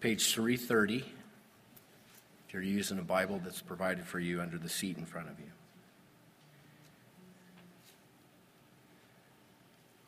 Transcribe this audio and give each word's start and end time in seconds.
page 0.00 0.34
330, 0.34 0.98
if 0.98 2.54
you're 2.54 2.62
using 2.62 2.98
a 2.98 3.02
Bible 3.02 3.40
that's 3.42 3.62
provided 3.62 4.04
for 4.04 4.20
you 4.20 4.40
under 4.40 4.58
the 4.58 4.68
seat 4.68 4.98
in 4.98 5.06
front 5.06 5.28
of 5.28 5.38
you. 5.38 5.46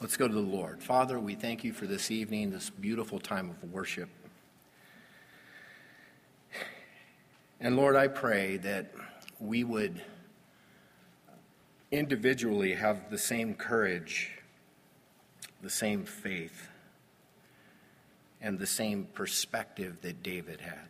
Let's 0.01 0.17
go 0.17 0.29
to 0.29 0.35
the 0.35 0.41
Lord. 0.41 0.83
Father, 0.83 1.19
we 1.19 1.35
thank 1.35 1.65
you 1.65 1.73
for 1.73 1.87
this 1.87 2.11
evening, 2.11 2.51
this 2.51 2.71
beautiful 2.71 3.19
time 3.19 3.51
of 3.51 3.73
worship. 3.73 4.09
And 7.61 7.77
Lord, 7.77 7.97
I 7.97 8.07
pray 8.07 8.59
that 8.59 8.93
we 9.41 9.65
would 9.65 10.01
individually 11.91 12.75
have 12.75 13.11
the 13.11 13.19
same 13.19 13.55
courage, 13.55 14.31
the 15.63 15.71
same 15.71 16.05
faith, 16.05 16.69
and 18.41 18.59
the 18.59 18.67
same 18.67 19.07
perspective 19.15 19.97
that 20.03 20.23
David 20.23 20.61
had. 20.61 20.89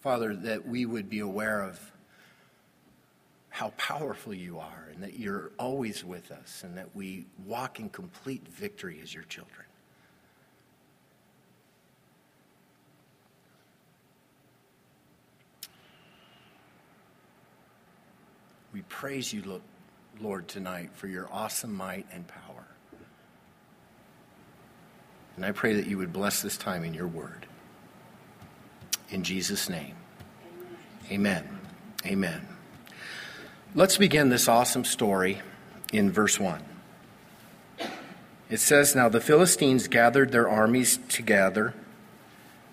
Father, 0.00 0.34
that 0.34 0.68
we 0.68 0.84
would 0.84 1.08
be 1.08 1.20
aware 1.20 1.62
of 1.62 1.80
how 3.48 3.70
powerful 3.78 4.34
you 4.34 4.58
are 4.58 4.88
and 4.92 5.02
that 5.02 5.18
you're 5.18 5.52
always 5.58 6.04
with 6.04 6.30
us 6.30 6.62
and 6.64 6.76
that 6.76 6.94
we 6.94 7.24
walk 7.46 7.78
in 7.80 7.88
complete 7.88 8.46
victory 8.48 9.00
as 9.02 9.14
your 9.14 9.22
children. 9.24 9.64
We 18.72 18.82
praise 18.82 19.32
you, 19.32 19.42
Lord, 19.46 19.62
tonight 20.46 20.90
for 20.94 21.06
your 21.06 21.28
awesome 21.32 21.74
might 21.74 22.06
and 22.12 22.26
power. 22.26 22.64
And 25.36 25.44
I 25.44 25.52
pray 25.52 25.74
that 25.74 25.86
you 25.86 25.98
would 25.98 26.12
bless 26.12 26.42
this 26.42 26.56
time 26.56 26.84
in 26.84 26.94
your 26.94 27.08
word. 27.08 27.46
In 29.10 29.22
Jesus' 29.22 29.68
name, 29.68 29.94
amen. 31.10 31.60
Amen. 32.06 32.46
Let's 33.74 33.96
begin 33.96 34.28
this 34.28 34.48
awesome 34.48 34.84
story 34.84 35.40
in 35.92 36.12
verse 36.12 36.38
1. 36.38 36.62
It 38.50 38.60
says, 38.60 38.94
Now 38.94 39.08
the 39.08 39.20
Philistines 39.20 39.88
gathered 39.88 40.30
their 40.30 40.48
armies 40.48 40.98
together 41.08 41.74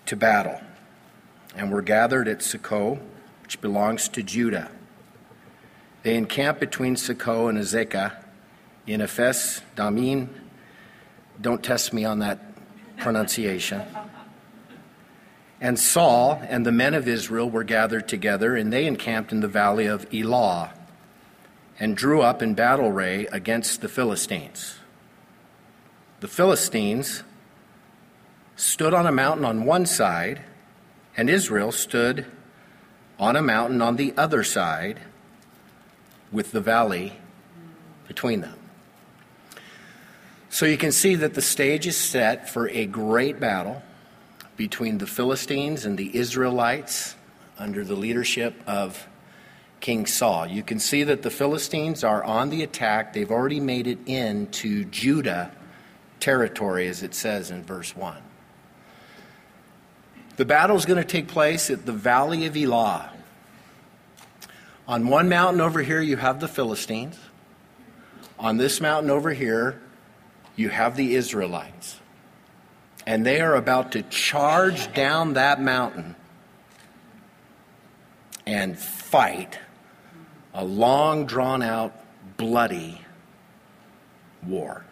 to 0.06 0.16
battle, 0.16 0.60
and 1.56 1.72
were 1.72 1.82
gathered 1.82 2.28
at 2.28 2.38
Socoh, 2.38 3.00
which 3.42 3.60
belongs 3.60 4.08
to 4.10 4.22
Judah. 4.22 4.70
They 6.02 6.16
encamped 6.16 6.60
between 6.60 6.96
Socoh 6.96 7.48
and 7.48 7.58
Azekah 7.58 8.12
in 8.86 9.00
Ephes 9.00 9.62
Dammim. 9.76 10.30
Don't 11.40 11.62
test 11.62 11.92
me 11.92 12.04
on 12.04 12.18
that 12.18 12.40
pronunciation. 12.98 13.82
And 15.60 15.78
Saul 15.78 16.42
and 16.48 16.66
the 16.66 16.72
men 16.72 16.94
of 16.94 17.06
Israel 17.06 17.48
were 17.48 17.62
gathered 17.62 18.08
together, 18.08 18.56
and 18.56 18.72
they 18.72 18.86
encamped 18.86 19.30
in 19.30 19.40
the 19.40 19.48
valley 19.48 19.86
of 19.86 20.12
Elah 20.12 20.72
and 21.78 21.96
drew 21.96 22.20
up 22.20 22.42
in 22.42 22.54
battle 22.54 22.86
array 22.86 23.26
against 23.26 23.80
the 23.80 23.88
Philistines. 23.88 24.76
The 26.20 26.28
Philistines 26.28 27.22
stood 28.56 28.92
on 28.94 29.06
a 29.06 29.12
mountain 29.12 29.44
on 29.44 29.64
one 29.64 29.86
side, 29.86 30.42
and 31.16 31.30
Israel 31.30 31.72
stood 31.72 32.26
on 33.18 33.36
a 33.36 33.42
mountain 33.42 33.80
on 33.80 33.96
the 33.96 34.14
other 34.16 34.42
side, 34.42 35.00
with 36.32 36.50
the 36.50 36.60
valley 36.60 37.12
between 38.08 38.40
them. 38.40 38.58
So 40.48 40.66
you 40.66 40.76
can 40.76 40.92
see 40.92 41.14
that 41.14 41.34
the 41.34 41.42
stage 41.42 41.86
is 41.86 41.96
set 41.96 42.50
for 42.50 42.68
a 42.68 42.86
great 42.86 43.38
battle 43.38 43.82
between 44.56 44.98
the 44.98 45.06
Philistines 45.06 45.86
and 45.86 45.96
the 45.96 46.16
Israelites 46.16 47.14
under 47.58 47.84
the 47.84 47.94
leadership 47.94 48.54
of 48.66 49.08
King 49.80 50.06
Saul. 50.06 50.46
You 50.46 50.62
can 50.62 50.78
see 50.78 51.04
that 51.04 51.22
the 51.22 51.30
Philistines 51.30 52.04
are 52.04 52.22
on 52.22 52.50
the 52.50 52.62
attack. 52.62 53.12
They've 53.12 53.30
already 53.30 53.60
made 53.60 53.86
it 53.86 53.98
into 54.06 54.84
Judah 54.84 55.50
territory, 56.20 56.86
as 56.86 57.02
it 57.02 57.14
says 57.14 57.50
in 57.50 57.64
verse 57.64 57.96
1. 57.96 58.16
The 60.36 60.44
battle 60.44 60.76
is 60.76 60.86
going 60.86 61.02
to 61.02 61.08
take 61.08 61.28
place 61.28 61.70
at 61.70 61.84
the 61.84 61.92
Valley 61.92 62.46
of 62.46 62.56
Elah. 62.56 63.11
On 64.88 65.06
one 65.08 65.28
mountain 65.28 65.60
over 65.60 65.82
here, 65.82 66.00
you 66.00 66.16
have 66.16 66.40
the 66.40 66.48
Philistines. 66.48 67.18
On 68.38 68.56
this 68.56 68.80
mountain 68.80 69.10
over 69.10 69.32
here, 69.32 69.80
you 70.56 70.68
have 70.68 70.96
the 70.96 71.14
Israelites. 71.14 72.00
And 73.06 73.24
they 73.24 73.40
are 73.40 73.54
about 73.54 73.92
to 73.92 74.02
charge 74.02 74.92
down 74.92 75.34
that 75.34 75.60
mountain 75.60 76.16
and 78.46 78.78
fight 78.78 79.58
a 80.54 80.64
long, 80.64 81.26
drawn 81.26 81.62
out, 81.62 81.92
bloody 82.36 83.00
war. 84.46 84.84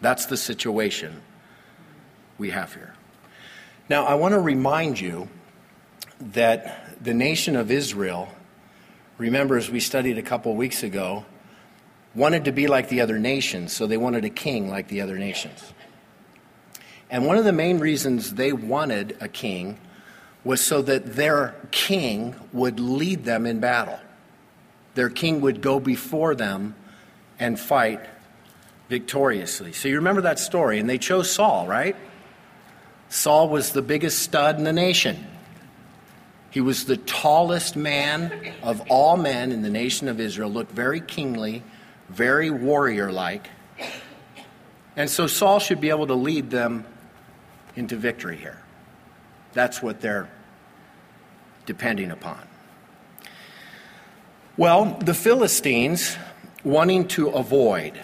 That's 0.00 0.26
the 0.26 0.36
situation 0.36 1.22
we 2.36 2.50
have 2.50 2.74
here. 2.74 2.94
Now, 3.88 4.04
I 4.04 4.14
want 4.14 4.32
to 4.32 4.40
remind 4.40 5.00
you 5.00 5.28
that 6.20 6.83
the 7.04 7.14
nation 7.14 7.54
of 7.54 7.70
Israel, 7.70 8.28
remember 9.18 9.58
as 9.58 9.70
we 9.70 9.78
studied 9.78 10.16
a 10.16 10.22
couple 10.22 10.56
weeks 10.56 10.82
ago, 10.82 11.26
wanted 12.14 12.46
to 12.46 12.52
be 12.52 12.66
like 12.66 12.88
the 12.88 13.02
other 13.02 13.18
nations, 13.18 13.74
so 13.74 13.86
they 13.86 13.98
wanted 13.98 14.24
a 14.24 14.30
king 14.30 14.70
like 14.70 14.88
the 14.88 15.02
other 15.02 15.18
nations. 15.18 15.74
And 17.10 17.26
one 17.26 17.36
of 17.36 17.44
the 17.44 17.52
main 17.52 17.78
reasons 17.78 18.34
they 18.34 18.54
wanted 18.54 19.18
a 19.20 19.28
king 19.28 19.78
was 20.44 20.62
so 20.62 20.80
that 20.80 21.14
their 21.14 21.54
king 21.70 22.34
would 22.54 22.80
lead 22.80 23.24
them 23.24 23.44
in 23.44 23.60
battle. 23.60 24.00
Their 24.94 25.10
king 25.10 25.42
would 25.42 25.60
go 25.60 25.78
before 25.78 26.34
them 26.34 26.74
and 27.38 27.60
fight 27.60 28.00
victoriously. 28.88 29.74
So 29.74 29.88
you 29.88 29.96
remember 29.96 30.22
that 30.22 30.38
story, 30.38 30.78
and 30.78 30.88
they 30.88 30.98
chose 30.98 31.30
Saul, 31.30 31.66
right? 31.66 31.96
Saul 33.10 33.50
was 33.50 33.72
the 33.72 33.82
biggest 33.82 34.20
stud 34.20 34.56
in 34.56 34.64
the 34.64 34.72
nation. 34.72 35.26
He 36.54 36.60
was 36.60 36.84
the 36.84 36.98
tallest 36.98 37.74
man 37.74 38.54
of 38.62 38.80
all 38.88 39.16
men 39.16 39.50
in 39.50 39.62
the 39.62 39.70
nation 39.70 40.06
of 40.06 40.20
Israel, 40.20 40.48
looked 40.48 40.70
very 40.70 41.00
kingly, 41.00 41.64
very 42.08 42.48
warrior 42.48 43.10
like. 43.10 43.48
And 44.94 45.10
so 45.10 45.26
Saul 45.26 45.58
should 45.58 45.80
be 45.80 45.90
able 45.90 46.06
to 46.06 46.14
lead 46.14 46.50
them 46.50 46.86
into 47.74 47.96
victory 47.96 48.36
here. 48.36 48.62
That's 49.52 49.82
what 49.82 50.00
they're 50.00 50.30
depending 51.66 52.12
upon. 52.12 52.38
Well, 54.56 54.96
the 55.00 55.12
Philistines, 55.12 56.16
wanting 56.62 57.08
to 57.08 57.30
avoid 57.30 58.00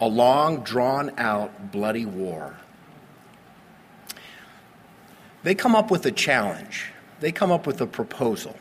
a 0.00 0.06
long, 0.06 0.60
drawn 0.60 1.10
out, 1.18 1.72
bloody 1.72 2.06
war, 2.06 2.54
they 5.42 5.56
come 5.56 5.74
up 5.74 5.90
with 5.90 6.06
a 6.06 6.12
challenge. 6.12 6.92
They 7.20 7.32
come 7.32 7.50
up 7.50 7.66
with 7.66 7.80
a 7.80 7.86
proposal. 7.86 8.56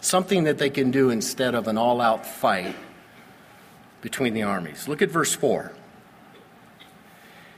Something 0.00 0.44
that 0.44 0.58
they 0.58 0.70
can 0.70 0.90
do 0.90 1.10
instead 1.10 1.54
of 1.54 1.68
an 1.68 1.76
all 1.76 2.00
out 2.00 2.26
fight 2.26 2.74
between 4.00 4.34
the 4.34 4.42
armies. 4.42 4.88
Look 4.88 5.02
at 5.02 5.10
verse 5.10 5.34
4. 5.34 5.72
It 6.80 6.84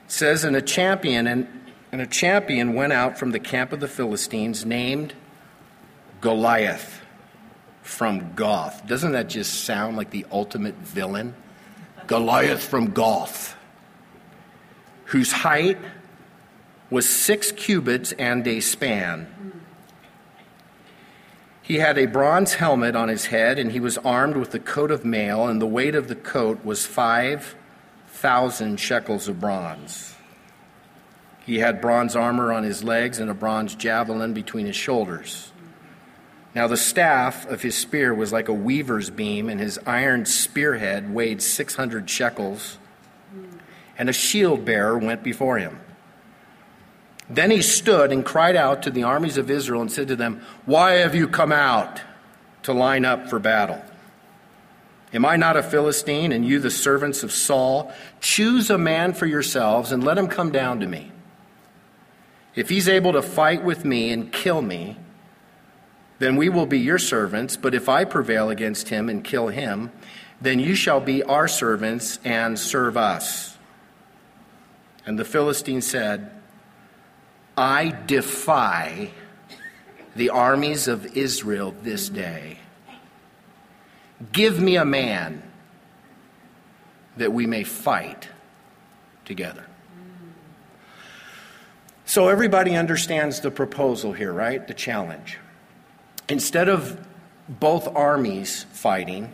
says, 0.08 0.44
And 0.44 0.56
a 0.56 0.62
champion 0.62 1.26
and, 1.26 1.46
and 1.92 2.00
a 2.00 2.06
champion 2.06 2.74
went 2.74 2.92
out 2.92 3.18
from 3.18 3.30
the 3.30 3.38
camp 3.38 3.72
of 3.72 3.80
the 3.80 3.88
Philistines 3.88 4.64
named 4.64 5.14
Goliath 6.20 7.02
from 7.82 8.34
Gath. 8.34 8.86
Doesn't 8.86 9.12
that 9.12 9.28
just 9.28 9.64
sound 9.64 9.96
like 9.96 10.10
the 10.10 10.26
ultimate 10.30 10.76
villain? 10.76 11.34
Goliath 12.06 12.62
from 12.62 12.92
Gath, 12.92 13.56
whose 15.06 15.32
height 15.32 15.78
was 16.90 17.08
six 17.08 17.52
cubits 17.52 18.12
and 18.12 18.46
a 18.46 18.60
span. 18.60 19.31
He 21.62 21.76
had 21.76 21.96
a 21.96 22.06
bronze 22.06 22.54
helmet 22.54 22.96
on 22.96 23.08
his 23.08 23.26
head, 23.26 23.56
and 23.58 23.70
he 23.70 23.78
was 23.78 23.96
armed 23.98 24.36
with 24.36 24.52
a 24.54 24.58
coat 24.58 24.90
of 24.90 25.04
mail, 25.04 25.46
and 25.46 25.62
the 25.62 25.66
weight 25.66 25.94
of 25.94 26.08
the 26.08 26.16
coat 26.16 26.64
was 26.64 26.84
5,000 26.86 28.80
shekels 28.80 29.28
of 29.28 29.40
bronze. 29.40 30.16
He 31.46 31.60
had 31.60 31.80
bronze 31.80 32.16
armor 32.16 32.52
on 32.52 32.64
his 32.64 32.82
legs 32.82 33.18
and 33.18 33.30
a 33.30 33.34
bronze 33.34 33.74
javelin 33.76 34.32
between 34.32 34.66
his 34.66 34.76
shoulders. 34.76 35.52
Now 36.54 36.66
the 36.66 36.76
staff 36.76 37.46
of 37.48 37.62
his 37.62 37.76
spear 37.76 38.12
was 38.12 38.32
like 38.32 38.48
a 38.48 38.52
weaver's 38.52 39.10
beam, 39.10 39.48
and 39.48 39.60
his 39.60 39.78
iron 39.86 40.26
spearhead 40.26 41.14
weighed 41.14 41.40
600 41.42 42.10
shekels, 42.10 42.78
and 43.96 44.08
a 44.08 44.12
shield 44.12 44.64
bearer 44.64 44.98
went 44.98 45.22
before 45.22 45.58
him. 45.58 45.78
Then 47.30 47.50
he 47.50 47.62
stood 47.62 48.12
and 48.12 48.24
cried 48.24 48.56
out 48.56 48.82
to 48.82 48.90
the 48.90 49.04
armies 49.04 49.38
of 49.38 49.50
Israel 49.50 49.80
and 49.80 49.90
said 49.90 50.08
to 50.08 50.16
them, 50.16 50.42
Why 50.66 50.94
have 50.94 51.14
you 51.14 51.28
come 51.28 51.52
out 51.52 52.00
to 52.64 52.72
line 52.72 53.04
up 53.04 53.28
for 53.28 53.38
battle? 53.38 53.82
Am 55.14 55.24
I 55.24 55.36
not 55.36 55.56
a 55.56 55.62
Philistine, 55.62 56.32
and 56.32 56.44
you 56.44 56.58
the 56.58 56.70
servants 56.70 57.22
of 57.22 57.32
Saul? 57.32 57.92
Choose 58.20 58.70
a 58.70 58.78
man 58.78 59.12
for 59.12 59.26
yourselves 59.26 59.92
and 59.92 60.02
let 60.02 60.16
him 60.16 60.26
come 60.26 60.50
down 60.50 60.80
to 60.80 60.86
me. 60.86 61.12
If 62.54 62.68
he's 62.68 62.88
able 62.88 63.12
to 63.12 63.22
fight 63.22 63.62
with 63.62 63.84
me 63.84 64.10
and 64.10 64.32
kill 64.32 64.62
me, 64.62 64.96
then 66.18 66.36
we 66.36 66.48
will 66.48 66.66
be 66.66 66.78
your 66.78 66.98
servants. 66.98 67.56
But 67.56 67.74
if 67.74 67.88
I 67.88 68.04
prevail 68.04 68.50
against 68.50 68.88
him 68.88 69.08
and 69.08 69.24
kill 69.24 69.48
him, 69.48 69.90
then 70.40 70.58
you 70.58 70.74
shall 70.74 71.00
be 71.00 71.22
our 71.22 71.48
servants 71.48 72.18
and 72.24 72.58
serve 72.58 72.96
us. 72.96 73.56
And 75.04 75.18
the 75.18 75.24
Philistine 75.24 75.82
said, 75.82 76.30
I 77.56 77.96
defy 78.06 79.10
the 80.16 80.30
armies 80.30 80.88
of 80.88 81.16
Israel 81.16 81.74
this 81.82 82.08
day. 82.08 82.58
Give 84.32 84.60
me 84.60 84.76
a 84.76 84.84
man 84.84 85.42
that 87.16 87.32
we 87.32 87.46
may 87.46 87.64
fight 87.64 88.28
together. 89.24 89.66
So 92.04 92.28
everybody 92.28 92.76
understands 92.76 93.40
the 93.40 93.50
proposal 93.50 94.12
here, 94.12 94.32
right? 94.32 94.66
The 94.66 94.74
challenge. 94.74 95.38
Instead 96.28 96.68
of 96.68 97.06
both 97.48 97.88
armies 97.96 98.64
fighting, 98.72 99.32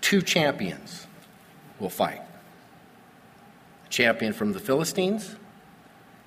two 0.00 0.22
champions 0.22 1.06
will 1.78 1.90
fight 1.90 2.22
a 3.84 3.88
champion 3.88 4.32
from 4.32 4.52
the 4.52 4.60
Philistines 4.60 5.36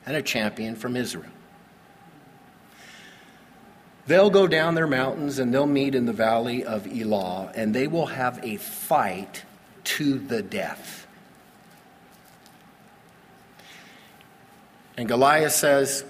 and 0.06 0.16
a 0.16 0.22
champion 0.22 0.76
from 0.76 0.96
Israel. 0.96 1.32
They'll 4.08 4.30
go 4.30 4.48
down 4.48 4.76
their 4.76 4.88
mountains 4.88 5.40
and 5.40 5.54
they'll 5.54 5.66
meet 5.66 5.96
in 5.96 6.06
the 6.06 6.14
valley 6.14 6.64
of 6.64 6.86
Elah, 6.86 7.52
and 7.56 7.74
they 7.74 7.88
will 7.88 8.06
have 8.08 8.40
a 8.44 8.58
fight 8.58 9.44
to 9.84 10.20
the 10.20 10.44
death. 10.44 11.08
And 14.98 15.08
Goliath 15.08 15.54
says, 15.54 16.06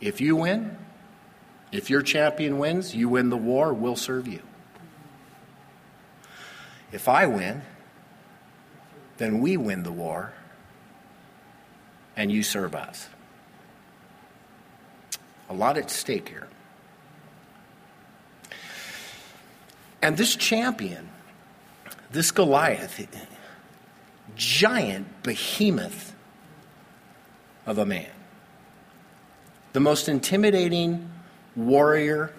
If 0.00 0.20
you 0.20 0.36
win, 0.36 0.76
if 1.70 1.90
your 1.90 2.02
champion 2.02 2.58
wins, 2.58 2.94
you 2.94 3.08
win 3.08 3.28
the 3.28 3.36
war, 3.36 3.74
we'll 3.74 3.96
serve 3.96 4.26
you. 4.26 4.40
If 6.90 7.08
I 7.08 7.26
win, 7.26 7.62
then 9.18 9.40
we 9.40 9.56
win 9.56 9.82
the 9.82 9.92
war, 9.92 10.32
and 12.16 12.32
you 12.32 12.42
serve 12.42 12.74
us. 12.74 13.08
A 15.48 15.54
lot 15.54 15.78
at 15.78 15.90
stake 15.90 16.28
here. 16.28 16.48
And 20.02 20.16
this 20.16 20.36
champion, 20.36 21.08
this 22.10 22.30
Goliath, 22.30 23.06
giant 24.36 25.22
behemoth 25.22 26.14
of 27.66 27.78
a 27.78 27.86
man, 27.86 28.10
the 29.72 29.80
most 29.80 30.08
intimidating 30.08 31.10
warrior 31.56 32.32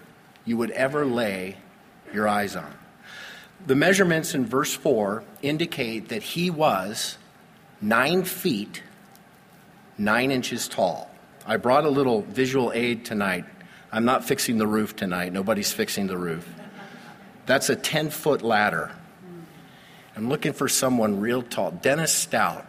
you 0.46 0.58
would 0.58 0.72
ever 0.72 1.06
lay 1.06 1.58
your 2.14 2.28
eyes 2.28 2.56
on. 2.56 2.74
The 3.68 3.76
measurements 3.76 4.34
in 4.34 4.46
verse 4.46 4.74
4 4.74 5.24
indicate 5.42 6.10
that 6.10 6.24
he 6.24 6.50
was 6.50 7.18
nine 7.82 8.24
feet, 8.24 8.82
nine 9.98 10.32
inches 10.32 10.68
tall. 10.68 11.09
I 11.50 11.58
brought 11.58 11.84
a 11.84 11.90
little 11.90 12.22
visual 12.22 12.72
aid 12.76 13.06
tonight. 13.06 13.44
I'm 13.92 14.06
not 14.06 14.24
fixing 14.24 14.60
the 14.60 14.68
roof 14.68 14.96
tonight. 14.96 15.34
Nobody's 15.34 15.74
fixing 15.74 16.06
the 16.06 16.16
roof. 16.16 16.48
That's 17.48 17.70
a 17.70 17.76
10 17.76 18.12
foot 18.12 18.44
ladder. 18.44 18.92
I'm 20.16 20.30
looking 20.30 20.54
for 20.54 20.68
someone 20.68 21.20
real 21.20 21.42
tall. 21.42 21.72
Dennis 21.72 22.14
Stout. 22.14 22.68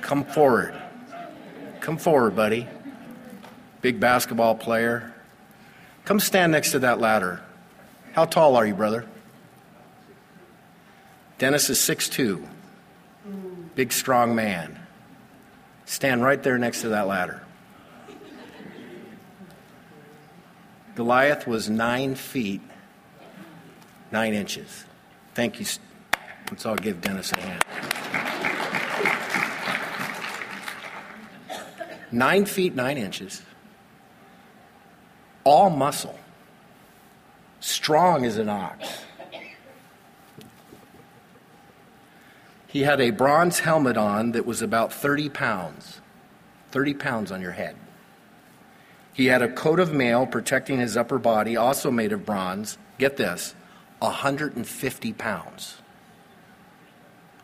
Come 0.00 0.24
forward. 0.24 0.74
Come 1.80 1.98
forward, 1.98 2.34
buddy. 2.34 2.66
Big 3.82 4.00
basketball 4.00 4.54
player. 4.54 5.12
Come 6.06 6.20
stand 6.20 6.52
next 6.52 6.70
to 6.70 6.78
that 6.78 6.98
ladder. 6.98 7.42
How 8.14 8.24
tall 8.24 8.56
are 8.56 8.64
you, 8.64 8.74
brother? 8.74 9.04
Dennis 11.36 11.68
is 11.68 11.78
6'2. 11.78 12.42
Big, 13.74 13.92
strong 13.92 14.34
man. 14.34 14.80
Stand 15.88 16.22
right 16.22 16.42
there 16.42 16.58
next 16.58 16.82
to 16.82 16.90
that 16.90 17.06
ladder. 17.06 17.42
Goliath 20.94 21.46
was 21.46 21.70
nine 21.70 22.14
feet 22.14 22.60
nine 24.10 24.34
inches. 24.34 24.84
Thank 25.34 25.60
you. 25.60 25.66
Let's 26.50 26.66
all 26.66 26.76
give 26.76 27.00
Dennis 27.00 27.32
a 27.32 27.40
hand. 27.40 27.64
Nine 32.10 32.46
feet, 32.46 32.74
nine 32.74 32.96
inches, 32.96 33.42
all 35.44 35.68
muscle, 35.68 36.18
strong 37.60 38.24
as 38.24 38.38
an 38.38 38.48
ox. 38.48 38.88
He 42.78 42.84
had 42.84 43.00
a 43.00 43.10
bronze 43.10 43.58
helmet 43.58 43.96
on 43.96 44.30
that 44.30 44.46
was 44.46 44.62
about 44.62 44.92
30 44.92 45.30
pounds. 45.30 46.00
30 46.70 46.94
pounds 46.94 47.32
on 47.32 47.40
your 47.40 47.50
head. 47.50 47.74
He 49.12 49.26
had 49.26 49.42
a 49.42 49.50
coat 49.50 49.80
of 49.80 49.92
mail 49.92 50.26
protecting 50.26 50.78
his 50.78 50.96
upper 50.96 51.18
body, 51.18 51.56
also 51.56 51.90
made 51.90 52.12
of 52.12 52.24
bronze. 52.24 52.78
Get 52.96 53.16
this 53.16 53.56
150 53.98 55.12
pounds. 55.14 55.78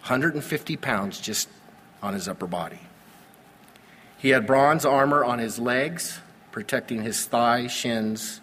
150 0.03 0.77
pounds 0.77 1.21
just 1.21 1.49
on 2.01 2.15
his 2.15 2.29
upper 2.29 2.47
body. 2.47 2.79
He 4.17 4.29
had 4.29 4.47
bronze 4.47 4.85
armor 4.85 5.25
on 5.25 5.41
his 5.41 5.59
legs, 5.59 6.21
protecting 6.53 7.03
his 7.03 7.27
thigh, 7.27 7.67
shins, 7.67 8.41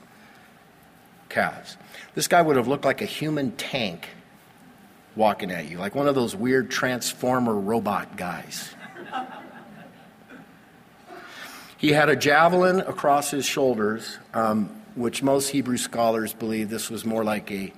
calves. 1.30 1.78
This 2.16 2.28
guy 2.28 2.42
would 2.42 2.58
have 2.58 2.68
looked 2.68 2.84
like 2.84 3.02
a 3.02 3.06
human 3.06 3.52
tank 3.54 4.10
walking 5.16 5.52
at 5.52 5.70
you, 5.70 5.78
like 5.78 5.96
one 5.96 6.08
of 6.08 6.16
those 6.16 6.36
weird 6.36 6.72
transformer 6.72 7.54
robot 7.54 8.16
guys. 8.16 8.74
he 11.78 11.92
had 11.92 12.10
a 12.10 12.16
javelin 12.16 12.80
across 12.82 13.32
his 13.32 13.46
shoulders, 13.46 14.18
um, 14.34 14.70
which 14.96 15.22
most 15.22 15.50
Hebrew 15.50 15.78
scholars 15.78 16.34
believe 16.34 16.70
this 16.70 16.90
was 16.90 17.06
more 17.06 17.24
like 17.24 17.52
a 17.52 17.74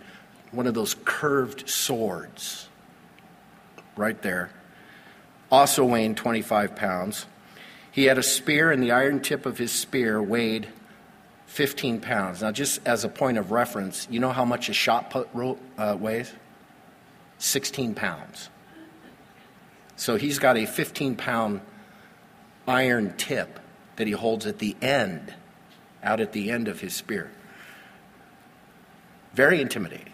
one 0.51 0.68
of 0.68 0.75
those 0.75 0.95
curved 1.03 1.68
swords 1.68 2.68
right 3.95 4.21
there, 4.21 4.52
also 5.52 5.83
weighing 5.83 6.16
25 6.16 6.75
pounds. 6.75 7.25
He 7.92 8.06
had 8.06 8.18
a 8.18 8.23
spear, 8.23 8.71
and 8.71 8.81
the 8.81 8.92
iron 8.92 9.19
tip 9.19 9.45
of 9.45 9.57
his 9.57 9.71
spear 9.71 10.21
weighed 10.21 10.68
15 11.47 12.02
pounds. 12.02 12.42
Now, 12.42 12.52
just 12.52 12.80
as 12.85 13.04
a 13.04 13.09
point 13.09 13.37
of 13.37 13.52
reference, 13.52 14.07
you 14.09 14.19
know 14.19 14.31
how 14.31 14.45
much 14.45 14.69
a 14.69 14.73
shot 14.73 15.11
put 15.11 15.30
uh, 15.78 15.97
weighs? 15.99 16.33
16 17.44 17.94
pounds. 17.94 18.50
So 19.97 20.16
he's 20.16 20.40
got 20.40 20.57
a 20.57 20.66
15 20.66 21.18
pound 21.18 21.59
iron 22.68 23.14
tip 23.18 23.59
that 23.97 24.07
he 24.07 24.14
holds 24.14 24.45
at 24.47 24.59
the 24.59 24.78
end, 24.81 25.33
out 26.02 26.21
at 26.21 26.31
the 26.31 26.50
end 26.50 26.69
of 26.69 26.80
his 26.80 26.95
spear. 26.95 27.31
Very 29.33 29.59
intimidating. 29.59 30.14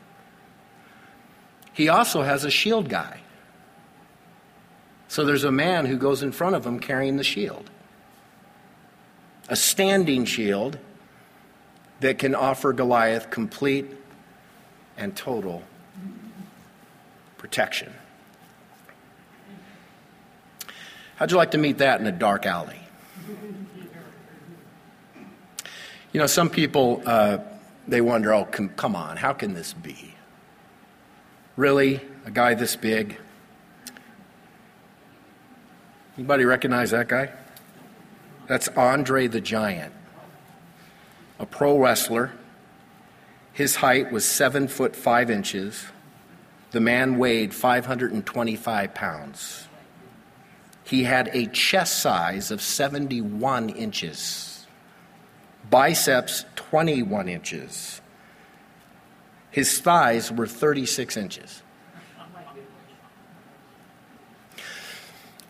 He 1.71 1.87
also 1.87 2.23
has 2.23 2.43
a 2.43 2.49
shield 2.49 2.89
guy. 2.89 3.21
So 5.07 5.23
there's 5.23 5.43
a 5.43 5.51
man 5.51 5.85
who 5.85 5.97
goes 5.97 6.23
in 6.23 6.31
front 6.31 6.55
of 6.55 6.65
him 6.65 6.79
carrying 6.79 7.17
the 7.17 7.23
shield. 7.23 7.69
A 9.49 9.55
standing 9.55 10.25
shield 10.25 10.79
that 11.99 12.17
can 12.17 12.33
offer 12.33 12.73
Goliath 12.73 13.29
complete 13.29 13.85
and 14.97 15.15
total 15.15 15.63
protection. 17.39 17.91
How'd 21.15 21.31
you 21.31 21.37
like 21.37 21.51
to 21.51 21.57
meet 21.57 21.79
that 21.79 21.99
in 21.99 22.05
a 22.05 22.11
dark 22.11 22.45
alley? 22.45 22.79
You 26.11 26.19
know, 26.19 26.27
some 26.27 26.49
people, 26.49 27.01
uh, 27.05 27.39
they 27.87 28.01
wonder, 28.01 28.33
oh, 28.33 28.45
com- 28.45 28.69
come 28.69 28.95
on, 28.95 29.17
how 29.17 29.33
can 29.33 29.53
this 29.53 29.73
be? 29.73 30.13
Really? 31.55 32.01
A 32.25 32.31
guy 32.31 32.53
this 32.53 32.75
big? 32.75 33.17
Anybody 36.17 36.45
recognize 36.45 36.91
that 36.91 37.07
guy? 37.07 37.31
That's 38.47 38.67
Andre 38.69 39.27
the 39.27 39.41
Giant, 39.41 39.93
a 41.37 41.45
pro 41.45 41.77
wrestler. 41.77 42.31
His 43.53 43.75
height 43.77 44.11
was 44.11 44.25
seven 44.25 44.67
foot 44.67 44.95
five 44.95 45.29
inches. 45.29 45.85
The 46.71 46.79
man 46.79 47.17
weighed 47.17 47.53
525 47.53 48.93
pounds. 48.93 49.67
He 50.83 51.03
had 51.03 51.29
a 51.33 51.47
chest 51.47 51.99
size 51.99 52.51
of 52.51 52.61
71 52.61 53.69
inches, 53.69 54.65
biceps 55.69 56.45
21 56.55 57.29
inches, 57.29 58.01
His 59.51 59.79
thighs 59.79 60.31
were 60.31 60.47
36 60.47 61.17
inches. 61.17 61.63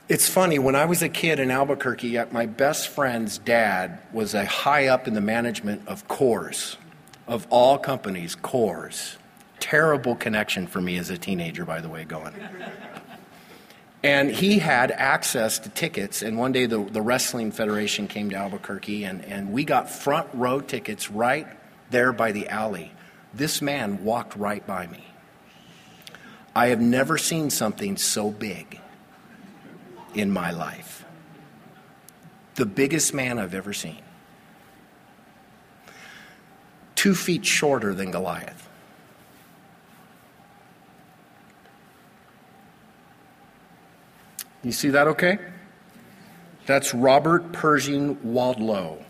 It's 0.10 0.28
funny, 0.28 0.58
when 0.58 0.76
I 0.76 0.86
was 0.86 1.04
a 1.04 1.10
kid 1.10 1.40
in 1.40 1.52
Albuquerque, 1.52 2.18
my 2.32 2.48
best 2.48 2.88
friend's 2.88 3.38
dad 3.38 4.00
was 4.12 4.34
a 4.34 4.44
high 4.44 4.88
up 4.88 5.08
in 5.08 5.14
the 5.14 5.22
management 5.22 5.88
of 5.88 6.08
Coors, 6.08 6.78
of 7.28 7.46
all 7.52 7.78
companies, 7.78 8.36
Coors. 8.36 9.19
Terrible 9.60 10.16
connection 10.16 10.68
for 10.68 10.82
me 10.82 10.98
as 10.98 11.10
a 11.10 11.18
teenager, 11.18 11.66
by 11.66 11.82
the 11.82 11.90
way, 11.90 12.06
going. 12.06 12.34
And 14.02 14.32
he 14.32 14.60
had 14.60 14.92
access 14.92 15.60
to 15.60 15.70
tickets, 15.70 16.22
and 16.22 16.38
one 16.38 16.54
day 16.54 16.66
the, 16.68 16.80
the 16.80 17.02
Wrestling 17.02 17.52
Federation 17.52 18.08
came 18.08 18.30
to 18.30 18.38
Albuquerque, 18.38 19.04
and, 19.04 19.26
and 19.26 19.52
we 19.52 19.66
got 19.66 19.90
front 19.90 20.30
row 20.34 20.62
tickets 20.62 21.12
right 21.12 21.48
there 21.90 22.14
by 22.14 22.32
the 22.32 22.48
alley. 22.48 22.94
This 23.34 23.62
man 23.62 24.06
walked 24.06 24.38
right 24.38 24.66
by 24.66 24.88
me. 24.88 25.04
I 26.56 26.68
have 26.68 26.80
never 26.80 27.18
seen 27.18 27.50
something 27.50 27.98
so 27.98 28.32
big 28.32 28.80
in 30.14 30.32
my 30.32 30.52
life. 30.52 31.04
The 32.56 32.66
biggest 32.66 33.14
man 33.14 33.38
I've 33.38 33.54
ever 33.54 33.74
seen. 33.74 34.00
Two 36.96 37.16
feet 37.16 37.46
shorter 37.46 37.94
than 37.94 38.12
Goliath. 38.12 38.69
You 44.64 44.72
see 44.72 44.90
that 44.90 45.08
okay? 45.08 45.40
That's 46.66 46.94
Robert 46.94 47.52
Pershing 47.52 48.18
Wadlow, 48.18 49.04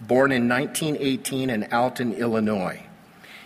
born 0.00 0.32
in 0.32 0.48
1918 0.48 1.50
in 1.50 1.72
Alton, 1.72 2.12
Illinois. 2.12 2.82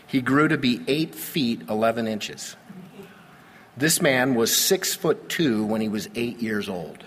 He 0.06 0.20
grew 0.20 0.48
to 0.48 0.58
be 0.58 0.82
8 0.88 1.14
feet 1.14 1.62
11 1.68 2.08
inches. 2.08 2.56
This 3.76 4.02
man 4.02 4.34
was 4.34 4.54
six 4.54 4.94
foot 4.94 5.28
two 5.28 5.64
when 5.64 5.80
he 5.80 5.88
was 5.88 6.08
eight 6.14 6.42
years 6.42 6.68
old. 6.68 7.04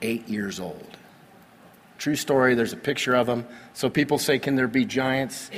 Eight 0.00 0.28
years 0.28 0.58
old. 0.58 0.96
True 1.98 2.16
story, 2.16 2.54
there's 2.54 2.72
a 2.72 2.78
picture 2.78 3.14
of 3.14 3.28
him. 3.28 3.46
So 3.74 3.90
people 3.90 4.18
say, 4.18 4.38
can 4.38 4.56
there 4.56 4.68
be 4.68 4.84
giants? 4.84 5.50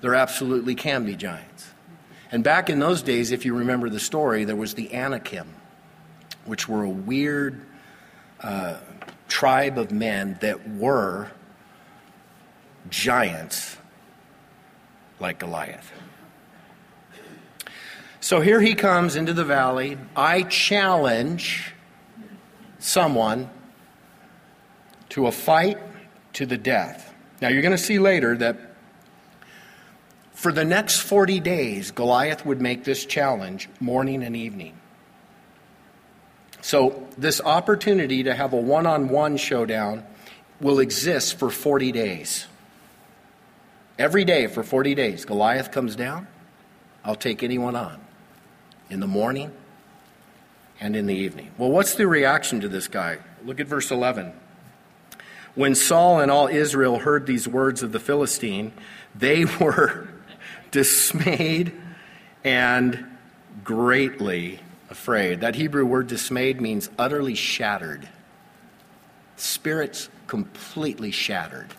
There 0.00 0.14
absolutely 0.14 0.74
can 0.74 1.04
be 1.04 1.16
giants. 1.16 1.70
And 2.30 2.44
back 2.44 2.70
in 2.70 2.78
those 2.78 3.02
days, 3.02 3.32
if 3.32 3.44
you 3.44 3.56
remember 3.56 3.90
the 3.90 4.00
story, 4.00 4.44
there 4.44 4.56
was 4.56 4.74
the 4.74 4.94
Anakim, 4.94 5.48
which 6.50 6.68
were 6.68 6.82
a 6.82 6.90
weird 6.90 7.64
uh, 8.40 8.76
tribe 9.28 9.78
of 9.78 9.92
men 9.92 10.36
that 10.40 10.68
were 10.68 11.30
giants 12.88 13.76
like 15.20 15.38
Goliath. 15.38 15.92
So 18.20 18.40
here 18.40 18.60
he 18.60 18.74
comes 18.74 19.14
into 19.14 19.32
the 19.32 19.44
valley. 19.44 19.96
I 20.16 20.42
challenge 20.42 21.72
someone 22.80 23.48
to 25.10 25.28
a 25.28 25.32
fight 25.32 25.78
to 26.32 26.46
the 26.46 26.58
death. 26.58 27.14
Now 27.40 27.46
you're 27.46 27.62
going 27.62 27.70
to 27.70 27.78
see 27.78 28.00
later 28.00 28.36
that 28.38 28.58
for 30.32 30.50
the 30.50 30.64
next 30.64 30.98
40 31.02 31.38
days, 31.38 31.92
Goliath 31.92 32.44
would 32.44 32.60
make 32.60 32.82
this 32.82 33.06
challenge 33.06 33.68
morning 33.78 34.24
and 34.24 34.34
evening. 34.34 34.79
So, 36.62 37.08
this 37.16 37.40
opportunity 37.40 38.24
to 38.24 38.34
have 38.34 38.52
a 38.52 38.56
one 38.56 38.86
on 38.86 39.08
one 39.08 39.36
showdown 39.36 40.04
will 40.60 40.78
exist 40.78 41.38
for 41.38 41.50
40 41.50 41.92
days. 41.92 42.46
Every 43.98 44.24
day 44.24 44.46
for 44.46 44.62
40 44.62 44.94
days, 44.94 45.24
Goliath 45.24 45.72
comes 45.72 45.96
down, 45.96 46.26
I'll 47.04 47.14
take 47.14 47.42
anyone 47.42 47.76
on 47.76 48.00
in 48.90 49.00
the 49.00 49.06
morning 49.06 49.52
and 50.80 50.96
in 50.96 51.06
the 51.06 51.14
evening. 51.14 51.50
Well, 51.58 51.70
what's 51.70 51.94
the 51.94 52.06
reaction 52.06 52.60
to 52.60 52.68
this 52.68 52.88
guy? 52.88 53.18
Look 53.44 53.60
at 53.60 53.66
verse 53.66 53.90
11. 53.90 54.32
When 55.54 55.74
Saul 55.74 56.20
and 56.20 56.30
all 56.30 56.48
Israel 56.48 56.98
heard 56.98 57.26
these 57.26 57.48
words 57.48 57.82
of 57.82 57.92
the 57.92 58.00
Philistine, 58.00 58.72
they 59.14 59.44
were 59.60 60.08
dismayed 60.70 61.72
and 62.44 63.04
greatly 63.64 64.60
afraid. 64.90 65.40
That 65.40 65.54
Hebrew 65.54 65.86
word 65.86 66.08
dismayed 66.08 66.60
means 66.60 66.90
utterly 66.98 67.34
shattered. 67.34 68.08
Spirits 69.36 70.10
completely 70.26 71.10
shattered. 71.10 71.72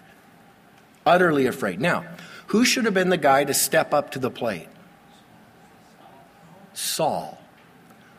Utterly 1.06 1.46
afraid. 1.46 1.80
Now, 1.80 2.06
who 2.48 2.66
should 2.66 2.86
have 2.86 2.94
been 2.94 3.10
the 3.10 3.18
guy 3.18 3.44
to 3.44 3.54
step 3.54 3.94
up 3.94 4.12
to 4.12 4.20
the 4.20 4.32
plate? 4.32 4.68
Saul, 6.74 7.38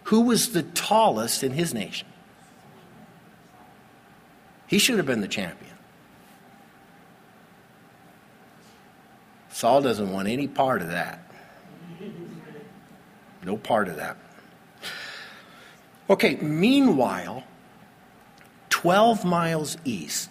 who 0.05 0.23
was 0.23 0.53
the 0.53 0.63
tallest 0.63 1.43
in 1.43 1.53
his 1.53 1.73
nation. 1.73 2.07
He 4.67 4.79
should 4.79 4.97
have 4.97 5.07
been 5.07 5.21
the 5.21 5.29
champion. 5.29 5.77
Saul 9.51 9.83
doesn't 9.83 10.11
want 10.11 10.29
any 10.29 10.49
part 10.49 10.83
of 10.83 10.89
that. 10.89 11.31
No 13.45 13.57
part 13.57 13.89
of 13.89 13.97
that. 13.97 14.17
Okay, 16.13 16.37
meanwhile, 16.43 17.43
12 18.69 19.25
miles 19.25 19.79
east 19.87 20.29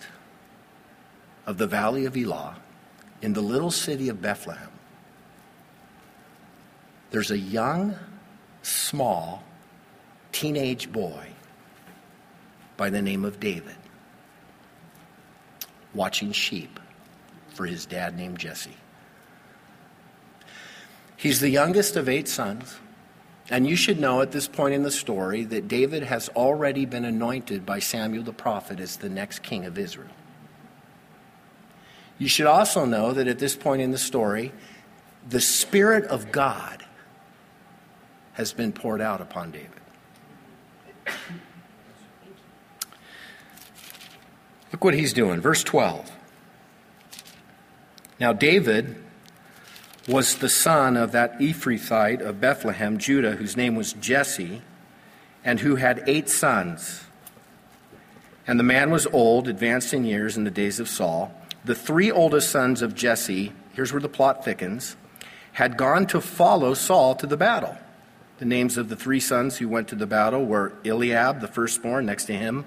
of 1.48 1.58
the 1.58 1.66
valley 1.66 2.06
of 2.06 2.16
Elah, 2.16 2.56
in 3.24 3.34
the 3.34 3.42
little 3.42 3.72
city 3.72 4.08
of 4.08 4.22
Bethlehem, 4.22 4.70
there's 7.10 7.32
a 7.32 7.38
young 7.38 7.96
small 8.62 9.44
teenage 10.32 10.92
boy 10.92 11.30
by 12.78 12.92
the 12.92 13.02
name 13.02 13.26
of 13.26 13.40
David 13.40 13.76
watching 15.96 16.32
sheep 16.32 16.80
for 17.56 17.66
his 17.66 17.88
dad 17.88 18.16
named 18.16 18.38
Jesse. 18.38 18.78
He's 21.18 21.40
the 21.40 21.50
youngest 21.50 21.96
of 21.96 22.08
eight 22.08 22.28
sons. 22.28 22.78
And 23.52 23.68
you 23.68 23.76
should 23.76 24.00
know 24.00 24.22
at 24.22 24.32
this 24.32 24.48
point 24.48 24.74
in 24.74 24.84
the 24.84 24.92
story 24.92 25.44
that 25.44 25.68
David 25.68 26.04
has 26.04 26.30
already 26.30 26.86
been 26.86 27.04
anointed 27.04 27.66
by 27.66 27.80
Samuel 27.80 28.24
the 28.24 28.32
prophet 28.32 28.80
as 28.80 28.96
the 28.96 29.10
next 29.10 29.44
king 29.44 29.66
of 29.66 29.78
Israel. 29.78 30.08
You 32.18 32.30
should 32.30 32.46
also 32.46 32.86
know 32.86 33.12
that 33.12 33.28
at 33.28 33.40
this 33.40 33.58
point 33.58 33.82
in 33.82 33.92
the 33.92 33.98
story, 33.98 34.54
the 35.28 35.42
Spirit 35.42 36.06
of 36.06 36.32
God 36.32 36.86
has 38.34 38.54
been 38.54 38.72
poured 38.72 39.02
out 39.02 39.20
upon 39.20 39.52
David. 39.52 39.70
Look 44.72 44.84
what 44.86 44.94
he's 44.94 45.12
doing. 45.12 45.42
Verse 45.42 45.64
12. 45.64 46.10
Now, 48.18 48.32
David 48.32 48.96
was 50.08 50.38
the 50.38 50.50
son 50.50 50.98
of 50.98 51.12
that 51.12 51.40
Ephrathite 51.40 52.22
of 52.22 52.42
Bethlehem, 52.42 52.98
Judah, 52.98 53.34
whose 53.34 53.56
name 53.56 53.76
was 53.76 53.94
Jesse, 53.94 54.62
and 55.44 55.60
who 55.60 55.76
had 55.76 56.04
eight 56.08 56.30
sons. 56.30 57.06
And 58.48 58.60
the 58.60 58.64
man 58.64 58.90
was 58.90 59.06
old, 59.08 59.48
advanced 59.48 59.94
in 59.94 60.04
years 60.04 60.38
in 60.38 60.44
the 60.44 60.52
days 60.52 60.80
of 60.80 60.90
Saul. 60.90 61.34
The 61.64 61.76
three 61.76 62.12
oldest 62.12 62.50
sons 62.50 62.82
of 62.82 62.96
Jesse, 62.96 63.54
here's 63.74 63.94
where 63.94 64.02
the 64.02 64.10
plot 64.10 64.44
thickens, 64.44 64.96
had 65.54 65.78
gone 65.78 66.08
to 66.08 66.22
follow 66.22 66.74
Saul 66.74 67.14
to 67.16 67.28
the 67.28 67.38
battle. 67.38 67.78
The 68.40 68.46
names 68.46 68.78
of 68.78 68.90
the 68.90 68.96
three 68.96 69.20
sons 69.20 69.58
who 69.58 69.68
went 69.68 69.88
to 69.90 69.96
the 69.96 70.08
battle 70.08 70.44
were 70.44 70.74
Eliab, 70.84 71.42
the 71.42 71.48
firstborn, 71.48 72.08
next 72.08 72.26
to 72.26 72.34
him, 72.34 72.66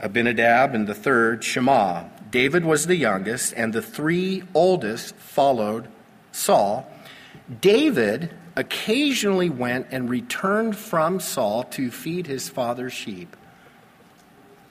Abinadab, 0.00 0.74
and 0.74 0.88
the 0.88 0.94
third, 0.94 1.44
Shammah. 1.44 2.10
David 2.32 2.64
was 2.64 2.86
the 2.86 2.96
youngest, 2.96 3.54
and 3.56 3.72
the 3.72 3.82
three 3.82 4.42
oldest 4.54 5.14
followed 5.14 5.86
Saul. 6.32 6.90
David 7.60 8.34
occasionally 8.56 9.50
went 9.50 9.86
and 9.90 10.10
returned 10.10 10.76
from 10.76 11.20
Saul 11.20 11.64
to 11.64 11.90
feed 11.90 12.26
his 12.26 12.48
father's 12.48 12.92
sheep 12.92 13.36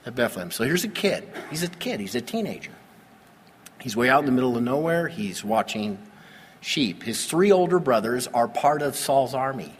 at 0.05 0.15
Bethlehem. 0.15 0.51
So 0.51 0.63
here's 0.63 0.83
a 0.83 0.89
kid. 0.89 1.27
He's 1.49 1.63
a 1.63 1.67
kid, 1.67 1.99
he's 1.99 2.15
a 2.15 2.21
teenager. 2.21 2.71
He's 3.79 3.95
way 3.95 4.09
out 4.09 4.19
in 4.19 4.25
the 4.25 4.31
middle 4.31 4.55
of 4.55 4.63
nowhere. 4.63 5.07
He's 5.07 5.43
watching 5.43 5.97
sheep. 6.59 7.01
His 7.03 7.25
three 7.25 7.51
older 7.51 7.79
brothers 7.79 8.27
are 8.27 8.47
part 8.47 8.83
of 8.83 8.95
Saul's 8.95 9.33
army. 9.33 9.73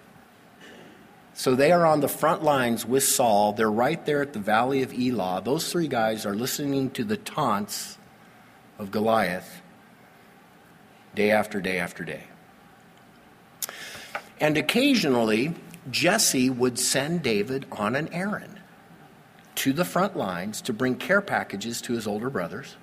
So 1.33 1.55
they 1.55 1.71
are 1.71 1.85
on 1.85 2.01
the 2.01 2.07
front 2.07 2.43
lines 2.43 2.85
with 2.85 3.03
Saul. 3.03 3.53
They're 3.53 3.71
right 3.71 4.03
there 4.05 4.21
at 4.21 4.33
the 4.33 4.39
valley 4.39 4.81
of 4.81 4.91
Elah. 4.93 5.41
Those 5.45 5.71
three 5.71 5.87
guys 5.87 6.25
are 6.25 6.35
listening 6.35 6.89
to 6.91 7.03
the 7.03 7.17
taunts 7.17 7.97
of 8.79 8.91
Goliath 8.91 9.61
day 11.15 11.31
after 11.31 11.61
day 11.61 11.77
after 11.77 12.03
day. 12.03 12.23
And 14.39 14.57
occasionally, 14.57 15.53
Jesse 15.89 16.49
would 16.49 16.79
send 16.79 17.21
David 17.21 17.65
on 17.71 17.95
an 17.95 18.11
errand 18.13 18.59
to 19.55 19.73
the 19.73 19.85
front 19.85 20.15
lines 20.15 20.61
to 20.61 20.73
bring 20.73 20.95
care 20.95 21.21
packages 21.21 21.81
to 21.81 21.93
his 21.93 22.07
older 22.07 22.29
brothers 22.29 22.75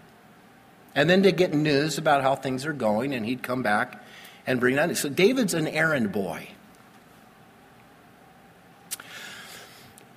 and 0.95 1.09
then 1.09 1.23
to 1.23 1.33
get 1.33 1.55
news 1.55 1.99
about 1.99 2.23
how 2.23 2.35
things 2.35 2.67
are 2.67 2.73
going, 2.73 3.15
and 3.15 3.25
he'd 3.25 3.43
come 3.43 3.63
back 3.63 4.03
and 4.47 4.59
bring 4.59 4.77
that. 4.77 4.97
So 4.97 5.09
David's 5.09 5.55
an 5.55 5.69
errand 5.69 6.11
boy. 6.11 6.49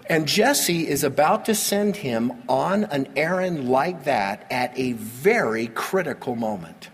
And 0.08 0.27
Jesse 0.27 0.88
is 0.88 1.03
about 1.03 1.46
to 1.46 1.56
send 1.56 1.98
him 1.98 2.44
on 2.50 2.86
an 2.86 3.08
errand 3.15 3.70
like 3.70 4.06
that 4.06 4.46
at 4.51 4.77
a 4.77 4.94
very 4.94 5.68
critical 5.68 6.36
moment. 6.36 6.89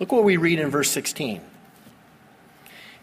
Look 0.00 0.12
what 0.12 0.24
we 0.24 0.36
read 0.36 0.58
in 0.58 0.70
verse 0.70 0.90
16. 0.90 1.40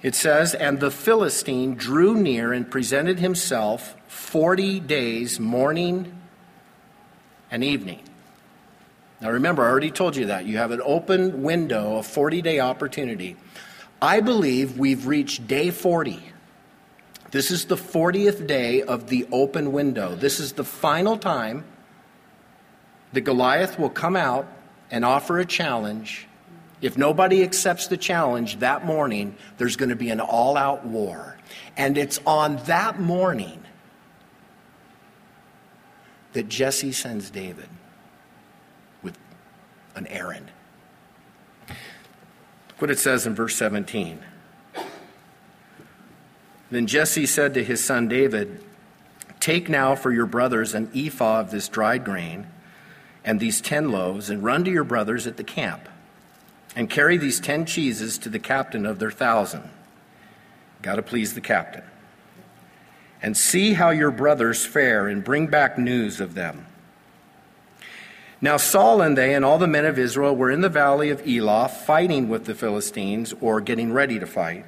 It 0.01 0.15
says, 0.15 0.53
And 0.53 0.79
the 0.79 0.91
Philistine 0.91 1.75
drew 1.75 2.15
near 2.15 2.53
and 2.53 2.69
presented 2.69 3.19
himself 3.19 3.95
40 4.07 4.79
days, 4.81 5.39
morning 5.39 6.17
and 7.49 7.63
evening. 7.63 8.01
Now 9.21 9.31
remember, 9.31 9.63
I 9.63 9.69
already 9.69 9.91
told 9.91 10.15
you 10.15 10.27
that. 10.27 10.45
You 10.45 10.57
have 10.57 10.71
an 10.71 10.81
open 10.83 11.41
window, 11.41 11.97
a 11.97 12.03
40 12.03 12.41
day 12.41 12.59
opportunity. 12.59 13.37
I 14.01 14.19
believe 14.19 14.77
we've 14.77 15.07
reached 15.07 15.47
day 15.47 15.71
40. 15.71 16.21
This 17.31 17.49
is 17.49 17.65
the 17.65 17.75
40th 17.75 18.45
day 18.45 18.81
of 18.83 19.07
the 19.07 19.27
open 19.31 19.71
window. 19.71 20.15
This 20.15 20.39
is 20.39 20.53
the 20.53 20.63
final 20.63 21.17
time 21.17 21.65
that 23.13 23.21
Goliath 23.21 23.79
will 23.79 23.89
come 23.89 24.15
out 24.15 24.47
and 24.91 25.03
offer 25.03 25.39
a 25.39 25.45
challenge. 25.45 26.27
If 26.81 26.97
nobody 26.97 27.43
accepts 27.43 27.87
the 27.87 27.97
challenge 27.97 28.59
that 28.59 28.85
morning, 28.85 29.35
there's 29.57 29.75
going 29.75 29.89
to 29.89 29.95
be 29.95 30.09
an 30.09 30.19
all 30.19 30.57
out 30.57 30.85
war. 30.85 31.37
And 31.77 31.97
it's 31.97 32.19
on 32.25 32.57
that 32.65 32.99
morning 32.99 33.63
that 36.33 36.49
Jesse 36.49 36.91
sends 36.91 37.29
David 37.29 37.69
with 39.01 39.17
an 39.95 40.05
errand. 40.07 40.51
Look 41.69 41.77
what 42.81 42.91
it 42.91 42.99
says 42.99 43.25
in 43.25 43.35
verse 43.35 43.55
17. 43.55 44.19
Then 46.71 46.87
Jesse 46.87 47.25
said 47.25 47.53
to 47.53 47.63
his 47.63 47.81
son 47.81 48.09
David, 48.09 48.61
Take 49.39 49.69
now 49.69 49.95
for 49.95 50.11
your 50.11 50.25
brothers 50.25 50.73
an 50.73 50.91
ephah 50.93 51.39
of 51.39 51.51
this 51.51 51.69
dried 51.69 52.03
grain 52.03 52.47
and 53.23 53.39
these 53.39 53.59
ten 53.59 53.91
loaves, 53.91 54.29
and 54.29 54.43
run 54.43 54.63
to 54.63 54.71
your 54.71 54.83
brothers 54.83 55.25
at 55.25 55.37
the 55.37 55.43
camp, 55.43 55.89
and 56.75 56.89
carry 56.89 57.17
these 57.17 57.39
ten 57.39 57.65
cheeses 57.65 58.17
to 58.19 58.29
the 58.29 58.39
captain 58.39 58.85
of 58.85 58.99
their 58.99 59.11
thousand. 59.11 59.69
Got 60.81 60.95
to 60.95 61.01
please 61.01 61.33
the 61.33 61.41
captain. 61.41 61.83
And 63.21 63.35
see 63.35 63.73
how 63.73 63.89
your 63.89 64.11
brothers 64.11 64.65
fare, 64.65 65.07
and 65.07 65.23
bring 65.23 65.47
back 65.47 65.77
news 65.77 66.19
of 66.19 66.35
them. 66.35 66.67
Now 68.41 68.57
Saul 68.57 69.01
and 69.01 69.17
they 69.17 69.33
and 69.33 69.43
all 69.43 69.57
the 69.57 69.67
men 69.67 69.85
of 69.85 69.97
Israel 69.97 70.35
were 70.35 70.51
in 70.51 70.61
the 70.61 70.69
valley 70.69 71.09
of 71.09 71.25
Elah, 71.25 71.69
fighting 71.69 72.29
with 72.29 72.45
the 72.45 72.53
Philistines, 72.53 73.33
or 73.41 73.61
getting 73.61 73.93
ready 73.93 74.19
to 74.19 74.27
fight. 74.27 74.65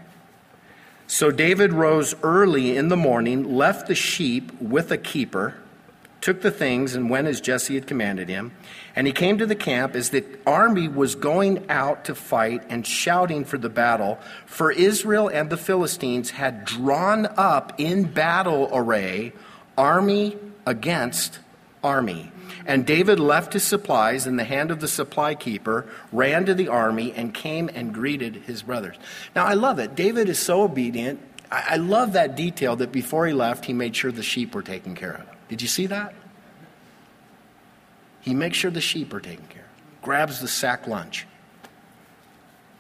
So 1.06 1.30
David 1.30 1.74
rose 1.74 2.16
early 2.24 2.76
in 2.76 2.88
the 2.88 2.98
morning, 2.98 3.56
left 3.56 3.88
the 3.88 3.96
sheep 3.96 4.52
with 4.60 4.92
a 4.92 4.98
keeper, 4.98 5.56
took 6.28 6.42
the 6.42 6.52
things, 6.52 6.94
and 6.94 7.10
went 7.10 7.26
as 7.26 7.40
Jesse 7.40 7.76
had 7.76 7.88
commanded 7.88 8.28
him. 8.28 8.52
And 8.98 9.08
he 9.08 9.14
came 9.14 9.38
to 9.38 9.46
the 9.46 9.56
camp 9.56 9.96
as 9.96 10.10
the 10.10 10.26
army 10.46 10.90
was 10.90 11.16
going 11.16 11.66
out 11.70 12.04
to 12.04 12.16
fight 12.16 12.66
and 12.68 12.86
shouting 12.86 13.46
for 13.46 13.58
the 13.58 13.70
battle. 13.70 14.20
For 14.46 14.70
Israel 14.70 15.30
and 15.30 15.50
the 15.50 15.56
Philistines 15.56 16.32
had 16.32 16.66
drawn 16.66 17.28
up 17.38 17.72
in 17.78 18.12
battle 18.12 18.70
array, 18.74 19.32
army 19.78 20.36
against 20.66 21.40
army. 21.82 22.30
And 22.66 22.86
David 22.86 23.22
left 23.22 23.54
his 23.54 23.64
supplies 23.64 24.28
in 24.28 24.36
the 24.36 24.44
hand 24.44 24.70
of 24.70 24.82
the 24.82 24.90
supply 24.90 25.34
keeper, 25.34 25.88
ran 26.12 26.46
to 26.48 26.54
the 26.54 26.68
army, 26.68 27.14
and 27.16 27.34
came 27.34 27.70
and 27.74 27.94
greeted 27.94 28.36
his 28.36 28.64
brothers. 28.64 28.98
Now, 29.34 29.46
I 29.46 29.54
love 29.54 29.80
it. 29.80 29.96
David 29.96 30.28
is 30.28 30.40
so 30.40 30.64
obedient. 30.64 31.22
I 31.50 31.78
love 31.78 32.12
that 32.12 32.36
detail 32.36 32.76
that 32.76 32.92
before 32.92 33.28
he 33.28 33.32
left, 33.32 33.64
he 33.64 33.72
made 33.72 33.96
sure 33.96 34.12
the 34.12 34.22
sheep 34.22 34.54
were 34.54 34.62
taken 34.62 34.94
care 34.94 35.14
of. 35.14 35.37
Did 35.50 35.62
you 35.62 35.68
see 35.68 35.88
that? 35.88 36.14
He 38.22 38.34
makes 38.34 38.58
sure 38.58 38.72
the 38.72 38.82
sheep 38.82 39.14
are 39.14 39.22
taken 39.22 39.46
care 39.48 39.64
of, 39.64 40.02
grabs 40.02 40.42
the 40.42 40.48
sack 40.48 40.88
lunch 40.88 41.26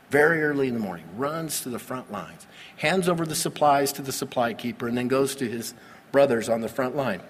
very 0.09 0.41
early 0.43 0.67
in 0.67 0.73
the 0.73 0.79
morning, 0.79 1.05
runs 1.15 1.61
to 1.61 1.69
the 1.69 1.79
front 1.79 2.11
lines, 2.11 2.47
hands 2.77 3.09
over 3.09 3.25
the 3.25 3.35
supplies 3.35 3.91
to 3.93 4.01
the 4.01 4.11
supply 4.11 4.53
keeper, 4.53 4.87
and 4.87 4.97
then 4.97 5.07
goes 5.07 5.35
to 5.35 5.49
his 5.49 5.73
brothers 6.11 6.49
on 6.49 6.61
the 6.61 6.69
front 6.69 6.95
line. 6.95 7.21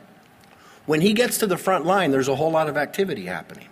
When 0.86 1.02
he 1.02 1.13
gets 1.13 1.39
to 1.39 1.47
the 1.47 1.58
front 1.58 1.86
line, 1.86 2.12
there's 2.12 2.28
a 2.28 2.36
whole 2.36 2.52
lot 2.52 2.69
of 2.69 2.78
activity 2.78 3.26
happening. 3.26 3.67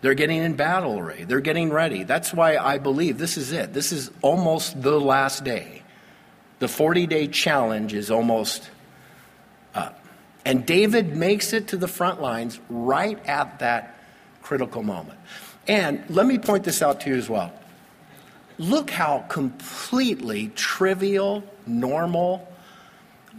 They're 0.00 0.14
getting 0.14 0.38
in 0.38 0.54
battle 0.54 0.98
array. 0.98 1.24
They're 1.24 1.40
getting 1.40 1.70
ready. 1.70 2.04
That's 2.04 2.32
why 2.32 2.56
I 2.56 2.78
believe 2.78 3.18
this 3.18 3.36
is 3.36 3.52
it. 3.52 3.72
This 3.72 3.92
is 3.92 4.10
almost 4.22 4.80
the 4.80 4.98
last 4.98 5.44
day. 5.44 5.82
The 6.60 6.68
40 6.68 7.06
day 7.06 7.26
challenge 7.28 7.94
is 7.94 8.10
almost. 8.10 8.70
And 10.48 10.64
David 10.64 11.14
makes 11.14 11.52
it 11.52 11.68
to 11.68 11.76
the 11.76 11.86
front 11.86 12.22
lines 12.22 12.58
right 12.70 13.22
at 13.26 13.58
that 13.58 13.98
critical 14.40 14.82
moment. 14.82 15.18
And 15.66 16.02
let 16.08 16.24
me 16.24 16.38
point 16.38 16.64
this 16.64 16.80
out 16.80 17.02
to 17.02 17.10
you 17.10 17.16
as 17.16 17.28
well. 17.28 17.52
Look 18.56 18.88
how 18.88 19.26
completely 19.28 20.48
trivial, 20.54 21.44
normal, 21.66 22.50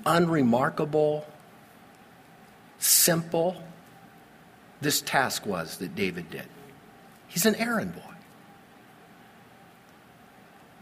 unremarkable, 0.06 1.26
simple 2.78 3.60
this 4.80 5.02
task 5.02 5.48
was 5.48 5.78
that 5.78 5.96
David 5.96 6.30
did. 6.30 6.46
He's 7.28 7.48
an 7.48 7.56
errand 7.56 7.96
boy. 7.96 8.14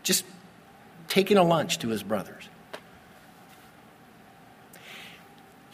Just 0.04 0.26
taking 1.08 1.38
a 1.38 1.44
lunch 1.44 1.80
to 1.80 1.88
his 1.88 2.04
brothers. 2.04 2.37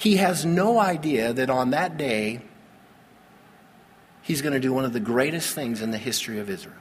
He 0.03 0.17
has 0.17 0.43
no 0.43 0.79
idea 0.79 1.31
that 1.31 1.49
on 1.49 1.69
that 1.69 1.95
day, 1.95 2.41
he's 4.21 4.41
going 4.41 4.51
to 4.51 4.59
do 4.59 4.73
one 4.73 4.83
of 4.83 4.91
the 4.91 4.99
greatest 4.99 5.55
things 5.55 5.81
in 5.81 5.91
the 5.91 5.97
history 5.97 6.39
of 6.39 6.49
Israel. 6.49 6.75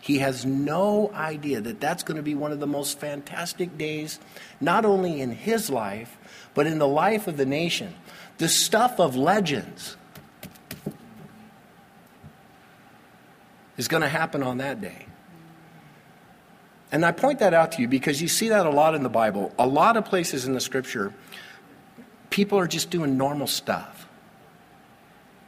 He 0.00 0.18
has 0.18 0.46
no 0.46 1.10
idea 1.12 1.60
that 1.60 1.80
that's 1.80 2.04
going 2.04 2.18
to 2.18 2.22
be 2.22 2.36
one 2.36 2.52
of 2.52 2.60
the 2.60 2.68
most 2.68 3.00
fantastic 3.00 3.76
days, 3.76 4.20
not 4.60 4.84
only 4.84 5.20
in 5.20 5.32
his 5.32 5.70
life, 5.70 6.16
but 6.54 6.68
in 6.68 6.78
the 6.78 6.86
life 6.86 7.26
of 7.26 7.36
the 7.36 7.46
nation 7.46 7.94
the 8.38 8.48
stuff 8.48 9.00
of 9.00 9.16
legends 9.16 9.96
is 13.76 13.88
going 13.88 14.02
to 14.02 14.08
happen 14.08 14.44
on 14.44 14.58
that 14.58 14.80
day. 14.80 15.06
And 16.92 17.04
I 17.04 17.10
point 17.10 17.40
that 17.40 17.54
out 17.54 17.72
to 17.72 17.82
you 17.82 17.88
because 17.88 18.22
you 18.22 18.28
see 18.28 18.48
that 18.48 18.66
a 18.66 18.70
lot 18.70 18.94
in 18.94 19.02
the 19.02 19.08
Bible. 19.10 19.52
A 19.58 19.66
lot 19.66 19.96
of 19.96 20.04
places 20.04 20.46
in 20.46 20.54
the 20.54 20.60
scripture, 20.60 21.12
people 22.30 22.58
are 22.58 22.66
just 22.66 22.90
doing 22.90 23.16
normal 23.18 23.46
stuff. 23.46 24.08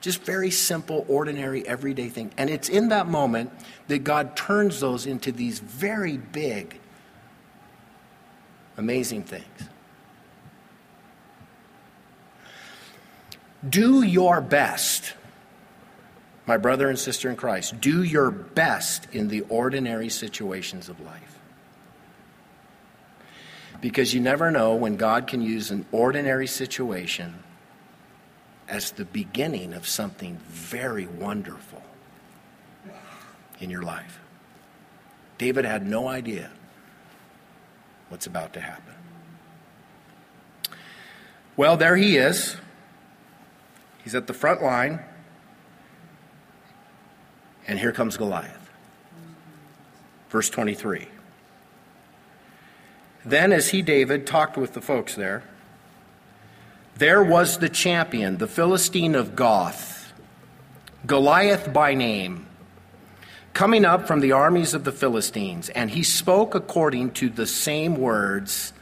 Just 0.00 0.22
very 0.24 0.50
simple, 0.50 1.06
ordinary, 1.08 1.66
everyday 1.66 2.08
thing. 2.08 2.32
And 2.36 2.50
it's 2.50 2.68
in 2.68 2.88
that 2.88 3.06
moment 3.06 3.52
that 3.86 4.00
God 4.00 4.36
turns 4.36 4.80
those 4.80 5.06
into 5.06 5.30
these 5.30 5.60
very 5.60 6.16
big, 6.16 6.80
amazing 8.76 9.22
things. 9.22 9.44
Do 13.68 14.02
your 14.02 14.40
best, 14.40 15.14
my 16.46 16.56
brother 16.56 16.88
and 16.88 16.98
sister 16.98 17.30
in 17.30 17.36
Christ. 17.36 17.80
Do 17.80 18.02
your 18.02 18.32
best 18.32 19.06
in 19.12 19.28
the 19.28 19.42
ordinary 19.42 20.08
situations 20.08 20.88
of 20.88 21.00
life. 21.00 21.31
Because 23.82 24.14
you 24.14 24.20
never 24.20 24.50
know 24.50 24.74
when 24.76 24.96
God 24.96 25.26
can 25.26 25.42
use 25.42 25.70
an 25.70 25.84
ordinary 25.92 26.46
situation 26.46 27.34
as 28.68 28.92
the 28.92 29.04
beginning 29.04 29.74
of 29.74 29.86
something 29.86 30.38
very 30.48 31.06
wonderful 31.06 31.82
in 33.60 33.68
your 33.68 33.82
life. 33.82 34.20
David 35.36 35.64
had 35.64 35.86
no 35.86 36.08
idea 36.08 36.50
what's 38.08 38.26
about 38.26 38.52
to 38.54 38.60
happen. 38.60 38.94
Well, 41.56 41.76
there 41.76 41.96
he 41.96 42.16
is. 42.16 42.56
He's 44.04 44.14
at 44.14 44.26
the 44.26 44.32
front 44.32 44.62
line. 44.62 45.00
And 47.66 47.78
here 47.78 47.92
comes 47.92 48.16
Goliath. 48.16 48.70
Verse 50.30 50.48
23. 50.48 51.08
Then, 53.24 53.52
as 53.52 53.68
he, 53.68 53.82
David, 53.82 54.26
talked 54.26 54.56
with 54.56 54.72
the 54.74 54.80
folks 54.80 55.14
there, 55.14 55.44
there 56.96 57.22
was 57.22 57.58
the 57.58 57.68
champion, 57.68 58.38
the 58.38 58.46
Philistine 58.46 59.14
of 59.14 59.36
Gath, 59.36 60.12
Goliath 61.06 61.72
by 61.72 61.94
name, 61.94 62.46
coming 63.54 63.84
up 63.84 64.06
from 64.06 64.20
the 64.20 64.32
armies 64.32 64.74
of 64.74 64.84
the 64.84 64.92
Philistines, 64.92 65.68
and 65.70 65.90
he 65.90 66.02
spoke 66.02 66.54
according 66.54 67.12
to 67.12 67.28
the 67.28 67.46
same 67.46 67.96
words, 67.96 68.72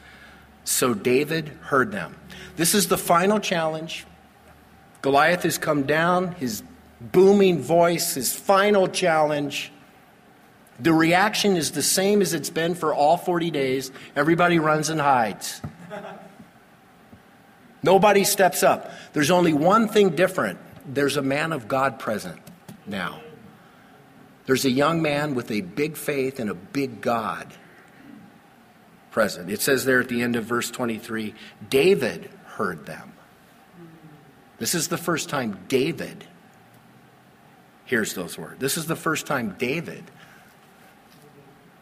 so 0.65 0.95
David 0.95 1.49
heard 1.63 1.93
them. 1.93 2.17
This 2.57 2.75
is 2.75 2.89
the 2.89 2.99
final 2.99 3.41
challenge. 3.41 4.07
Goliath 5.03 5.45
has 5.45 5.57
come 5.59 5.85
down, 5.85 6.33
his 6.33 6.63
booming 7.01 7.61
voice, 7.61 8.15
his 8.15 8.35
final 8.35 8.87
challenge. 8.87 9.73
The 10.81 10.93
reaction 10.93 11.57
is 11.57 11.73
the 11.73 11.83
same 11.83 12.23
as 12.23 12.33
it's 12.33 12.51
been 12.51 12.75
for 12.75 12.95
all 12.95 13.17
40 13.17 13.51
days. 13.51 13.93
Everybody 14.17 14.59
runs 14.59 14.89
and 14.89 15.01
hides. 15.01 15.61
Nobody 17.83 18.25
steps 18.25 18.63
up. 18.63 18.91
There's 19.13 19.31
only 19.31 19.53
one 19.53 19.89
thing 19.89 20.11
different 20.11 20.59
there's 20.87 21.17
a 21.17 21.23
man 21.23 21.53
of 21.53 21.69
God 21.69 21.99
present 21.99 22.41
now. 22.87 23.21
There's 24.47 24.65
a 24.65 24.71
young 24.71 25.03
man 25.03 25.35
with 25.35 25.51
a 25.51 25.61
big 25.61 25.97
faith 25.97 26.41
and 26.41 26.51
a 26.51 26.55
big 26.55 27.01
God 27.01 27.53
present. 29.11 29.51
It 29.51 29.61
says 29.61 29.85
there 29.85 30.01
at 30.01 30.09
the 30.09 30.23
end 30.23 30.37
of 30.37 30.45
verse 30.45 30.71
23 30.71 31.35
David 31.69 32.31
heard 32.47 32.87
them. 32.87 33.13
This 34.59 34.75
is 34.75 34.89
the 34.89 34.99
first 34.99 35.29
time 35.29 35.59
David 35.69 36.25
hears 37.85 38.15
those 38.15 38.37
words. 38.37 38.59
This 38.59 38.77
is 38.77 38.87
the 38.87 38.97
first 38.97 39.27
time 39.27 39.55
David 39.59 40.05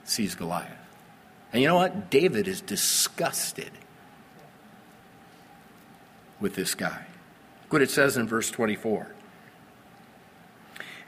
sees 0.09 0.35
Goliath. 0.35 0.71
And 1.53 1.63
you 1.63 1.69
know 1.69 1.77
what? 1.77 2.11
David 2.11 2.49
is 2.49 2.61
disgusted 2.61 3.71
with 6.41 6.55
this 6.55 6.75
guy. 6.75 7.07
Look 7.65 7.73
what 7.75 7.83
it 7.83 7.91
says 7.91 8.17
in 8.17 8.27
verse 8.27 8.51
24. 8.51 9.09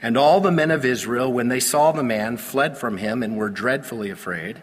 And 0.01 0.17
all 0.17 0.41
the 0.41 0.51
men 0.51 0.71
of 0.71 0.83
Israel, 0.83 1.31
when 1.31 1.47
they 1.47 1.59
saw 1.59 1.91
the 1.91 2.03
man, 2.03 2.37
fled 2.37 2.77
from 2.77 2.97
him 2.97 3.21
and 3.21 3.37
were 3.37 3.49
dreadfully 3.49 4.09
afraid. 4.09 4.59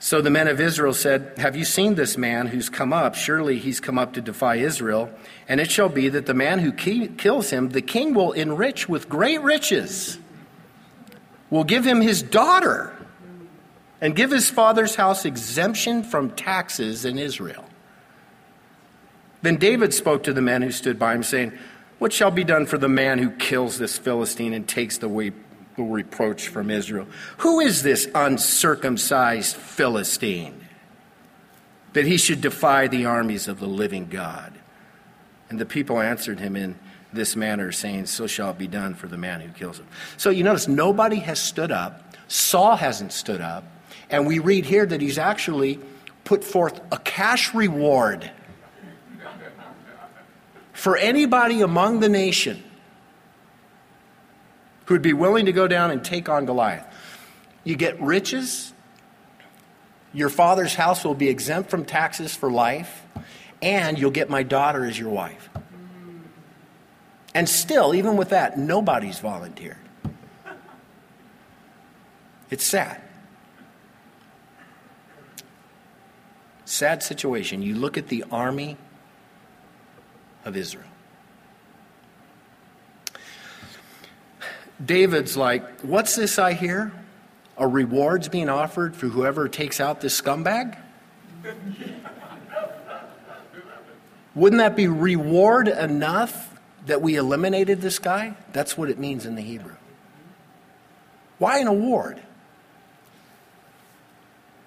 So 0.00 0.20
the 0.20 0.30
men 0.30 0.48
of 0.48 0.60
Israel 0.60 0.92
said, 0.92 1.34
Have 1.38 1.54
you 1.54 1.64
seen 1.64 1.94
this 1.94 2.18
man 2.18 2.48
who's 2.48 2.68
come 2.68 2.92
up? 2.92 3.14
Surely 3.14 3.60
he's 3.60 3.78
come 3.78 3.98
up 3.98 4.14
to 4.14 4.20
defy 4.20 4.56
Israel. 4.56 5.08
And 5.46 5.60
it 5.60 5.70
shall 5.70 5.88
be 5.88 6.08
that 6.08 6.26
the 6.26 6.34
man 6.34 6.58
who 6.58 6.72
kills 6.72 7.50
him, 7.50 7.68
the 7.68 7.82
king 7.82 8.12
will 8.12 8.32
enrich 8.32 8.88
with 8.88 9.08
great 9.08 9.40
riches, 9.42 10.18
will 11.50 11.62
give 11.62 11.84
him 11.84 12.00
his 12.00 12.20
daughter, 12.20 12.91
and 14.02 14.16
give 14.16 14.32
his 14.32 14.50
father's 14.50 14.96
house 14.96 15.24
exemption 15.24 16.02
from 16.02 16.28
taxes 16.32 17.04
in 17.04 17.18
Israel. 17.18 17.64
Then 19.42 19.56
David 19.56 19.94
spoke 19.94 20.24
to 20.24 20.32
the 20.32 20.42
men 20.42 20.60
who 20.60 20.72
stood 20.72 20.98
by 20.98 21.14
him, 21.14 21.22
saying, 21.22 21.52
What 22.00 22.12
shall 22.12 22.32
be 22.32 22.42
done 22.42 22.66
for 22.66 22.78
the 22.78 22.88
man 22.88 23.18
who 23.18 23.30
kills 23.30 23.78
this 23.78 23.96
Philistine 23.96 24.54
and 24.54 24.68
takes 24.68 24.98
the 24.98 25.32
reproach 25.78 26.48
from 26.48 26.68
Israel? 26.68 27.06
Who 27.38 27.60
is 27.60 27.84
this 27.84 28.08
uncircumcised 28.12 29.54
Philistine 29.54 30.66
that 31.92 32.04
he 32.04 32.16
should 32.16 32.40
defy 32.40 32.88
the 32.88 33.06
armies 33.06 33.46
of 33.46 33.60
the 33.60 33.68
living 33.68 34.08
God? 34.08 34.52
And 35.48 35.60
the 35.60 35.66
people 35.66 36.00
answered 36.00 36.40
him 36.40 36.56
in 36.56 36.76
this 37.12 37.36
manner, 37.36 37.70
saying, 37.70 38.06
So 38.06 38.26
shall 38.26 38.50
it 38.50 38.58
be 38.58 38.66
done 38.66 38.94
for 38.94 39.06
the 39.06 39.18
man 39.18 39.40
who 39.40 39.50
kills 39.50 39.78
him. 39.78 39.86
So 40.16 40.30
you 40.30 40.42
notice 40.42 40.66
nobody 40.66 41.16
has 41.16 41.40
stood 41.40 41.70
up. 41.70 42.16
Saul 42.26 42.76
hasn't 42.76 43.12
stood 43.12 43.40
up. 43.40 43.64
And 44.12 44.26
we 44.26 44.38
read 44.38 44.66
here 44.66 44.84
that 44.84 45.00
he's 45.00 45.18
actually 45.18 45.80
put 46.24 46.44
forth 46.44 46.80
a 46.92 46.98
cash 46.98 47.54
reward 47.54 48.30
for 50.74 50.96
anybody 50.96 51.62
among 51.62 52.00
the 52.00 52.08
nation 52.08 52.62
who 54.84 54.94
would 54.94 55.02
be 55.02 55.14
willing 55.14 55.46
to 55.46 55.52
go 55.52 55.66
down 55.66 55.90
and 55.90 56.04
take 56.04 56.28
on 56.28 56.44
Goliath. 56.44 56.86
You 57.64 57.74
get 57.74 58.00
riches, 58.00 58.74
your 60.12 60.28
father's 60.28 60.74
house 60.74 61.04
will 61.04 61.14
be 61.14 61.28
exempt 61.28 61.70
from 61.70 61.84
taxes 61.84 62.34
for 62.34 62.50
life, 62.50 63.02
and 63.62 63.98
you'll 63.98 64.10
get 64.10 64.28
my 64.28 64.42
daughter 64.42 64.84
as 64.84 64.98
your 64.98 65.08
wife. 65.08 65.48
And 67.34 67.48
still, 67.48 67.94
even 67.94 68.16
with 68.18 68.28
that, 68.28 68.58
nobody's 68.58 69.20
volunteered. 69.20 69.78
It's 72.50 72.64
sad. 72.64 73.00
Sad 76.72 77.02
situation. 77.02 77.60
You 77.60 77.74
look 77.74 77.98
at 77.98 78.08
the 78.08 78.24
army 78.32 78.78
of 80.46 80.56
Israel. 80.56 80.88
David's 84.82 85.36
like, 85.36 85.82
What's 85.82 86.16
this 86.16 86.38
I 86.38 86.54
hear? 86.54 86.90
A 87.58 87.68
reward's 87.68 88.30
being 88.30 88.48
offered 88.48 88.96
for 88.96 89.08
whoever 89.08 89.50
takes 89.50 89.80
out 89.82 90.00
this 90.00 90.18
scumbag? 90.18 90.78
Wouldn't 94.34 94.58
that 94.58 94.74
be 94.74 94.88
reward 94.88 95.68
enough 95.68 96.58
that 96.86 97.02
we 97.02 97.16
eliminated 97.16 97.82
this 97.82 97.98
guy? 97.98 98.34
That's 98.54 98.78
what 98.78 98.88
it 98.88 98.98
means 98.98 99.26
in 99.26 99.34
the 99.34 99.42
Hebrew. 99.42 99.76
Why 101.36 101.58
an 101.58 101.66
award? 101.66 102.22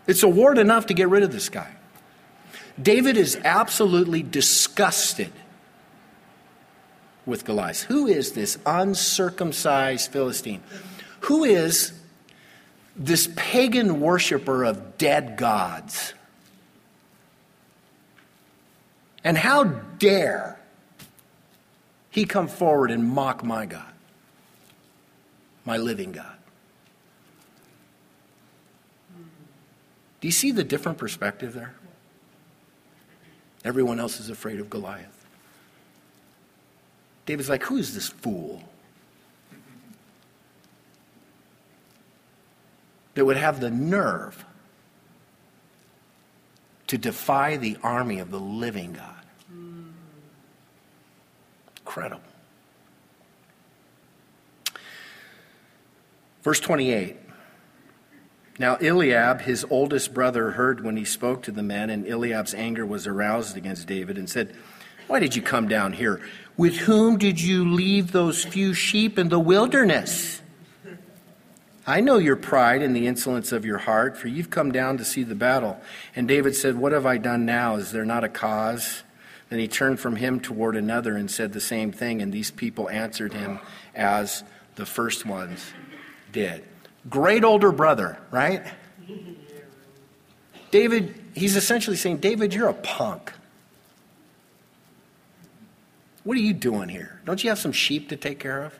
It's 0.05 0.21
award 0.21 0.59
enough 0.59 0.85
to 0.85 0.93
get 0.93 1.09
rid 1.09 1.23
of 1.23 1.31
this 1.31 1.49
guy. 1.49 1.71
David 2.81 3.15
is 3.15 3.37
absolutely 3.43 4.21
disgusted 4.21 5.31
with 7.25 7.45
Goliath. 7.45 7.83
Who 7.83 8.07
is 8.07 8.33
this 8.33 8.57
uncircumcised 8.65 10.11
Philistine? 10.11 10.61
Who 11.21 11.43
is 11.43 11.93
this 12.95 13.29
pagan 13.35 13.99
worshiper 14.01 14.63
of 14.63 14.97
dead 14.97 15.37
gods? 15.37 16.13
And 19.23 19.37
how 19.37 19.63
dare 19.63 20.59
he 22.11 22.25
come 22.25 22.47
forward 22.47 22.91
and 22.91 23.03
mock 23.03 23.43
my 23.43 23.65
God, 23.65 23.91
my 25.63 25.77
living 25.77 26.11
God? 26.11 26.35
Do 30.21 30.27
you 30.27 30.31
see 30.31 30.51
the 30.51 30.63
different 30.63 30.97
perspective 30.97 31.53
there? 31.53 31.73
Everyone 33.65 33.99
else 33.99 34.19
is 34.19 34.29
afraid 34.29 34.59
of 34.59 34.69
Goliath. 34.69 35.25
David's 37.25 37.49
like, 37.49 37.63
Who 37.63 37.77
is 37.77 37.95
this 37.95 38.07
fool? 38.07 38.61
That 43.15 43.25
would 43.25 43.37
have 43.37 43.59
the 43.59 43.71
nerve 43.71 44.45
to 46.87 46.97
defy 46.97 47.57
the 47.57 47.77
army 47.81 48.19
of 48.19 48.29
the 48.29 48.39
living 48.39 48.93
God. 48.93 49.15
Incredible. 51.79 52.21
Verse 56.43 56.59
28. 56.59 57.24
Now 58.57 58.77
Eliab, 58.77 59.41
his 59.41 59.65
oldest 59.69 60.13
brother, 60.13 60.51
heard 60.51 60.83
when 60.83 60.95
he 60.95 61.05
spoke 61.05 61.43
to 61.43 61.51
the 61.51 61.63
men, 61.63 61.89
and 61.89 62.07
Eliab's 62.07 62.53
anger 62.53 62.85
was 62.85 63.05
aroused 63.05 63.57
against 63.57 63.87
David 63.87 64.17
and 64.17 64.29
said, 64.29 64.55
Why 65.07 65.19
did 65.19 65.35
you 65.35 65.41
come 65.41 65.67
down 65.67 65.93
here? 65.93 66.21
With 66.55 66.77
whom 66.77 67.17
did 67.17 67.41
you 67.41 67.69
leave 67.69 68.11
those 68.11 68.45
few 68.45 68.73
sheep 68.73 69.19
in 69.19 69.27
the 69.27 69.39
wilderness? 69.39 70.41
I 71.85 71.99
know 71.99 72.17
your 72.17 72.37
pride 72.37 72.81
and 72.81 72.95
the 72.95 73.07
insolence 73.07 73.51
of 73.51 73.65
your 73.65 73.77
heart, 73.77 74.17
for 74.17 74.27
you've 74.27 74.49
come 74.49 74.71
down 74.71 74.97
to 74.97 75.05
see 75.05 75.23
the 75.23 75.35
battle. 75.35 75.79
And 76.15 76.27
David 76.27 76.55
said, 76.55 76.77
What 76.77 76.93
have 76.93 77.05
I 77.05 77.17
done 77.17 77.45
now? 77.45 77.75
Is 77.75 77.91
there 77.91 78.05
not 78.05 78.23
a 78.23 78.29
cause? 78.29 79.03
Then 79.49 79.59
he 79.59 79.67
turned 79.67 79.99
from 79.99 80.15
him 80.15 80.39
toward 80.39 80.75
another 80.75 81.15
and 81.15 81.29
said 81.29 81.53
the 81.53 81.61
same 81.61 81.91
thing, 81.91 82.21
and 82.21 82.31
these 82.33 82.51
people 82.51 82.89
answered 82.89 83.33
him 83.33 83.59
as 83.93 84.43
the 84.75 84.85
first 84.85 85.25
ones 85.25 85.73
did. 86.31 86.63
Great 87.09 87.43
older 87.43 87.71
brother, 87.71 88.17
right? 88.31 88.63
David, 90.71 91.15
he's 91.35 91.55
essentially 91.55 91.95
saying, 91.95 92.17
David, 92.17 92.53
you're 92.53 92.69
a 92.69 92.73
punk. 92.73 93.31
What 96.23 96.35
are 96.35 96.41
you 96.41 96.53
doing 96.53 96.89
here? 96.89 97.21
Don't 97.23 97.43
you 97.43 97.49
have 97.49 97.59
some 97.59 97.71
sheep 97.71 98.09
to 98.09 98.15
take 98.15 98.39
care 98.39 98.63
of? 98.63 98.79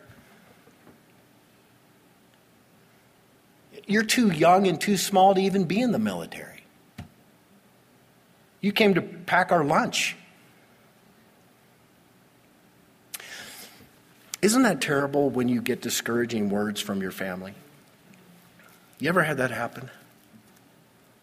You're 3.88 4.04
too 4.04 4.32
young 4.32 4.66
and 4.68 4.82
too 4.82 4.98
small 4.98 5.36
to 5.36 5.42
even 5.42 5.66
be 5.66 5.80
in 5.80 5.92
the 5.92 6.00
military. 6.00 6.64
You 8.62 8.72
came 8.72 8.96
to 8.96 9.02
pack 9.02 9.52
our 9.52 9.64
lunch. 9.64 10.16
Isn't 14.42 14.64
that 14.64 14.82
terrible 14.82 15.30
when 15.30 15.50
you 15.50 15.62
get 15.62 15.82
discouraging 15.82 16.50
words 16.50 16.82
from 16.82 17.00
your 17.00 17.12
family? 17.12 17.54
You 19.06 19.10
ever 19.10 19.22
had 19.22 19.38
that 19.38 19.52
happen? 19.52 19.91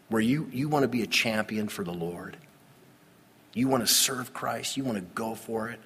Where 0.09 0.23
you, 0.23 0.49
you 0.53 0.69
want 0.69 0.85
to 0.85 0.89
be 0.89 1.03
a 1.03 1.07
champion 1.09 1.67
for 1.67 1.83
the 1.83 1.93
Lord, 1.93 2.37
you 3.55 3.67
want 3.67 3.85
to 3.85 3.93
serve 3.93 4.33
Christ, 4.33 4.77
you 4.77 4.85
want 4.85 4.99
to 4.99 5.05
go 5.17 5.35
for 5.35 5.69
it, 5.69 5.81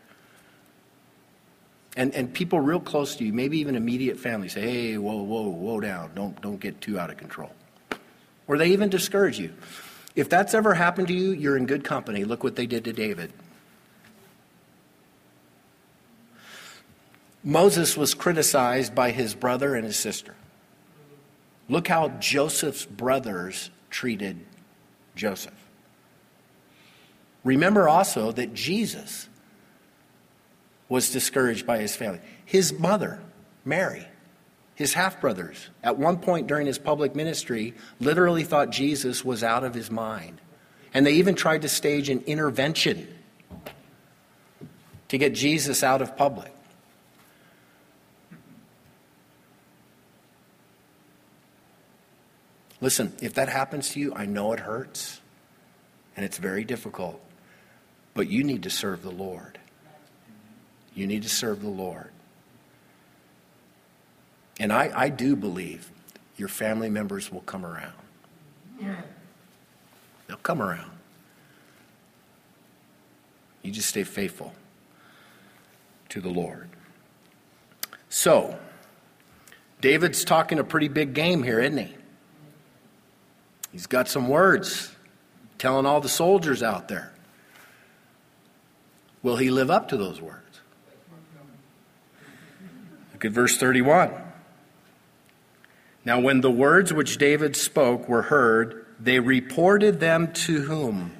and, 1.96 2.14
and 2.14 2.34
people 2.34 2.60
real 2.60 2.80
close 2.80 3.16
to 3.16 3.24
you, 3.24 3.32
maybe 3.32 3.60
even 3.60 3.76
immediate 3.76 4.18
family, 4.18 4.50
say, 4.50 4.60
hey, 4.60 4.98
whoa, 4.98 5.22
whoa, 5.22 5.48
whoa 5.48 5.80
down. 5.80 6.10
Don't, 6.14 6.38
don't 6.42 6.60
get 6.60 6.82
too 6.82 6.98
out 6.98 7.08
of 7.08 7.16
control. 7.16 7.52
Or 8.46 8.58
they 8.58 8.72
even 8.72 8.90
discourage 8.90 9.38
you. 9.38 9.54
If 10.14 10.28
that's 10.28 10.52
ever 10.52 10.74
happened 10.74 11.08
to 11.08 11.14
you, 11.14 11.30
you're 11.30 11.56
in 11.56 11.64
good 11.64 11.82
company. 11.82 12.24
Look 12.24 12.44
what 12.44 12.56
they 12.56 12.66
did 12.66 12.84
to 12.84 12.92
David. 12.92 13.32
Moses 17.42 17.96
was 17.96 18.12
criticized 18.12 18.94
by 18.94 19.12
his 19.12 19.34
brother 19.34 19.74
and 19.74 19.86
his 19.86 19.96
sister. 19.96 20.34
Look 21.68 21.88
how 21.88 22.08
Joseph's 22.08 22.84
brothers 22.84 23.70
treated 23.90 24.44
Joseph. 25.14 25.54
Remember 27.44 27.88
also 27.88 28.32
that 28.32 28.54
Jesus 28.54 29.28
was 30.88 31.10
discouraged 31.10 31.66
by 31.66 31.78
his 31.78 31.96
family. 31.96 32.20
His 32.44 32.72
mother, 32.72 33.20
Mary, 33.64 34.06
his 34.74 34.94
half 34.94 35.20
brothers, 35.20 35.68
at 35.82 35.98
one 35.98 36.18
point 36.18 36.46
during 36.46 36.66
his 36.66 36.78
public 36.78 37.16
ministry, 37.16 37.74
literally 37.98 38.44
thought 38.44 38.70
Jesus 38.70 39.24
was 39.24 39.42
out 39.42 39.64
of 39.64 39.74
his 39.74 39.90
mind. 39.90 40.40
And 40.92 41.04
they 41.04 41.14
even 41.14 41.34
tried 41.34 41.62
to 41.62 41.68
stage 41.68 42.08
an 42.08 42.22
intervention 42.26 43.08
to 45.08 45.18
get 45.18 45.34
Jesus 45.34 45.82
out 45.82 46.02
of 46.02 46.16
public. 46.16 46.52
Listen, 52.80 53.12
if 53.22 53.34
that 53.34 53.48
happens 53.48 53.90
to 53.90 54.00
you, 54.00 54.14
I 54.14 54.26
know 54.26 54.52
it 54.52 54.60
hurts 54.60 55.20
and 56.16 56.24
it's 56.24 56.38
very 56.38 56.64
difficult, 56.64 57.20
but 58.14 58.28
you 58.28 58.44
need 58.44 58.62
to 58.64 58.70
serve 58.70 59.02
the 59.02 59.10
Lord. 59.10 59.58
You 60.94 61.06
need 61.06 61.22
to 61.22 61.28
serve 61.28 61.62
the 61.62 61.68
Lord. 61.68 62.10
And 64.58 64.72
I, 64.72 64.90
I 64.94 65.08
do 65.10 65.36
believe 65.36 65.90
your 66.36 66.48
family 66.48 66.88
members 66.88 67.30
will 67.30 67.42
come 67.42 67.64
around. 67.64 67.92
They'll 70.26 70.36
come 70.38 70.62
around. 70.62 70.90
You 73.62 73.72
just 73.72 73.88
stay 73.88 74.04
faithful 74.04 74.54
to 76.10 76.20
the 76.20 76.28
Lord. 76.28 76.68
So, 78.08 78.58
David's 79.80 80.24
talking 80.24 80.58
a 80.58 80.64
pretty 80.64 80.88
big 80.88 81.14
game 81.14 81.42
here, 81.42 81.60
isn't 81.60 81.78
he? 81.78 81.94
He's 83.76 83.86
got 83.86 84.08
some 84.08 84.28
words 84.28 84.90
telling 85.58 85.84
all 85.84 86.00
the 86.00 86.08
soldiers 86.08 86.62
out 86.62 86.88
there. 86.88 87.12
Will 89.22 89.36
he 89.36 89.50
live 89.50 89.70
up 89.70 89.88
to 89.88 89.98
those 89.98 90.18
words? 90.18 90.60
Look 93.12 93.26
at 93.26 93.32
verse 93.32 93.58
31. 93.58 94.12
Now, 96.06 96.20
when 96.20 96.40
the 96.40 96.50
words 96.50 96.90
which 96.90 97.18
David 97.18 97.54
spoke 97.54 98.08
were 98.08 98.22
heard, 98.22 98.86
they 98.98 99.20
reported 99.20 100.00
them 100.00 100.32
to 100.32 100.62
whom? 100.62 101.12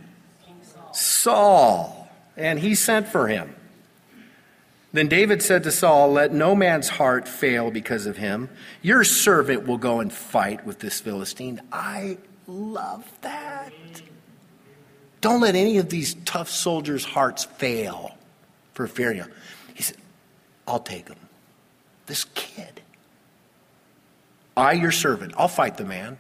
Saul. 0.62 0.94
Saul. 0.94 2.08
And 2.38 2.58
he 2.58 2.74
sent 2.74 3.06
for 3.06 3.28
him. 3.28 3.54
Then 4.94 5.08
David 5.08 5.42
said 5.42 5.62
to 5.64 5.70
Saul, 5.70 6.10
Let 6.10 6.32
no 6.32 6.54
man's 6.54 6.88
heart 6.88 7.28
fail 7.28 7.70
because 7.70 8.06
of 8.06 8.16
him. 8.16 8.48
Your 8.80 9.04
servant 9.04 9.66
will 9.66 9.76
go 9.76 10.00
and 10.00 10.10
fight 10.10 10.64
with 10.64 10.78
this 10.78 11.00
Philistine. 11.00 11.60
I 11.70 12.16
love 12.46 13.10
that. 13.22 13.72
Don't 15.20 15.40
let 15.40 15.54
any 15.54 15.78
of 15.78 15.88
these 15.88 16.14
tough 16.24 16.48
soldiers' 16.48 17.04
hearts 17.04 17.44
fail 17.44 18.16
for 18.74 18.86
fearing 18.86 19.18
him. 19.18 19.32
He 19.74 19.82
said, 19.82 19.96
I'll 20.66 20.80
take 20.80 21.08
him. 21.08 21.16
This 22.06 22.24
kid. 22.34 22.80
I, 24.56 24.72
your 24.72 24.92
servant, 24.92 25.34
I'll 25.36 25.48
fight 25.48 25.76
the 25.76 25.84
man. 25.84 26.18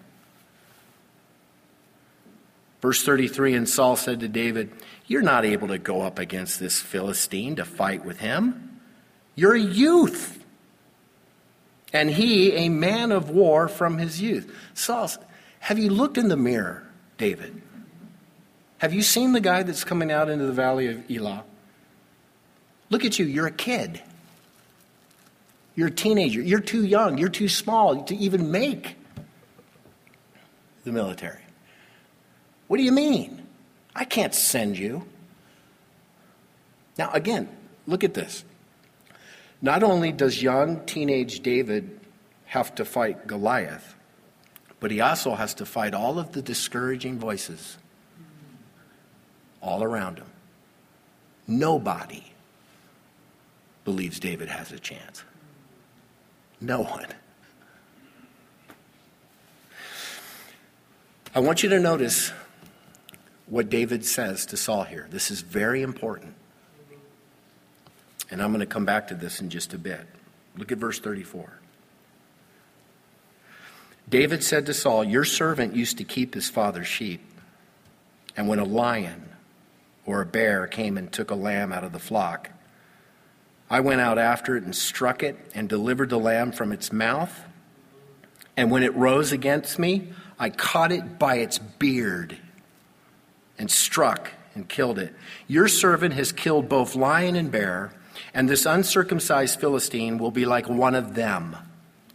Verse 2.82 3.02
33 3.02 3.54
And 3.54 3.68
Saul 3.68 3.96
said 3.96 4.20
to 4.20 4.28
David, 4.28 4.72
You're 5.06 5.22
not 5.22 5.44
able 5.44 5.68
to 5.68 5.78
go 5.78 6.02
up 6.02 6.18
against 6.18 6.60
this 6.60 6.80
Philistine 6.80 7.56
to 7.56 7.64
fight 7.64 8.04
with 8.04 8.18
him. 8.18 8.80
You're 9.34 9.54
a 9.54 9.60
youth. 9.60 10.44
And 11.92 12.10
he, 12.10 12.52
a 12.52 12.68
man 12.68 13.12
of 13.12 13.30
war 13.30 13.68
from 13.68 13.98
his 13.98 14.20
youth. 14.20 14.52
Saul, 14.74 15.10
have 15.66 15.80
you 15.80 15.90
looked 15.90 16.16
in 16.16 16.28
the 16.28 16.36
mirror, 16.36 16.86
David? 17.18 17.60
Have 18.78 18.94
you 18.94 19.02
seen 19.02 19.32
the 19.32 19.40
guy 19.40 19.64
that's 19.64 19.82
coming 19.82 20.12
out 20.12 20.28
into 20.28 20.46
the 20.46 20.52
valley 20.52 20.86
of 20.86 21.10
Elah? 21.10 21.42
Look 22.88 23.04
at 23.04 23.18
you, 23.18 23.26
you're 23.26 23.48
a 23.48 23.50
kid. 23.50 24.00
You're 25.74 25.88
a 25.88 25.90
teenager. 25.90 26.40
You're 26.40 26.60
too 26.60 26.84
young. 26.84 27.18
You're 27.18 27.30
too 27.30 27.48
small 27.48 28.04
to 28.04 28.14
even 28.14 28.52
make 28.52 28.94
the 30.84 30.92
military. 30.92 31.42
What 32.68 32.76
do 32.76 32.84
you 32.84 32.92
mean? 32.92 33.44
I 33.92 34.04
can't 34.04 34.36
send 34.36 34.78
you. 34.78 35.04
Now, 36.96 37.10
again, 37.10 37.48
look 37.88 38.04
at 38.04 38.14
this. 38.14 38.44
Not 39.60 39.82
only 39.82 40.12
does 40.12 40.40
young 40.40 40.86
teenage 40.86 41.40
David 41.40 41.98
have 42.44 42.72
to 42.76 42.84
fight 42.84 43.26
Goliath, 43.26 43.95
but 44.80 44.90
he 44.90 45.00
also 45.00 45.34
has 45.34 45.54
to 45.54 45.66
fight 45.66 45.94
all 45.94 46.18
of 46.18 46.32
the 46.32 46.42
discouraging 46.42 47.18
voices 47.18 47.78
all 49.60 49.82
around 49.82 50.18
him. 50.18 50.26
Nobody 51.46 52.32
believes 53.84 54.20
David 54.20 54.48
has 54.48 54.72
a 54.72 54.78
chance. 54.78 55.22
No 56.60 56.82
one. 56.82 57.06
I 61.34 61.40
want 61.40 61.62
you 61.62 61.68
to 61.68 61.78
notice 61.78 62.32
what 63.46 63.68
David 63.68 64.04
says 64.04 64.46
to 64.46 64.56
Saul 64.56 64.84
here. 64.84 65.06
This 65.10 65.30
is 65.30 65.42
very 65.42 65.82
important. 65.82 66.34
And 68.30 68.42
I'm 68.42 68.50
going 68.50 68.60
to 68.60 68.66
come 68.66 68.84
back 68.84 69.08
to 69.08 69.14
this 69.14 69.40
in 69.40 69.50
just 69.50 69.72
a 69.72 69.78
bit. 69.78 70.00
Look 70.56 70.72
at 70.72 70.78
verse 70.78 70.98
34. 70.98 71.60
David 74.08 74.44
said 74.44 74.66
to 74.66 74.74
Saul, 74.74 75.04
Your 75.04 75.24
servant 75.24 75.74
used 75.74 75.98
to 75.98 76.04
keep 76.04 76.34
his 76.34 76.48
father's 76.48 76.86
sheep. 76.86 77.20
And 78.36 78.48
when 78.48 78.58
a 78.58 78.64
lion 78.64 79.30
or 80.04 80.20
a 80.20 80.26
bear 80.26 80.66
came 80.66 80.96
and 80.96 81.10
took 81.10 81.30
a 81.30 81.34
lamb 81.34 81.72
out 81.72 81.84
of 81.84 81.92
the 81.92 81.98
flock, 81.98 82.50
I 83.68 83.80
went 83.80 84.00
out 84.00 84.18
after 84.18 84.56
it 84.56 84.62
and 84.62 84.76
struck 84.76 85.22
it 85.22 85.36
and 85.54 85.68
delivered 85.68 86.10
the 86.10 86.18
lamb 86.18 86.52
from 86.52 86.70
its 86.70 86.92
mouth. 86.92 87.36
And 88.56 88.70
when 88.70 88.84
it 88.84 88.94
rose 88.94 89.32
against 89.32 89.78
me, 89.78 90.12
I 90.38 90.50
caught 90.50 90.92
it 90.92 91.18
by 91.18 91.36
its 91.36 91.58
beard 91.58 92.38
and 93.58 93.70
struck 93.70 94.30
and 94.54 94.68
killed 94.68 94.98
it. 94.98 95.14
Your 95.48 95.66
servant 95.66 96.14
has 96.14 96.30
killed 96.30 96.68
both 96.68 96.94
lion 96.94 97.34
and 97.34 97.50
bear, 97.50 97.92
and 98.32 98.48
this 98.48 98.66
uncircumcised 98.66 99.58
Philistine 99.58 100.18
will 100.18 100.30
be 100.30 100.44
like 100.44 100.68
one 100.68 100.94
of 100.94 101.14
them 101.14 101.56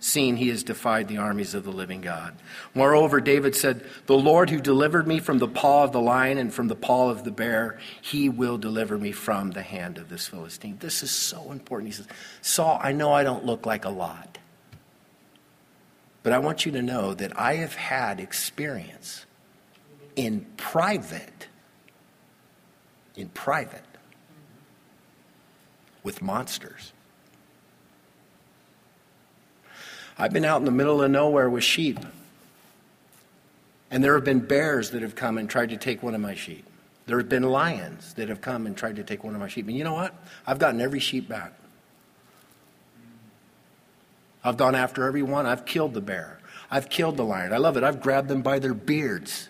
seeing 0.02 0.36
he 0.36 0.50
has 0.50 0.64
defied 0.64 1.08
the 1.08 1.18
armies 1.18 1.54
of 1.54 1.64
the 1.64 1.72
living 1.72 2.02
God. 2.02 2.36
Moreover, 2.74 3.22
David 3.22 3.56
said, 3.56 3.86
The 4.08 4.18
Lord 4.18 4.50
who 4.50 4.60
delivered 4.60 5.08
me 5.08 5.20
from 5.20 5.38
the 5.38 5.48
paw 5.48 5.84
of 5.84 5.92
the 5.92 6.02
lion 6.02 6.40
and 6.40 6.52
from 6.52 6.68
the 6.68 6.76
paw 6.76 7.12
of 7.12 7.24
the 7.24 7.32
bear, 7.32 7.80
he 8.02 8.28
will 8.28 8.58
deliver 8.58 8.98
me 8.98 9.12
from 9.12 9.52
the 9.52 9.62
hand 9.62 10.00
of 10.00 10.10
this 10.10 10.28
Philistine. 10.28 10.78
This 10.80 11.04
is 11.04 11.12
so 11.12 11.52
important. 11.52 11.90
He 11.90 11.94
says, 11.94 12.08
Saul, 12.42 12.80
I 12.82 12.94
know 12.94 13.14
I 13.14 13.24
don't 13.24 13.46
look 13.46 13.68
like 13.68 13.86
a 13.86 13.90
lot, 13.90 14.40
but 16.24 16.34
I 16.34 16.40
want 16.40 16.66
you 16.66 16.72
to 16.72 16.82
know 16.82 17.14
that 17.14 17.38
I 17.40 17.58
have 17.58 17.76
had 17.76 18.20
experience 18.20 19.28
in 20.16 20.48
private, 20.58 21.48
in 23.16 23.30
private, 23.30 23.86
with 26.02 26.24
monsters. 26.24 26.92
I've 30.22 30.32
been 30.32 30.46
out 30.46 30.60
in 30.60 30.66
the 30.66 30.72
middle 30.72 31.02
of 31.02 31.10
nowhere 31.10 31.50
with 31.50 31.64
sheep. 31.64 32.00
And 33.90 34.04
there 34.04 34.14
have 34.14 34.24
been 34.24 34.42
bears 34.42 34.92
that 34.92 35.02
have 35.02 35.16
come 35.16 35.40
and 35.40 35.50
tried 35.50 35.70
to 35.70 35.78
take 35.78 36.04
one 36.04 36.14
of 36.14 36.22
my 36.22 36.36
sheep. 36.36 36.64
There 37.08 37.18
have 37.18 37.28
been 37.28 37.42
lions 37.42 38.14
that 38.14 38.30
have 38.30 38.40
come 38.40 38.68
and 38.68 38.78
tried 38.78 38.98
to 38.98 39.04
take 39.04 39.24
one 39.24 39.34
of 39.34 39.42
my 39.42 39.48
sheep. 39.48 39.68
And 39.68 39.76
you 39.76 39.84
know 39.84 39.96
what? 39.96 40.14
I've 40.46 40.60
gotten 40.60 40.80
every 40.80 41.00
sheep 41.00 41.28
back. 41.28 41.54
I've 44.44 44.58
gone 44.58 44.76
after 44.76 45.08
every 45.08 45.24
one. 45.24 45.48
I've 45.48 45.66
killed 45.66 45.96
the 45.96 46.02
bear. 46.02 46.38
I've 46.70 46.88
killed 46.88 47.18
the 47.18 47.26
lion. 47.26 47.52
I 47.52 47.58
love 47.58 47.76
it. 47.76 47.84
I've 47.84 48.00
grabbed 48.00 48.28
them 48.28 48.44
by 48.44 48.60
their 48.60 48.76
beards. 48.76 49.50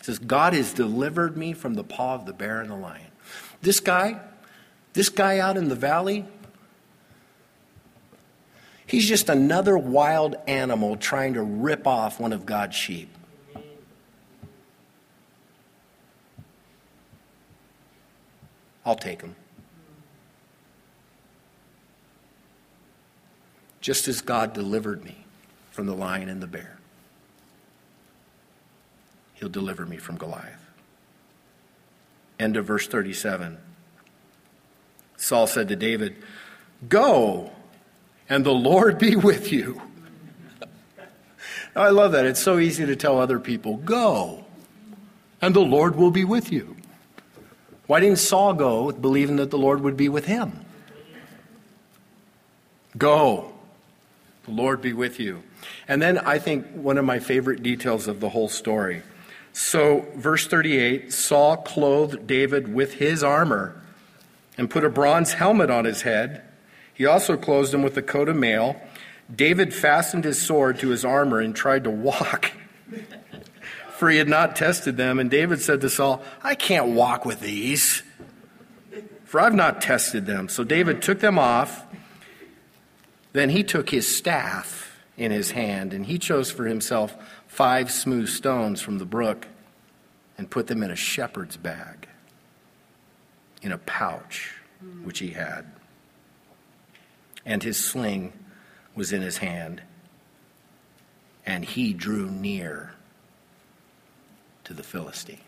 It 0.00 0.06
says, 0.06 0.18
God 0.18 0.54
has 0.54 0.72
delivered 0.72 1.36
me 1.36 1.52
from 1.52 1.74
the 1.74 1.84
paw 1.84 2.16
of 2.16 2.26
the 2.26 2.32
bear 2.32 2.60
and 2.60 2.68
the 2.68 2.74
lion. 2.74 3.12
This 3.62 3.78
guy, 3.78 4.20
this 4.94 5.08
guy 5.08 5.38
out 5.38 5.56
in 5.56 5.68
the 5.68 5.76
valley, 5.76 6.26
He's 8.90 9.06
just 9.06 9.28
another 9.28 9.78
wild 9.78 10.34
animal 10.48 10.96
trying 10.96 11.34
to 11.34 11.42
rip 11.44 11.86
off 11.86 12.18
one 12.18 12.32
of 12.32 12.44
God's 12.44 12.74
sheep. 12.74 13.08
I'll 18.84 18.96
take 18.96 19.22
him. 19.22 19.36
Just 23.80 24.08
as 24.08 24.20
God 24.22 24.54
delivered 24.54 25.04
me 25.04 25.24
from 25.70 25.86
the 25.86 25.94
lion 25.94 26.28
and 26.28 26.42
the 26.42 26.48
bear, 26.48 26.76
He'll 29.34 29.48
deliver 29.48 29.86
me 29.86 29.98
from 29.98 30.16
Goliath. 30.16 30.68
End 32.40 32.56
of 32.56 32.66
verse 32.66 32.88
37. 32.88 33.56
Saul 35.16 35.46
said 35.46 35.68
to 35.68 35.76
David, 35.76 36.16
Go, 36.88 37.52
and 38.30 38.46
the 38.46 38.54
Lord 38.54 38.98
be 38.98 39.16
with 39.16 39.52
you. 39.52 39.82
I 41.76 41.90
love 41.90 42.12
that. 42.12 42.24
It's 42.24 42.40
so 42.40 42.58
easy 42.58 42.86
to 42.86 42.96
tell 42.96 43.20
other 43.20 43.38
people, 43.38 43.76
Go, 43.76 44.44
and 45.42 45.54
the 45.54 45.60
Lord 45.60 45.96
will 45.96 46.10
be 46.10 46.24
with 46.24 46.50
you. 46.50 46.76
Why 47.86 48.00
didn't 48.00 48.18
Saul 48.18 48.54
go 48.54 48.92
believing 48.92 49.36
that 49.36 49.50
the 49.50 49.58
Lord 49.58 49.80
would 49.82 49.96
be 49.96 50.08
with 50.08 50.26
him? 50.26 50.64
Go, 52.96 53.52
the 54.44 54.52
Lord 54.52 54.80
be 54.80 54.92
with 54.92 55.20
you. 55.20 55.42
And 55.86 56.00
then 56.00 56.18
I 56.18 56.38
think 56.38 56.66
one 56.68 56.98
of 56.98 57.04
my 57.04 57.18
favorite 57.18 57.62
details 57.62 58.08
of 58.08 58.20
the 58.20 58.28
whole 58.28 58.48
story. 58.48 59.02
So, 59.52 60.06
verse 60.14 60.46
38 60.46 61.12
Saul 61.12 61.56
clothed 61.58 62.26
David 62.26 62.72
with 62.72 62.94
his 62.94 63.22
armor 63.24 63.80
and 64.56 64.70
put 64.70 64.84
a 64.84 64.90
bronze 64.90 65.32
helmet 65.32 65.70
on 65.70 65.84
his 65.84 66.02
head. 66.02 66.42
He 67.00 67.06
also 67.06 67.38
clothed 67.38 67.72
him 67.72 67.82
with 67.82 67.96
a 67.96 68.02
coat 68.02 68.28
of 68.28 68.36
mail. 68.36 68.78
David 69.34 69.72
fastened 69.72 70.24
his 70.24 70.38
sword 70.38 70.80
to 70.80 70.90
his 70.90 71.02
armor 71.02 71.40
and 71.40 71.56
tried 71.56 71.84
to 71.84 71.90
walk, 71.90 72.52
for 73.92 74.10
he 74.10 74.18
had 74.18 74.28
not 74.28 74.54
tested 74.54 74.98
them. 74.98 75.18
And 75.18 75.30
David 75.30 75.62
said 75.62 75.80
to 75.80 75.88
Saul, 75.88 76.22
I 76.42 76.54
can't 76.54 76.88
walk 76.88 77.24
with 77.24 77.40
these, 77.40 78.02
for 79.24 79.40
I've 79.40 79.54
not 79.54 79.80
tested 79.80 80.26
them. 80.26 80.50
So 80.50 80.62
David 80.62 81.00
took 81.00 81.20
them 81.20 81.38
off. 81.38 81.86
Then 83.32 83.48
he 83.48 83.64
took 83.64 83.88
his 83.88 84.06
staff 84.14 85.00
in 85.16 85.30
his 85.30 85.52
hand, 85.52 85.94
and 85.94 86.04
he 86.04 86.18
chose 86.18 86.50
for 86.50 86.66
himself 86.66 87.16
five 87.46 87.90
smooth 87.90 88.28
stones 88.28 88.82
from 88.82 88.98
the 88.98 89.06
brook 89.06 89.48
and 90.36 90.50
put 90.50 90.66
them 90.66 90.82
in 90.82 90.90
a 90.90 90.96
shepherd's 90.96 91.56
bag 91.56 92.08
in 93.62 93.72
a 93.72 93.78
pouch 93.78 94.52
which 95.02 95.20
he 95.20 95.28
had. 95.28 95.64
And 97.44 97.62
his 97.62 97.76
sling 97.76 98.32
was 98.94 99.12
in 99.12 99.22
his 99.22 99.38
hand. 99.38 99.82
And 101.46 101.64
he 101.64 101.92
drew 101.92 102.30
near 102.30 102.92
to 104.64 104.74
the 104.74 104.82
Philistine. 104.82 105.40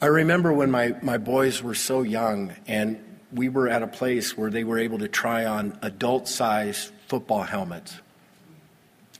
I 0.00 0.06
remember 0.06 0.52
when 0.52 0.70
my, 0.70 0.94
my 1.00 1.16
boys 1.16 1.62
were 1.62 1.74
so 1.74 2.02
young, 2.02 2.52
and 2.66 3.02
we 3.32 3.48
were 3.48 3.68
at 3.68 3.82
a 3.82 3.86
place 3.86 4.36
where 4.36 4.50
they 4.50 4.64
were 4.64 4.78
able 4.78 4.98
to 4.98 5.08
try 5.08 5.44
on 5.44 5.78
adult 5.82 6.28
sized 6.28 6.92
football 7.08 7.42
helmets 7.42 8.00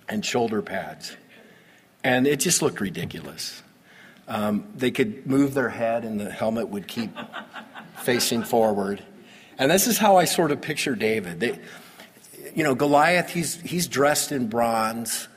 and 0.08 0.24
shoulder 0.24 0.62
pads. 0.62 1.16
And 2.02 2.26
it 2.26 2.40
just 2.40 2.60
looked 2.60 2.80
ridiculous. 2.80 3.62
Um, 4.28 4.66
they 4.74 4.90
could 4.90 5.26
move 5.26 5.54
their 5.54 5.68
head 5.68 6.04
and 6.04 6.20
the 6.20 6.30
helmet 6.30 6.68
would 6.68 6.86
keep 6.86 7.10
facing 8.02 8.42
forward. 8.42 9.02
And 9.58 9.70
this 9.70 9.86
is 9.86 9.98
how 9.98 10.16
I 10.16 10.24
sort 10.24 10.50
of 10.50 10.60
picture 10.60 10.94
David. 10.94 11.40
They, 11.40 11.58
you 12.54 12.64
know, 12.64 12.74
Goliath, 12.74 13.30
he's, 13.30 13.60
he's 13.60 13.86
dressed 13.86 14.32
in 14.32 14.48
bronze. 14.48 15.28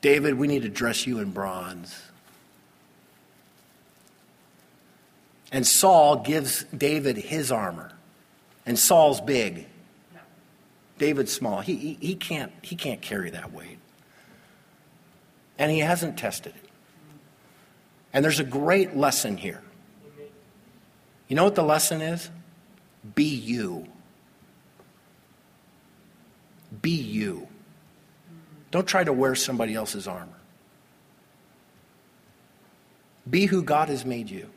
David, 0.00 0.34
we 0.34 0.46
need 0.46 0.62
to 0.62 0.68
dress 0.68 1.06
you 1.06 1.18
in 1.18 1.30
bronze. 1.30 2.00
And 5.52 5.66
Saul 5.66 6.16
gives 6.16 6.64
David 6.64 7.16
his 7.16 7.50
armor. 7.50 7.92
And 8.66 8.78
Saul's 8.78 9.20
big. 9.20 9.66
David's 10.98 11.32
small. 11.32 11.60
He, 11.60 11.76
he, 11.76 11.98
he, 12.00 12.14
can't, 12.14 12.52
he 12.62 12.76
can't 12.76 13.00
carry 13.00 13.30
that 13.30 13.52
weight. 13.52 13.78
And 15.58 15.70
he 15.72 15.80
hasn't 15.80 16.18
tested 16.18 16.54
it. 16.54 16.70
And 18.12 18.24
there's 18.24 18.40
a 18.40 18.44
great 18.44 18.96
lesson 18.96 19.36
here. 19.36 19.62
You 21.28 21.36
know 21.36 21.44
what 21.44 21.54
the 21.54 21.62
lesson 21.62 22.00
is? 22.00 22.30
Be 23.14 23.24
you. 23.24 23.86
Be 26.82 26.90
you. 26.90 27.48
Don't 28.70 28.86
try 28.86 29.02
to 29.02 29.12
wear 29.12 29.34
somebody 29.34 29.74
else's 29.74 30.06
armor. 30.06 30.28
Be 33.28 33.46
who 33.46 33.62
God 33.62 33.88
has 33.88 34.04
made 34.04 34.30
you. 34.30 34.48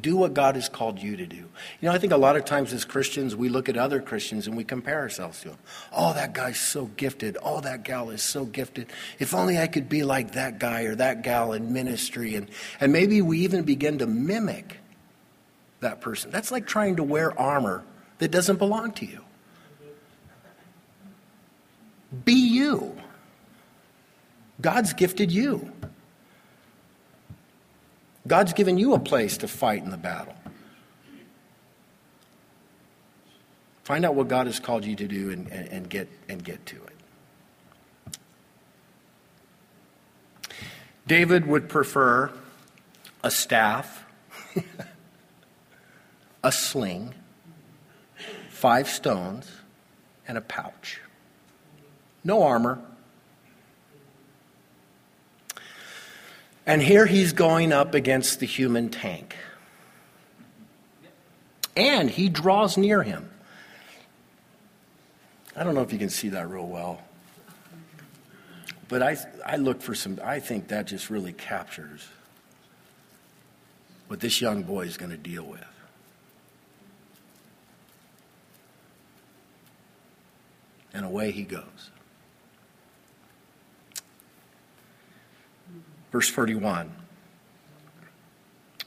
Do 0.00 0.16
what 0.16 0.32
God 0.32 0.54
has 0.54 0.70
called 0.70 1.00
you 1.00 1.18
to 1.18 1.26
do. 1.26 1.36
You 1.36 1.48
know, 1.82 1.92
I 1.92 1.98
think 1.98 2.14
a 2.14 2.16
lot 2.16 2.36
of 2.36 2.46
times 2.46 2.72
as 2.72 2.84
Christians, 2.86 3.36
we 3.36 3.50
look 3.50 3.68
at 3.68 3.76
other 3.76 4.00
Christians 4.00 4.46
and 4.46 4.56
we 4.56 4.64
compare 4.64 4.98
ourselves 4.98 5.40
to 5.42 5.50
them. 5.50 5.58
Oh, 5.92 6.14
that 6.14 6.32
guy's 6.32 6.58
so 6.58 6.86
gifted. 6.86 7.36
Oh, 7.42 7.60
that 7.60 7.82
gal 7.82 8.08
is 8.08 8.22
so 8.22 8.46
gifted. 8.46 8.86
If 9.18 9.34
only 9.34 9.58
I 9.58 9.66
could 9.66 9.90
be 9.90 10.02
like 10.02 10.32
that 10.32 10.58
guy 10.58 10.84
or 10.84 10.94
that 10.94 11.22
gal 11.22 11.52
in 11.52 11.74
ministry. 11.74 12.36
And, 12.36 12.48
and 12.80 12.90
maybe 12.90 13.20
we 13.20 13.40
even 13.40 13.64
begin 13.64 13.98
to 13.98 14.06
mimic 14.06 14.78
that 15.82 16.00
person. 16.00 16.30
That's 16.30 16.50
like 16.50 16.66
trying 16.66 16.96
to 16.96 17.02
wear 17.02 17.38
armor 17.38 17.84
that 18.18 18.30
doesn't 18.30 18.56
belong 18.56 18.92
to 18.92 19.06
you. 19.06 19.20
Be 22.24 22.32
you. 22.32 22.96
God's 24.60 24.92
gifted 24.92 25.30
you. 25.30 25.70
God's 28.26 28.52
given 28.52 28.78
you 28.78 28.94
a 28.94 28.98
place 28.98 29.38
to 29.38 29.48
fight 29.48 29.82
in 29.82 29.90
the 29.90 29.96
battle. 29.96 30.34
Find 33.84 34.04
out 34.04 34.14
what 34.14 34.28
God 34.28 34.46
has 34.46 34.60
called 34.60 34.84
you 34.84 34.94
to 34.96 35.08
do 35.08 35.30
and, 35.30 35.48
and, 35.48 35.68
and 35.68 35.90
get, 35.90 36.08
and 36.28 36.42
get 36.42 36.64
to 36.66 36.76
it. 36.76 36.92
David 41.06 41.46
would 41.46 41.68
prefer 41.68 42.30
a 43.24 43.30
staff, 43.30 44.04
a 46.42 46.52
sling, 46.52 47.14
five 48.50 48.88
stones, 48.88 49.50
and 50.26 50.36
a 50.36 50.40
pouch. 50.40 51.00
No 52.24 52.42
armor, 52.42 52.80
And 56.66 56.80
here 56.80 57.06
he's 57.06 57.32
going 57.32 57.72
up 57.72 57.94
against 57.94 58.40
the 58.40 58.46
human 58.46 58.88
tank. 58.88 59.36
And 61.76 62.08
he 62.08 62.28
draws 62.28 62.76
near 62.76 63.02
him. 63.02 63.28
I 65.56 65.64
don't 65.64 65.74
know 65.74 65.82
if 65.82 65.92
you 65.92 65.98
can 65.98 66.10
see 66.10 66.28
that 66.30 66.48
real 66.48 66.66
well. 66.66 67.02
But 68.88 69.02
I, 69.02 69.16
I 69.44 69.56
look 69.56 69.80
for 69.80 69.94
some, 69.94 70.20
I 70.22 70.38
think 70.38 70.68
that 70.68 70.86
just 70.86 71.10
really 71.10 71.32
captures 71.32 72.06
what 74.06 74.20
this 74.20 74.40
young 74.40 74.62
boy 74.62 74.82
is 74.82 74.96
going 74.96 75.10
to 75.10 75.16
deal 75.16 75.44
with. 75.44 75.64
And 80.94 81.04
away 81.04 81.30
he 81.30 81.42
goes. 81.42 81.90
Verse 86.10 86.28
41. 86.28 86.92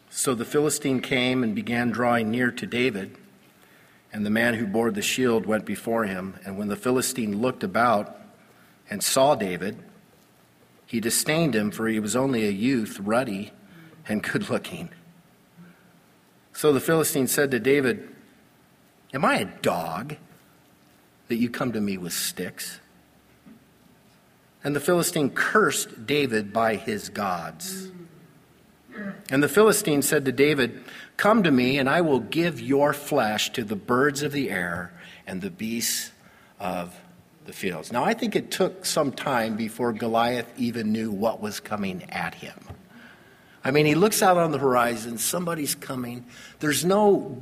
So 0.09 0.33
the 0.33 0.45
Philistine 0.45 1.01
came 1.01 1.43
and 1.43 1.53
began 1.53 1.91
drawing 1.91 2.31
near 2.31 2.51
to 2.51 2.65
David, 2.65 3.17
and 4.13 4.25
the 4.25 4.29
man 4.29 4.53
who 4.53 4.65
bore 4.65 4.91
the 4.91 5.01
shield 5.01 5.45
went 5.45 5.65
before 5.65 6.05
him. 6.05 6.39
And 6.45 6.57
when 6.57 6.69
the 6.69 6.77
Philistine 6.77 7.41
looked 7.41 7.63
about 7.63 8.17
and 8.89 9.03
saw 9.03 9.35
David, 9.35 9.77
he 10.85 10.99
disdained 10.99 11.55
him, 11.55 11.71
for 11.71 11.87
he 11.87 11.99
was 11.99 12.15
only 12.15 12.47
a 12.47 12.51
youth, 12.51 12.99
ruddy 12.99 13.51
and 14.07 14.23
good 14.31 14.49
looking. 14.49 14.89
So 16.53 16.71
the 16.71 16.79
Philistine 16.79 17.27
said 17.27 17.51
to 17.51 17.59
David, 17.59 18.07
Am 19.13 19.25
I 19.25 19.39
a 19.39 19.45
dog 19.45 20.15
that 21.27 21.35
you 21.35 21.49
come 21.49 21.71
to 21.73 21.81
me 21.81 21.97
with 21.97 22.13
sticks? 22.13 22.79
And 24.63 24.75
the 24.75 24.79
Philistine 24.79 25.29
cursed 25.29 26.07
David 26.07 26.51
by 26.51 26.75
his 26.75 27.09
gods. 27.09 27.89
And 29.29 29.43
the 29.43 29.49
Philistine 29.49 30.01
said 30.01 30.25
to 30.25 30.31
David, 30.31 30.83
Come 31.17 31.43
to 31.43 31.51
me, 31.51 31.77
and 31.77 31.89
I 31.89 32.01
will 32.01 32.19
give 32.19 32.59
your 32.59 32.93
flesh 32.93 33.51
to 33.53 33.63
the 33.63 33.75
birds 33.75 34.23
of 34.23 34.31
the 34.31 34.49
air 34.49 34.91
and 35.27 35.41
the 35.41 35.49
beasts 35.49 36.11
of 36.59 36.99
the 37.45 37.53
fields. 37.53 37.91
Now, 37.91 38.03
I 38.03 38.13
think 38.13 38.35
it 38.35 38.51
took 38.51 38.85
some 38.85 39.11
time 39.11 39.55
before 39.55 39.93
Goliath 39.93 40.51
even 40.57 40.91
knew 40.91 41.11
what 41.11 41.41
was 41.41 41.59
coming 41.59 42.03
at 42.09 42.33
him. 42.33 42.57
I 43.63 43.71
mean, 43.71 43.85
he 43.85 43.95
looks 43.95 44.21
out 44.21 44.37
on 44.37 44.51
the 44.51 44.57
horizon, 44.57 45.17
somebody's 45.17 45.75
coming. 45.75 46.25
There's 46.59 46.83
no 46.83 47.41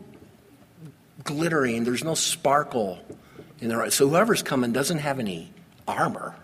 glittering, 1.23 1.83
there's 1.83 2.03
no 2.03 2.15
sparkle 2.15 2.99
in 3.63 3.69
the 3.69 3.89
So 3.89 4.09
whoever's 4.09 4.43
coming 4.43 4.73
doesn't 4.73 4.99
have 4.99 5.19
any 5.19 5.51
armor. 5.87 6.35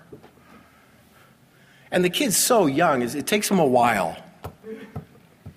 And 1.92 2.04
the 2.04 2.10
kid's 2.10 2.38
so 2.38 2.66
young, 2.66 3.02
it 3.02 3.28
takes 3.28 3.50
him 3.50 3.60
a 3.60 3.66
while. 3.66 4.18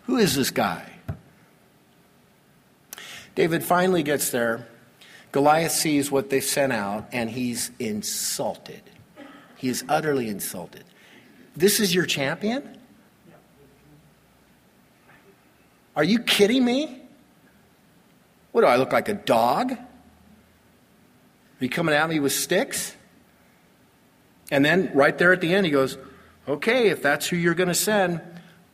Who 0.04 0.16
is 0.16 0.34
this 0.34 0.50
guy? 0.50 0.88
David 3.34 3.62
finally 3.62 4.02
gets 4.02 4.30
there. 4.30 4.66
Goliath 5.30 5.72
sees 5.72 6.10
what 6.10 6.30
they've 6.30 6.44
sent 6.44 6.72
out, 6.72 7.08
and 7.12 7.30
he's 7.30 7.70
insulted. 7.78 8.82
He 9.56 9.68
is 9.68 9.84
utterly 9.88 10.28
insulted. 10.28 10.84
This 11.56 11.80
is 11.80 11.94
your 11.94 12.04
champion? 12.06 12.78
Are 15.94 16.04
you 16.04 16.18
kidding 16.18 16.64
me? 16.64 17.02
What 18.50 18.62
do 18.62 18.66
I 18.66 18.76
look 18.76 18.92
like, 18.92 19.08
a 19.08 19.14
dog? 19.14 19.76
You 21.62 21.68
coming 21.68 21.94
at 21.94 22.08
me 22.08 22.18
with 22.18 22.32
sticks? 22.32 22.96
And 24.50 24.64
then 24.64 24.90
right 24.94 25.16
there 25.16 25.32
at 25.32 25.40
the 25.40 25.54
end, 25.54 25.64
he 25.64 25.70
goes, 25.70 25.96
Okay, 26.48 26.88
if 26.88 27.02
that's 27.02 27.28
who 27.28 27.36
you're 27.36 27.54
going 27.54 27.68
to 27.68 27.74
send, 27.74 28.20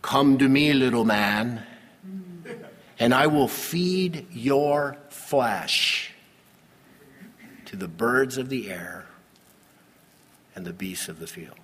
come 0.01 0.39
to 0.39 0.49
me, 0.49 0.73
little 0.73 1.05
man, 1.05 1.63
and 2.99 3.13
I 3.13 3.27
will 3.27 3.47
feed 3.47 4.27
your 4.33 4.97
flesh 5.11 6.15
to 7.67 7.77
the 7.77 7.89
birds 7.89 8.39
of 8.39 8.49
the 8.49 8.71
air 8.71 9.05
and 10.55 10.65
the 10.65 10.73
beasts 10.73 11.11
of 11.11 11.21
the 11.21 11.27
field. 11.27 11.59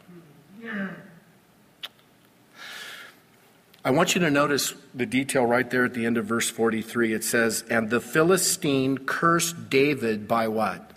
I 3.82 3.90
want 3.90 4.14
you 4.14 4.20
to 4.20 4.30
notice 4.30 4.74
the 4.94 5.06
detail 5.06 5.46
right 5.46 5.68
there 5.70 5.86
at 5.86 5.94
the 5.94 6.04
end 6.04 6.18
of 6.18 6.26
verse 6.26 6.50
43. 6.50 7.14
It 7.14 7.24
says, 7.24 7.64
And 7.70 7.88
the 7.88 8.00
Philistine 8.00 8.98
cursed 8.98 9.70
David 9.70 10.28
by 10.28 10.48
what? 10.48 10.93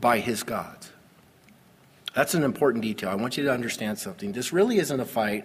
By 0.00 0.20
his 0.20 0.42
gods. 0.42 0.90
That's 2.14 2.34
an 2.34 2.42
important 2.42 2.82
detail. 2.82 3.10
I 3.10 3.14
want 3.14 3.36
you 3.36 3.44
to 3.44 3.52
understand 3.52 3.98
something. 3.98 4.32
This 4.32 4.52
really 4.52 4.78
isn't 4.78 5.00
a 5.00 5.04
fight 5.04 5.44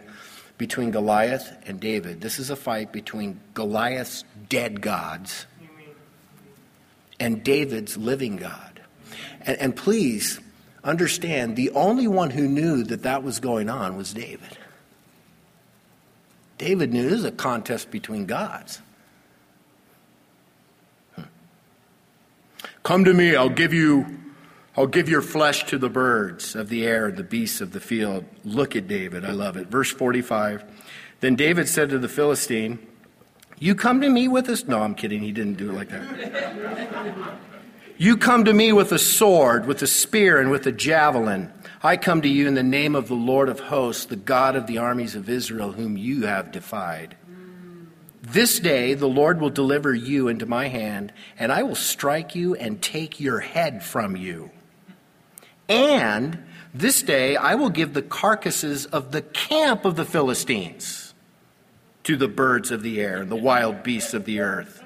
between 0.57 0.91
Goliath 0.91 1.55
and 1.65 1.79
David. 1.79 2.21
This 2.21 2.39
is 2.39 2.49
a 2.49 2.55
fight 2.55 2.91
between 2.91 3.39
Goliath's 3.53 4.23
dead 4.49 4.81
gods 4.81 5.45
and 7.19 7.43
David's 7.43 7.97
living 7.97 8.37
God. 8.37 8.81
And, 9.41 9.57
and 9.59 9.75
please 9.75 10.39
understand 10.83 11.55
the 11.55 11.71
only 11.71 12.07
one 12.07 12.29
who 12.29 12.47
knew 12.47 12.83
that 12.83 13.03
that 13.03 13.23
was 13.23 13.39
going 13.39 13.69
on 13.69 13.97
was 13.97 14.13
David. 14.13 14.57
David 16.57 16.93
knew 16.93 17.03
this 17.03 17.19
is 17.19 17.25
a 17.25 17.31
contest 17.31 17.91
between 17.91 18.25
gods. 18.25 18.81
Come 22.83 23.05
to 23.05 23.13
me, 23.13 23.35
I'll 23.35 23.49
give 23.49 23.73
you 23.73 24.22
I'll 24.75 24.87
give 24.87 25.07
your 25.07 25.21
flesh 25.21 25.65
to 25.65 25.77
the 25.77 25.89
birds 25.89 26.55
of 26.55 26.69
the 26.69 26.85
air, 26.85 27.11
the 27.11 27.23
beasts 27.23 27.61
of 27.61 27.71
the 27.73 27.79
field. 27.79 28.25
Look 28.43 28.75
at 28.75 28.87
David. 28.87 29.23
I 29.23 29.31
love 29.31 29.55
it. 29.55 29.67
Verse 29.67 29.91
45. 29.91 30.63
Then 31.19 31.35
David 31.35 31.69
said 31.69 31.91
to 31.91 31.99
the 31.99 32.09
Philistine, 32.09 32.79
You 33.59 33.75
come 33.75 34.01
to 34.01 34.09
me 34.09 34.27
with 34.27 34.47
this. 34.47 34.67
No, 34.67 34.81
I'm 34.81 34.95
kidding. 34.95 35.21
He 35.21 35.31
didn't 35.31 35.55
do 35.57 35.69
it 35.69 35.73
like 35.73 35.89
that. 35.89 37.35
you 37.99 38.17
come 38.17 38.45
to 38.45 38.53
me 38.53 38.73
with 38.73 38.91
a 38.91 38.97
sword, 38.97 39.67
with 39.67 39.81
a 39.83 39.87
spear, 39.87 40.41
and 40.41 40.49
with 40.49 40.65
a 40.65 40.71
javelin. 40.71 41.53
I 41.83 41.95
come 41.95 42.23
to 42.23 42.29
you 42.29 42.47
in 42.47 42.55
the 42.55 42.63
name 42.63 42.95
of 42.95 43.07
the 43.07 43.13
Lord 43.13 43.49
of 43.49 43.59
hosts, 43.59 44.05
the 44.05 44.15
God 44.15 44.55
of 44.55 44.65
the 44.65 44.79
armies 44.79 45.13
of 45.13 45.29
Israel, 45.29 45.73
whom 45.73 45.97
you 45.97 46.25
have 46.25 46.51
defied. 46.51 47.15
This 48.23 48.57
day 48.57 48.95
the 48.95 49.05
Lord 49.05 49.39
will 49.39 49.49
deliver 49.51 49.93
you 49.93 50.29
into 50.29 50.47
my 50.47 50.69
hand, 50.69 51.13
and 51.37 51.51
I 51.51 51.61
will 51.61 51.75
strike 51.75 52.33
you 52.33 52.55
and 52.55 52.81
take 52.81 53.19
your 53.19 53.39
head 53.39 53.83
from 53.83 54.15
you. 54.15 54.49
And 55.69 56.43
this 56.73 57.01
day 57.01 57.35
I 57.35 57.55
will 57.55 57.69
give 57.69 57.93
the 57.93 58.01
carcasses 58.01 58.85
of 58.87 59.11
the 59.11 59.21
camp 59.21 59.85
of 59.85 59.95
the 59.95 60.05
Philistines 60.05 61.13
to 62.03 62.15
the 62.15 62.27
birds 62.27 62.71
of 62.71 62.83
the 62.83 62.99
air 62.99 63.21
and 63.21 63.31
the 63.31 63.35
wild 63.35 63.83
beasts 63.83 64.13
of 64.13 64.25
the 64.25 64.39
earth, 64.39 64.83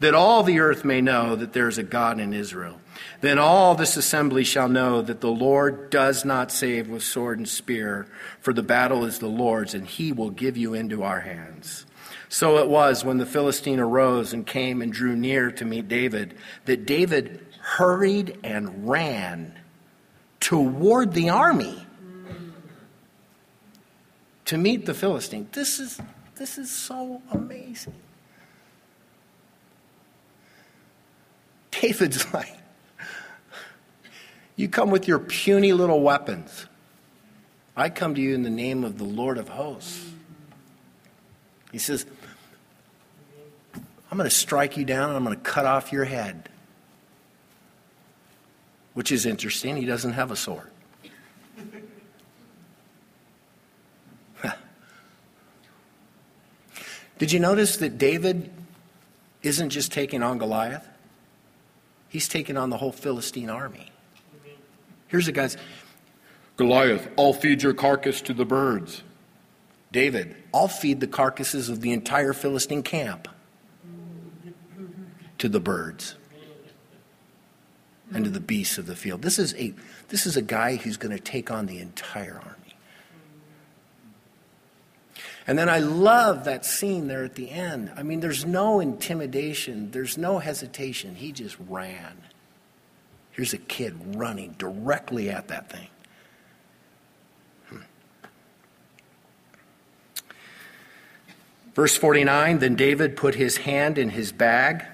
that 0.00 0.14
all 0.14 0.42
the 0.42 0.60
earth 0.60 0.84
may 0.84 1.00
know 1.00 1.36
that 1.36 1.52
there 1.52 1.68
is 1.68 1.78
a 1.78 1.82
God 1.82 2.18
in 2.18 2.32
Israel. 2.32 2.80
Then 3.20 3.38
all 3.38 3.74
this 3.74 3.96
assembly 3.96 4.44
shall 4.44 4.68
know 4.68 5.00
that 5.02 5.20
the 5.20 5.30
Lord 5.30 5.90
does 5.90 6.24
not 6.24 6.50
save 6.50 6.88
with 6.88 7.02
sword 7.02 7.38
and 7.38 7.48
spear, 7.48 8.06
for 8.40 8.52
the 8.52 8.62
battle 8.62 9.04
is 9.04 9.18
the 9.18 9.28
Lord's, 9.28 9.74
and 9.74 9.86
he 9.86 10.10
will 10.12 10.30
give 10.30 10.56
you 10.56 10.74
into 10.74 11.02
our 11.02 11.20
hands. 11.20 11.86
So 12.28 12.58
it 12.58 12.68
was 12.68 13.04
when 13.04 13.18
the 13.18 13.26
Philistine 13.26 13.80
arose 13.80 14.32
and 14.32 14.46
came 14.46 14.82
and 14.82 14.92
drew 14.92 15.14
near 15.16 15.50
to 15.52 15.64
meet 15.64 15.88
David, 15.88 16.36
that 16.64 16.86
David 16.86 17.46
hurried 17.60 18.38
and 18.42 18.88
ran 18.88 19.59
toward 20.40 21.12
the 21.12 21.28
army 21.28 21.86
to 24.46 24.58
meet 24.58 24.86
the 24.86 24.94
Philistine. 24.94 25.48
This 25.52 25.78
is, 25.78 26.00
this 26.36 26.58
is 26.58 26.70
so 26.70 27.22
amazing. 27.30 27.94
David's 31.70 32.32
like, 32.34 32.56
You 34.56 34.68
come 34.68 34.90
with 34.90 35.06
your 35.06 35.18
puny 35.18 35.72
little 35.72 36.00
weapons. 36.00 36.66
I 37.76 37.88
come 37.88 38.14
to 38.16 38.20
you 38.20 38.34
in 38.34 38.42
the 38.42 38.50
name 38.50 38.84
of 38.84 38.98
the 38.98 39.04
Lord 39.04 39.38
of 39.38 39.48
hosts. 39.48 40.10
He 41.72 41.78
says, 41.78 42.04
I'm 44.10 44.18
going 44.18 44.28
to 44.28 44.34
strike 44.34 44.76
you 44.76 44.84
down 44.84 45.08
and 45.08 45.16
I'm 45.16 45.24
going 45.24 45.36
to 45.36 45.42
cut 45.42 45.64
off 45.64 45.92
your 45.92 46.04
head 46.04 46.49
which 49.00 49.10
is 49.12 49.24
interesting. 49.24 49.78
He 49.78 49.86
doesn't 49.86 50.12
have 50.12 50.30
a 50.30 50.36
sword. 50.36 50.70
Did 57.16 57.32
you 57.32 57.40
notice 57.40 57.78
that 57.78 57.96
David 57.96 58.50
isn't 59.42 59.70
just 59.70 59.90
taking 59.90 60.22
on 60.22 60.36
Goliath? 60.36 60.86
He's 62.10 62.28
taking 62.28 62.58
on 62.58 62.68
the 62.68 62.76
whole 62.76 62.92
Philistine 62.92 63.48
army. 63.48 63.90
Here's 65.08 65.24
the 65.24 65.32
guy's 65.32 65.56
Goliath, 66.58 67.08
I'll 67.16 67.32
feed 67.32 67.62
your 67.62 67.72
carcass 67.72 68.20
to 68.20 68.34
the 68.34 68.44
birds. 68.44 69.02
David, 69.92 70.36
I'll 70.52 70.68
feed 70.68 71.00
the 71.00 71.06
carcasses 71.06 71.70
of 71.70 71.80
the 71.80 71.92
entire 71.92 72.34
Philistine 72.34 72.82
camp 72.82 73.28
to 75.38 75.48
the 75.48 75.58
birds 75.58 76.16
and 78.12 78.24
to 78.24 78.30
the 78.30 78.40
beasts 78.40 78.78
of 78.78 78.86
the 78.86 78.96
field. 78.96 79.22
This 79.22 79.38
is 79.38 79.54
a, 79.54 79.72
this 80.08 80.26
is 80.26 80.36
a 80.36 80.42
guy 80.42 80.76
who's 80.76 80.96
going 80.96 81.16
to 81.16 81.22
take 81.22 81.50
on 81.50 81.66
the 81.66 81.78
entire 81.78 82.40
army. 82.44 82.56
And 85.46 85.58
then 85.58 85.68
I 85.68 85.78
love 85.78 86.44
that 86.44 86.64
scene 86.64 87.08
there 87.08 87.24
at 87.24 87.34
the 87.34 87.50
end. 87.50 87.92
I 87.96 88.02
mean, 88.02 88.20
there's 88.20 88.44
no 88.44 88.80
intimidation, 88.80 89.90
there's 89.90 90.18
no 90.18 90.38
hesitation. 90.38 91.14
He 91.14 91.32
just 91.32 91.56
ran. 91.68 92.22
Here's 93.32 93.52
a 93.52 93.58
kid 93.58 94.16
running 94.16 94.54
directly 94.58 95.30
at 95.30 95.48
that 95.48 95.70
thing. 95.70 95.88
Hmm. 97.68 97.78
Verse 101.74 101.96
49 101.96 102.58
Then 102.58 102.74
David 102.74 103.16
put 103.16 103.36
his 103.36 103.58
hand 103.58 103.98
in 103.98 104.10
his 104.10 104.32
bag, 104.32 104.84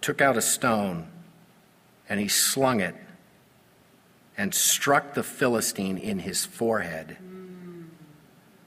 took 0.00 0.20
out 0.20 0.36
a 0.36 0.42
stone 0.42 1.08
and 2.08 2.18
he 2.18 2.28
slung 2.28 2.80
it 2.80 2.94
and 4.36 4.54
struck 4.54 5.14
the 5.14 5.22
Philistine 5.22 5.98
in 5.98 6.20
his 6.20 6.44
forehead, 6.44 7.18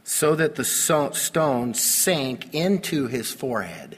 so 0.04 0.36
that 0.36 0.56
the 0.56 0.66
stone 0.66 1.74
sank 1.74 2.54
into 2.54 3.08
his 3.08 3.32
forehead, 3.32 3.98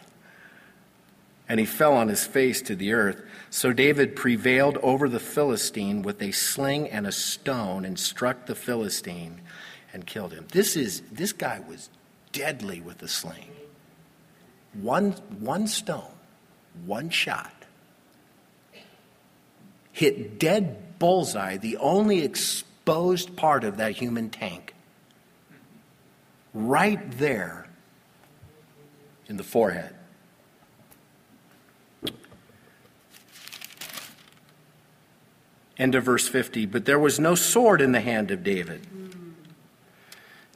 and 1.49 1.59
he 1.59 1.65
fell 1.65 1.93
on 1.93 2.09
his 2.09 2.25
face 2.25 2.61
to 2.61 2.75
the 2.75 2.93
earth. 2.93 3.21
So 3.49 3.73
David 3.73 4.15
prevailed 4.15 4.77
over 4.77 5.09
the 5.09 5.19
Philistine 5.19 6.03
with 6.03 6.21
a 6.21 6.31
sling 6.31 6.89
and 6.89 7.07
a 7.07 7.11
stone, 7.11 7.85
and 7.85 7.97
struck 7.97 8.45
the 8.45 8.55
Philistine 8.55 9.41
and 9.91 10.05
killed 10.05 10.33
him. 10.33 10.45
This 10.51 10.75
is 10.75 11.01
this 11.11 11.33
guy 11.33 11.59
was 11.67 11.89
deadly 12.31 12.81
with 12.81 12.99
the 12.99 13.07
sling. 13.07 13.49
One 14.73 15.11
one 15.39 15.67
stone, 15.67 16.13
one 16.85 17.09
shot 17.09 17.62
hit 19.93 20.39
dead 20.39 20.99
bullseye, 20.99 21.55
the 21.55 21.77
only 21.77 22.23
exposed 22.23 23.37
part 23.37 23.63
of 23.63 23.77
that 23.77 23.93
human 23.93 24.29
tank, 24.29 24.73
right 26.53 27.17
there 27.17 27.67
in 29.27 29.37
the 29.37 29.43
forehead. 29.43 29.95
End 35.77 35.95
of 35.95 36.03
verse 36.03 36.27
50. 36.27 36.65
But 36.65 36.85
there 36.85 36.99
was 36.99 37.19
no 37.19 37.35
sword 37.35 37.81
in 37.81 37.91
the 37.91 38.01
hand 38.01 38.31
of 38.31 38.43
David. 38.43 38.85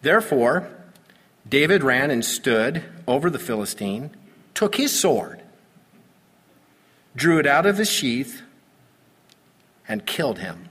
Therefore, 0.02 0.70
David 1.48 1.84
ran 1.84 2.12
and 2.12 2.24
stood 2.24 2.84
over 3.08 3.30
the 3.30 3.40
Philistine, 3.40 4.12
took 4.54 4.76
his 4.76 4.98
sword, 4.98 5.42
drew 7.16 7.40
it 7.40 7.48
out 7.48 7.66
of 7.66 7.78
his 7.78 7.90
sheath, 7.90 8.44
and 9.88 10.06
killed 10.06 10.40
him 10.40 10.70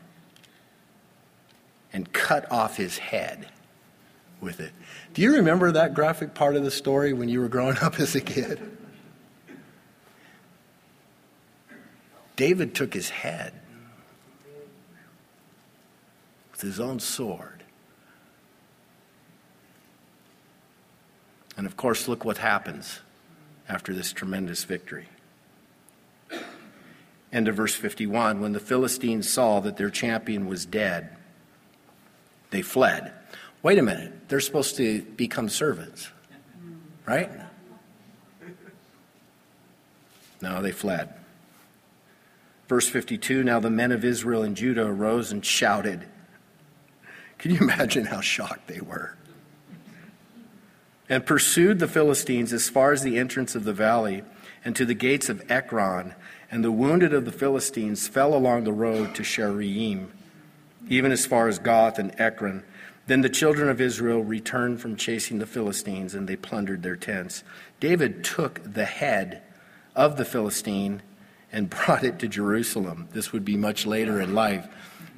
and 1.92 2.12
cut 2.12 2.50
off 2.50 2.76
his 2.76 2.98
head 2.98 3.48
with 4.40 4.60
it. 4.60 4.72
Do 5.14 5.22
you 5.22 5.36
remember 5.36 5.72
that 5.72 5.94
graphic 5.94 6.34
part 6.34 6.56
of 6.56 6.64
the 6.64 6.70
story 6.70 7.12
when 7.12 7.28
you 7.28 7.40
were 7.40 7.48
growing 7.48 7.78
up 7.82 7.98
as 7.98 8.14
a 8.14 8.20
kid? 8.20 8.76
David 12.36 12.74
took 12.74 12.92
his 12.92 13.08
head 13.08 13.54
with 16.52 16.60
his 16.60 16.78
own 16.78 17.00
sword. 17.00 17.64
And 21.56 21.66
of 21.66 21.78
course, 21.78 22.06
look 22.06 22.26
what 22.26 22.38
happens 22.38 23.00
after 23.68 23.94
this 23.94 24.12
tremendous 24.12 24.64
victory. 24.64 25.08
End 27.36 27.48
of 27.48 27.54
verse 27.54 27.74
51 27.74 28.40
When 28.40 28.52
the 28.52 28.60
Philistines 28.60 29.28
saw 29.28 29.60
that 29.60 29.76
their 29.76 29.90
champion 29.90 30.46
was 30.46 30.64
dead, 30.64 31.14
they 32.48 32.62
fled. 32.62 33.12
Wait 33.62 33.78
a 33.78 33.82
minute, 33.82 34.26
they're 34.28 34.40
supposed 34.40 34.76
to 34.78 35.02
become 35.02 35.50
servants, 35.50 36.08
right? 37.04 37.30
No, 40.40 40.62
they 40.62 40.72
fled. 40.72 41.12
Verse 42.68 42.88
52 42.88 43.44
Now 43.44 43.60
the 43.60 43.68
men 43.68 43.92
of 43.92 44.02
Israel 44.02 44.42
and 44.42 44.56
Judah 44.56 44.86
arose 44.86 45.30
and 45.30 45.44
shouted. 45.44 46.06
Can 47.36 47.50
you 47.50 47.58
imagine 47.60 48.06
how 48.06 48.22
shocked 48.22 48.66
they 48.66 48.80
were? 48.80 49.14
And 51.06 51.26
pursued 51.26 51.80
the 51.80 51.86
Philistines 51.86 52.54
as 52.54 52.70
far 52.70 52.92
as 52.92 53.02
the 53.02 53.18
entrance 53.18 53.54
of 53.54 53.64
the 53.64 53.74
valley 53.74 54.22
and 54.64 54.74
to 54.74 54.86
the 54.86 54.94
gates 54.94 55.28
of 55.28 55.44
Ekron. 55.50 56.14
And 56.50 56.64
the 56.64 56.72
wounded 56.72 57.12
of 57.12 57.24
the 57.24 57.32
Philistines 57.32 58.06
fell 58.06 58.34
along 58.34 58.64
the 58.64 58.72
road 58.72 59.14
to 59.16 59.22
Shaaraim, 59.22 60.08
even 60.88 61.10
as 61.10 61.26
far 61.26 61.48
as 61.48 61.58
Gath 61.58 61.98
and 61.98 62.14
Ekron. 62.20 62.62
Then 63.06 63.20
the 63.20 63.28
children 63.28 63.68
of 63.68 63.80
Israel 63.80 64.22
returned 64.22 64.80
from 64.80 64.96
chasing 64.96 65.38
the 65.38 65.46
Philistines, 65.46 66.14
and 66.14 66.28
they 66.28 66.36
plundered 66.36 66.82
their 66.82 66.96
tents. 66.96 67.44
David 67.80 68.24
took 68.24 68.60
the 68.64 68.84
head 68.84 69.42
of 69.94 70.16
the 70.16 70.24
Philistine 70.24 71.02
and 71.52 71.70
brought 71.86 72.04
it 72.04 72.18
to 72.20 72.28
Jerusalem. 72.28 73.08
This 73.12 73.32
would 73.32 73.44
be 73.44 73.56
much 73.56 73.86
later 73.86 74.20
in 74.20 74.34
life, 74.34 74.66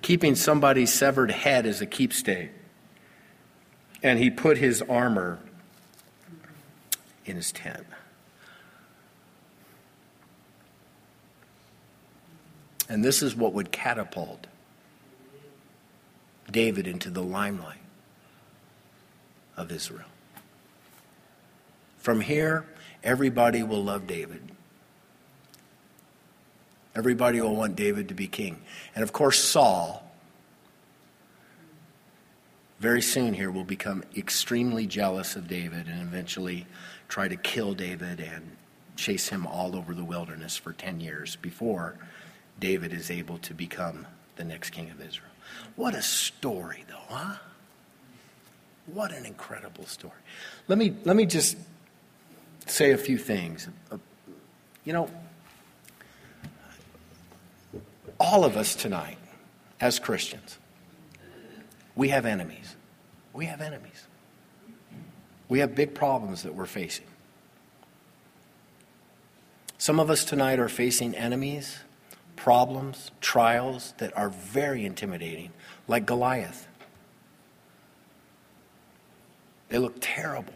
keeping 0.02 0.34
somebody's 0.34 0.92
severed 0.92 1.30
head 1.30 1.66
as 1.66 1.80
a 1.80 1.86
keepsake. 1.86 2.50
And 4.02 4.18
he 4.18 4.30
put 4.30 4.58
his 4.58 4.80
armor 4.82 5.40
in 7.24 7.36
his 7.36 7.52
tent. 7.52 7.86
And 12.88 13.04
this 13.04 13.22
is 13.22 13.36
what 13.36 13.52
would 13.52 13.70
catapult 13.70 14.46
David 16.50 16.86
into 16.86 17.10
the 17.10 17.22
limelight 17.22 17.78
of 19.56 19.70
Israel. 19.70 20.06
From 21.98 22.20
here, 22.20 22.64
everybody 23.04 23.62
will 23.62 23.84
love 23.84 24.06
David. 24.06 24.40
Everybody 26.94 27.40
will 27.40 27.54
want 27.54 27.76
David 27.76 28.08
to 28.08 28.14
be 28.14 28.26
king. 28.26 28.62
And 28.94 29.02
of 29.02 29.12
course, 29.12 29.38
Saul, 29.38 30.10
very 32.80 33.02
soon 33.02 33.34
here, 33.34 33.50
will 33.50 33.64
become 33.64 34.02
extremely 34.16 34.86
jealous 34.86 35.36
of 35.36 35.48
David 35.48 35.86
and 35.86 36.00
eventually 36.00 36.66
try 37.08 37.28
to 37.28 37.36
kill 37.36 37.74
David 37.74 38.20
and 38.20 38.56
chase 38.96 39.28
him 39.28 39.46
all 39.46 39.76
over 39.76 39.94
the 39.94 40.04
wilderness 40.04 40.56
for 40.56 40.72
10 40.72 41.00
years 41.00 41.36
before 41.36 41.96
David 42.60 42.92
is 42.92 43.10
able 43.10 43.38
to 43.38 43.54
become 43.54 44.06
the 44.36 44.44
next 44.44 44.70
king 44.70 44.90
of 44.90 45.00
Israel. 45.00 45.30
What 45.76 45.94
a 45.94 46.02
story, 46.02 46.84
though, 46.88 47.14
huh? 47.14 47.36
What 48.86 49.12
an 49.12 49.26
incredible 49.26 49.86
story. 49.86 50.12
Let 50.66 50.78
me, 50.78 50.94
let 51.04 51.14
me 51.16 51.26
just 51.26 51.56
say 52.66 52.92
a 52.92 52.98
few 52.98 53.18
things. 53.18 53.68
You 54.84 54.92
know, 54.92 55.10
all 58.18 58.44
of 58.44 58.56
us 58.56 58.74
tonight, 58.74 59.18
as 59.80 59.98
Christians, 59.98 60.58
we 61.94 62.08
have 62.08 62.26
enemies. 62.26 62.76
We 63.32 63.46
have 63.46 63.60
enemies. 63.60 64.06
We 65.48 65.60
have 65.60 65.74
big 65.74 65.94
problems 65.94 66.42
that 66.42 66.54
we're 66.54 66.66
facing. 66.66 67.06
Some 69.78 70.00
of 70.00 70.10
us 70.10 70.24
tonight 70.24 70.58
are 70.58 70.68
facing 70.68 71.14
enemies, 71.14 71.78
problems, 72.38 73.10
trials 73.20 73.94
that 73.98 74.16
are 74.16 74.28
very 74.28 74.86
intimidating, 74.86 75.50
like 75.88 76.06
Goliath. 76.06 76.68
They 79.68 79.78
look 79.78 79.96
terrible. 80.00 80.54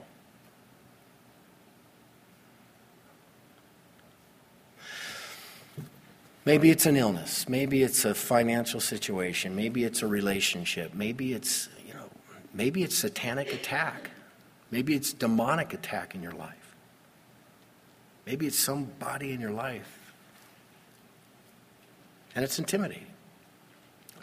Maybe 6.44 6.70
it's 6.70 6.86
an 6.86 6.96
illness. 6.96 7.48
Maybe 7.48 7.82
it's 7.82 8.04
a 8.04 8.14
financial 8.14 8.80
situation. 8.80 9.54
Maybe 9.54 9.84
it's 9.84 10.02
a 10.02 10.06
relationship. 10.06 10.94
Maybe 10.94 11.34
it's, 11.34 11.68
you 11.86 11.94
know, 11.94 12.08
maybe 12.54 12.82
it's 12.82 12.96
satanic 12.96 13.52
attack. 13.52 14.10
Maybe 14.70 14.94
it's 14.94 15.12
demonic 15.12 15.74
attack 15.74 16.14
in 16.14 16.22
your 16.22 16.32
life. 16.32 16.74
Maybe 18.24 18.46
it's 18.46 18.58
somebody 18.58 19.32
in 19.32 19.40
your 19.40 19.50
life. 19.50 20.01
And 22.34 22.44
it's 22.44 22.58
intimidating. 22.58 23.06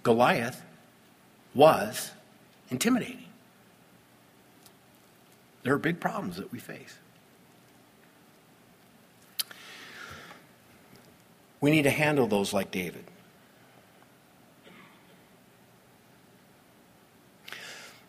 Goliath 0.03 0.63
was 1.53 2.11
intimidating. 2.69 3.25
There 5.63 5.73
are 5.73 5.79
big 5.79 5.99
problems 5.99 6.37
that 6.37 6.51
we 6.51 6.59
face. 6.59 6.97
We 11.61 11.71
need 11.71 11.83
to 11.83 11.89
handle 11.89 12.27
those 12.27 12.53
like 12.53 12.71
David. 12.71 13.03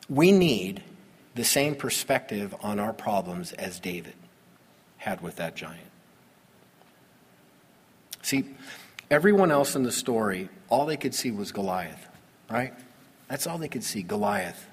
We 0.08 0.32
need 0.32 0.82
the 1.34 1.44
same 1.44 1.74
perspective 1.74 2.54
on 2.60 2.78
our 2.78 2.92
problems 2.92 3.52
as 3.52 3.80
David 3.80 4.14
had 4.98 5.20
with 5.20 5.36
that 5.36 5.56
giant. 5.56 5.90
See, 8.22 8.44
everyone 9.10 9.50
else 9.50 9.74
in 9.74 9.82
the 9.82 9.92
story, 9.92 10.48
all 10.68 10.86
they 10.86 10.96
could 10.96 11.14
see 11.14 11.30
was 11.30 11.52
Goliath, 11.52 12.08
right? 12.50 12.72
That's 13.28 13.46
all 13.46 13.58
they 13.58 13.68
could 13.68 13.84
see 13.84 14.02
Goliath. 14.02 14.66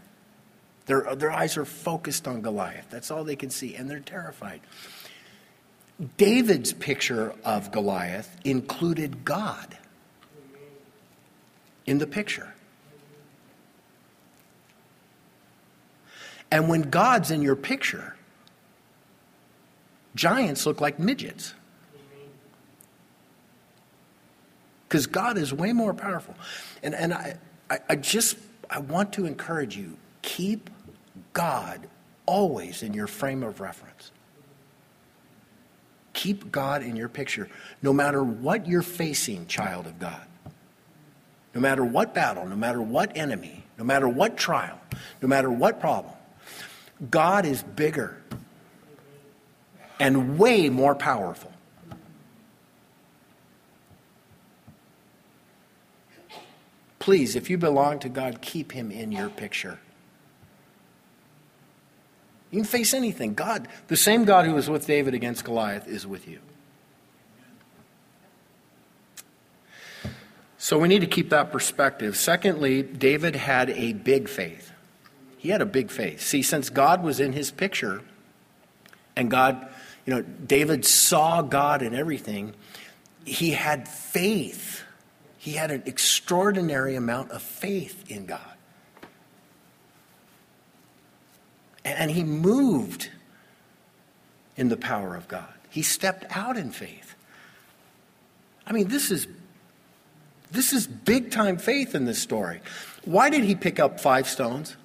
Their, 0.86 1.16
their 1.16 1.32
eyes 1.32 1.58
are 1.58 1.66
focused 1.66 2.28
on 2.28 2.42
Goliath. 2.42 2.88
That's 2.90 3.12
all 3.12 3.24
they 3.24 3.36
can 3.36 3.50
see, 3.50 3.76
and 3.76 3.90
they're 3.90 4.00
terrified. 4.00 4.62
David's 6.18 6.74
picture 6.74 7.34
of 7.44 7.72
Goliath 7.72 8.36
included 8.44 9.26
God 9.26 9.78
in 11.86 11.98
the 11.98 12.08
picture. 12.08 12.54
And 16.52 16.70
when 16.70 16.84
God's 16.84 17.32
in 17.32 17.42
your 17.42 17.56
picture, 17.56 18.16
giants 20.16 20.66
look 20.66 20.80
like 20.80 21.00
midgets. 21.00 21.54
Because 24.88 25.08
God 25.08 25.38
is 25.38 25.54
way 25.54 25.74
more 25.74 25.94
powerful. 25.94 26.36
And, 26.82 26.96
and 26.96 27.14
I, 27.14 27.38
I, 27.70 27.80
I 27.90 27.96
just 27.96 28.38
I 28.70 28.80
want 28.80 29.14
to 29.14 29.26
encourage 29.26 29.76
you 29.76 29.98
keep 30.22 30.70
God 31.34 31.88
always 32.26 32.84
in 32.84 32.94
your 32.94 33.08
frame 33.08 33.44
of 33.44 33.60
reference. 33.60 34.12
Keep 36.14 36.52
God 36.52 36.84
in 36.84 36.96
your 36.96 37.10
picture, 37.10 37.48
no 37.82 37.94
matter 37.94 38.24
what 38.24 38.68
you're 38.68 38.82
facing, 38.82 39.46
child 39.48 39.86
of 39.86 40.00
God. 40.00 40.26
No 41.54 41.62
matter 41.62 41.84
what 41.84 42.14
battle, 42.14 42.46
no 42.46 42.56
matter 42.56 42.82
what 42.82 43.16
enemy, 43.16 43.64
no 43.78 43.84
matter 43.84 44.08
what 44.08 44.38
trial, 44.38 44.80
no 45.22 45.28
matter 45.28 45.50
what 45.50 45.80
problem, 45.80 46.14
God 47.10 47.46
is 47.46 47.64
bigger 47.64 48.22
and 50.00 50.38
way 50.38 50.70
more 50.70 50.96
powerful. 50.96 51.52
Please, 57.08 57.38
if 57.38 57.50
you 57.50 57.58
belong 57.58 58.00
to 58.00 58.10
God, 58.10 58.42
keep 58.42 58.74
him 58.74 58.92
in 58.92 59.14
your 59.14 59.30
picture. 59.30 59.80
You 62.52 62.60
can 62.60 62.66
face 62.66 62.94
anything. 62.94 63.34
God, 63.34 63.70
the 63.88 63.96
same 63.96 64.26
God 64.26 64.46
who 64.46 64.54
was 64.54 64.70
with 64.70 64.86
David 64.86 65.14
against 65.14 65.46
Goliath, 65.46 65.88
is 65.88 66.06
with 66.06 66.28
you. 66.28 66.40
So 70.58 70.78
we 70.78 70.90
need 70.90 71.00
to 71.00 71.08
keep 71.08 71.30
that 71.30 71.50
perspective. 71.50 72.18
Secondly, 72.18 72.84
David 72.84 73.38
had 73.38 73.70
a 73.70 73.94
big 73.94 74.28
faith. 74.28 74.74
He 75.38 75.48
had 75.48 75.62
a 75.62 75.66
big 75.66 75.90
faith. 75.90 76.20
See, 76.20 76.42
since 76.42 76.70
God 76.70 77.04
was 77.04 77.22
in 77.22 77.32
his 77.32 77.52
picture, 77.52 78.02
and 79.16 79.32
God, 79.32 79.66
you 80.06 80.14
know, 80.14 80.24
David 80.24 80.84
saw 80.84 81.42
God 81.42 81.82
in 81.82 81.96
everything, 81.96 82.54
he 83.24 83.52
had 83.52 83.88
faith. 83.88 84.84
He 85.48 85.54
had 85.54 85.72
an 85.72 85.84
extraordinary 85.86 86.96
amount 86.96 87.32
of 87.32 87.42
faith 87.42 88.12
in 88.12 88.26
God. 88.26 88.42
And 91.86 92.12
he 92.12 92.26
moved 92.26 93.10
in 94.58 94.68
the 94.68 94.76
power 94.76 95.16
of 95.16 95.30
God. 95.30 95.54
He 95.70 95.84
stepped 95.84 96.26
out 96.36 96.58
in 96.58 96.72
faith. 96.72 97.16
I 98.66 98.74
mean, 98.74 98.90
this 98.90 99.10
is 99.10 99.26
this 100.52 100.74
is 100.74 100.86
big 100.86 101.32
time 101.32 101.58
faith 101.60 101.96
in 101.96 102.04
this 102.04 102.22
story. 102.22 102.60
Why 103.06 103.30
did 103.30 103.46
he 103.46 103.56
pick 103.56 103.80
up 103.80 104.02
five 104.02 104.28
stones 104.28 104.76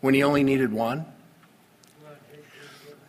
when 0.00 0.14
he 0.14 0.24
only 0.24 0.42
needed 0.42 0.72
one? 0.72 1.06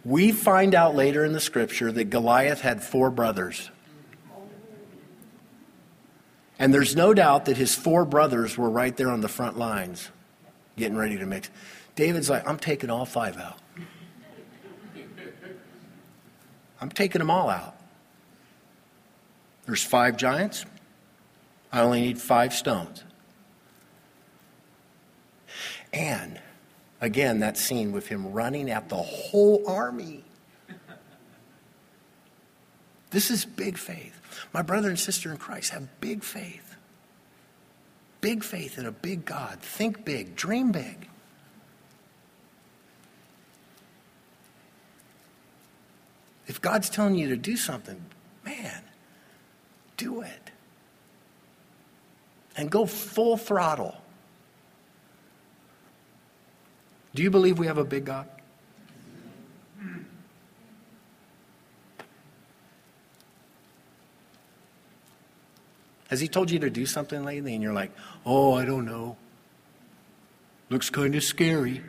We 0.06 0.32
find 0.32 0.76
out 0.76 0.94
later 0.94 1.26
in 1.26 1.34
the 1.34 1.40
scripture 1.40 1.92
that 1.92 2.12
Goliath 2.12 2.62
had 2.62 2.84
four 2.84 3.10
brothers. 3.10 3.72
And 6.60 6.74
there's 6.74 6.96
no 6.96 7.14
doubt 7.14 7.46
that 7.46 7.56
his 7.56 7.74
four 7.74 8.04
brothers 8.04 8.58
were 8.58 8.70
right 8.70 8.96
there 8.96 9.10
on 9.10 9.22
the 9.22 9.30
front 9.30 9.58
lines 9.58 10.10
getting 10.78 10.98
ready 10.98 11.18
to 11.18 11.26
mix. 11.26 11.50
David's 11.96 12.30
like, 12.30 12.48
I'm 12.48 12.60
taking 12.60 12.90
all 12.90 13.06
five 13.06 13.38
out. 13.38 13.58
I'm 16.82 16.90
taking 16.90 17.20
them 17.20 17.32
all 17.32 17.50
out. 17.50 17.76
There's 19.66 19.84
five 19.84 20.18
giants. 20.18 20.66
I 21.72 21.82
only 21.82 22.02
need 22.02 22.20
five 22.20 22.54
stones. 22.54 23.04
And 25.94 26.40
again, 27.02 27.40
that 27.40 27.58
scene 27.58 27.92
with 27.92 28.08
him 28.08 28.32
running 28.32 28.70
at 28.70 28.90
the 28.90 28.96
whole 28.96 29.64
army. 29.68 30.24
This 33.12 33.32
is 33.32 33.46
big 33.46 33.78
faith. 33.78 34.20
My 34.54 34.62
brother 34.62 34.90
and 34.90 35.00
sister 35.00 35.32
in 35.32 35.38
Christ 35.38 35.72
have 35.72 35.88
big 36.00 36.24
faith. 36.24 36.76
Big 38.22 38.44
faith 38.44 38.78
in 38.78 38.86
a 38.86 38.92
big 38.92 39.26
God. 39.26 39.60
Think 39.62 40.06
big, 40.06 40.36
dream 40.36 40.72
big. 40.72 41.08
If 46.48 46.62
God's 46.62 46.90
telling 46.90 47.16
you 47.16 47.30
to 47.30 47.38
do 47.38 47.56
something, 47.56 48.04
man, 48.44 48.82
do 49.98 50.22
it. 50.22 50.52
And 52.58 52.70
go 52.70 52.86
full 52.86 53.38
throttle. 53.38 53.96
Do 57.14 57.24
you 57.24 57.30
believe 57.30 57.60
we 57.60 57.68
have 57.68 57.78
a 57.78 57.86
big 57.86 58.06
God? 58.06 58.28
Has 66.10 66.20
he 66.20 66.28
told 66.28 66.50
you 66.50 66.60
to 66.60 66.70
do 66.70 66.86
something 66.86 67.24
lately 67.24 67.54
and 67.54 67.64
you're 67.64 67.74
like, 67.74 67.92
oh, 68.26 68.54
I 68.54 68.66
don't 68.66 68.86
know? 68.86 69.16
Looks 70.70 70.90
kind 70.90 71.16
of 71.16 71.24
scary. 71.24 71.82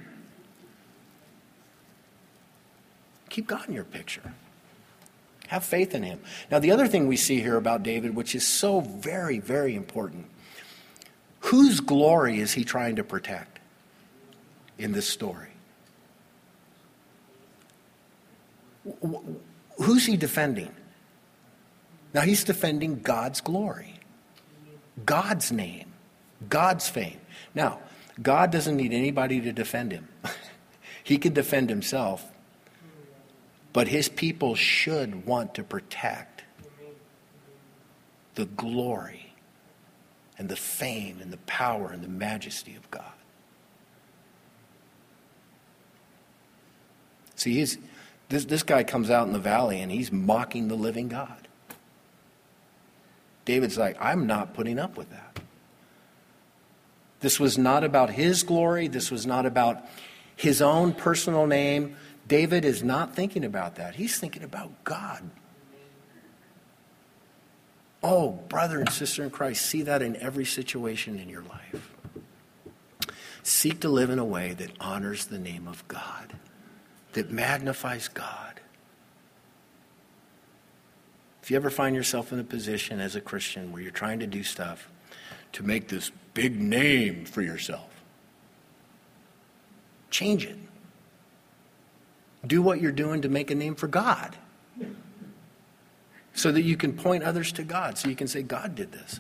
Keep 3.31 3.47
God 3.47 3.69
in 3.69 3.75
your 3.75 3.85
picture. 3.85 4.35
Have 5.49 5.65
faith 5.65 5.95
in 5.95 6.03
him. 6.03 6.21
Now, 6.51 6.59
the 6.59 6.71
other 6.71 6.87
thing 6.87 7.09
we 7.09 7.17
see 7.17 7.41
here 7.41 7.57
about 7.57 7.83
David, 7.83 8.15
which 8.15 8.35
is 8.35 8.47
so 8.47 8.81
very, 8.81 9.39
very 9.39 9.75
important 9.75 10.27
whose 11.41 11.81
glory 11.81 12.39
is 12.39 12.53
he 12.53 12.65
trying 12.65 12.97
to 12.97 13.05
protect 13.05 13.59
in 14.79 14.93
this 14.93 15.09
story? 15.09 15.49
Who's 19.79 20.07
he 20.07 20.17
defending? 20.17 20.75
Now, 22.13 22.23
he's 22.23 22.45
defending 22.45 23.01
God's 23.01 23.41
glory. 23.41 24.00
God's 25.05 25.53
name, 25.53 25.93
God's 26.49 26.89
fame. 26.89 27.21
Now, 27.55 27.81
God 28.23 28.51
doesn't 28.51 28.77
need 28.77 28.93
anybody 28.93 29.41
to 29.41 29.53
defend 29.53 29.93
him. 29.93 30.09
he 31.05 31.19
can 31.19 31.33
defend 31.33 31.71
himself, 31.71 32.27
but 33.73 33.89
his 33.89 34.09
people 34.09 34.55
should 34.55 35.27
want 35.27 35.55
to 35.55 35.63
protect 35.63 36.45
the 38.35 38.47
glory 38.47 39.35
and 40.39 40.49
the 40.49 40.57
fame 40.57 41.19
and 41.21 41.33
the 41.33 41.39
power 41.39 41.91
and 41.91 42.03
the 42.03 42.09
majesty 42.09 42.75
of 42.75 42.91
God. 42.91 43.13
See, 47.37 47.55
he's, 47.55 47.79
this, 48.29 48.45
this 48.45 48.63
guy 48.63 48.85
comes 48.85 49.11
out 49.11 49.27
in 49.27 49.33
the 49.33 49.39
valley 49.39 49.81
and 49.81 49.91
he's 49.91 50.13
mocking 50.13 50.69
the 50.69 50.75
living 50.75 51.09
God. 51.09 51.49
David's 53.51 53.77
like, 53.77 53.97
I'm 54.01 54.29
not 54.29 54.55
putting 54.55 54.79
up 54.79 54.97
with 54.97 55.11
that. 55.11 55.41
This 57.19 57.41
was 57.41 57.59
not 57.59 57.83
about 57.83 58.11
his 58.11 58.45
glory. 58.45 58.87
This 58.87 59.11
was 59.11 59.27
not 59.27 59.45
about 59.45 59.85
his 60.37 60.63
own 60.63 60.93
personal 60.93 61.49
name. 61.49 61.97
David 62.29 62.65
is 62.65 62.85
not 62.85 63.17
thinking 63.17 63.45
about 63.45 63.75
that. 63.75 63.97
He's 63.97 64.21
thinking 64.21 64.45
about 64.45 64.85
God. 64.85 65.29
Oh, 68.05 68.31
brother 68.49 68.79
and 68.79 68.89
sister 68.89 69.25
in 69.25 69.31
Christ, 69.31 69.67
see 69.67 69.83
that 69.83 70.01
in 70.01 70.15
every 70.15 70.45
situation 70.45 71.19
in 71.19 71.29
your 71.29 71.43
life. 71.43 71.93
Seek 73.43 73.81
to 73.81 73.89
live 73.89 74.11
in 74.11 74.21
a 74.21 74.25
way 74.25 74.53
that 74.53 74.71
honors 74.79 75.27
the 75.27 75.41
name 75.41 75.67
of 75.67 75.87
God, 75.89 76.35
that 77.15 77.33
magnifies 77.33 78.07
God. 78.07 78.60
If 81.51 81.53
you 81.55 81.57
ever 81.57 81.71
find 81.71 81.97
yourself 81.97 82.33
in 82.33 82.39
a 82.39 82.45
position 82.45 83.01
as 83.01 83.17
a 83.17 83.21
Christian 83.21 83.73
where 83.73 83.83
you're 83.83 83.91
trying 83.91 84.21
to 84.21 84.27
do 84.29 84.45
stuff 84.45 84.89
to 85.51 85.65
make 85.65 85.89
this 85.89 86.13
big 86.33 86.61
name 86.61 87.25
for 87.25 87.43
yourself, 87.43 88.05
change 90.11 90.47
it. 90.47 90.57
Do 92.47 92.63
what 92.63 92.81
you're 92.81 92.93
doing 92.93 93.23
to 93.23 93.29
make 93.29 93.51
a 93.51 93.57
name 93.57 93.75
for 93.75 93.89
God 93.89 94.37
so 96.35 96.53
that 96.53 96.63
you 96.63 96.77
can 96.77 96.93
point 96.93 97.25
others 97.25 97.51
to 97.51 97.65
God, 97.65 97.99
so 97.99 98.09
you 98.09 98.15
can 98.15 98.29
say, 98.29 98.45
God 98.45 98.77
did 98.77 98.93
this. 98.93 99.19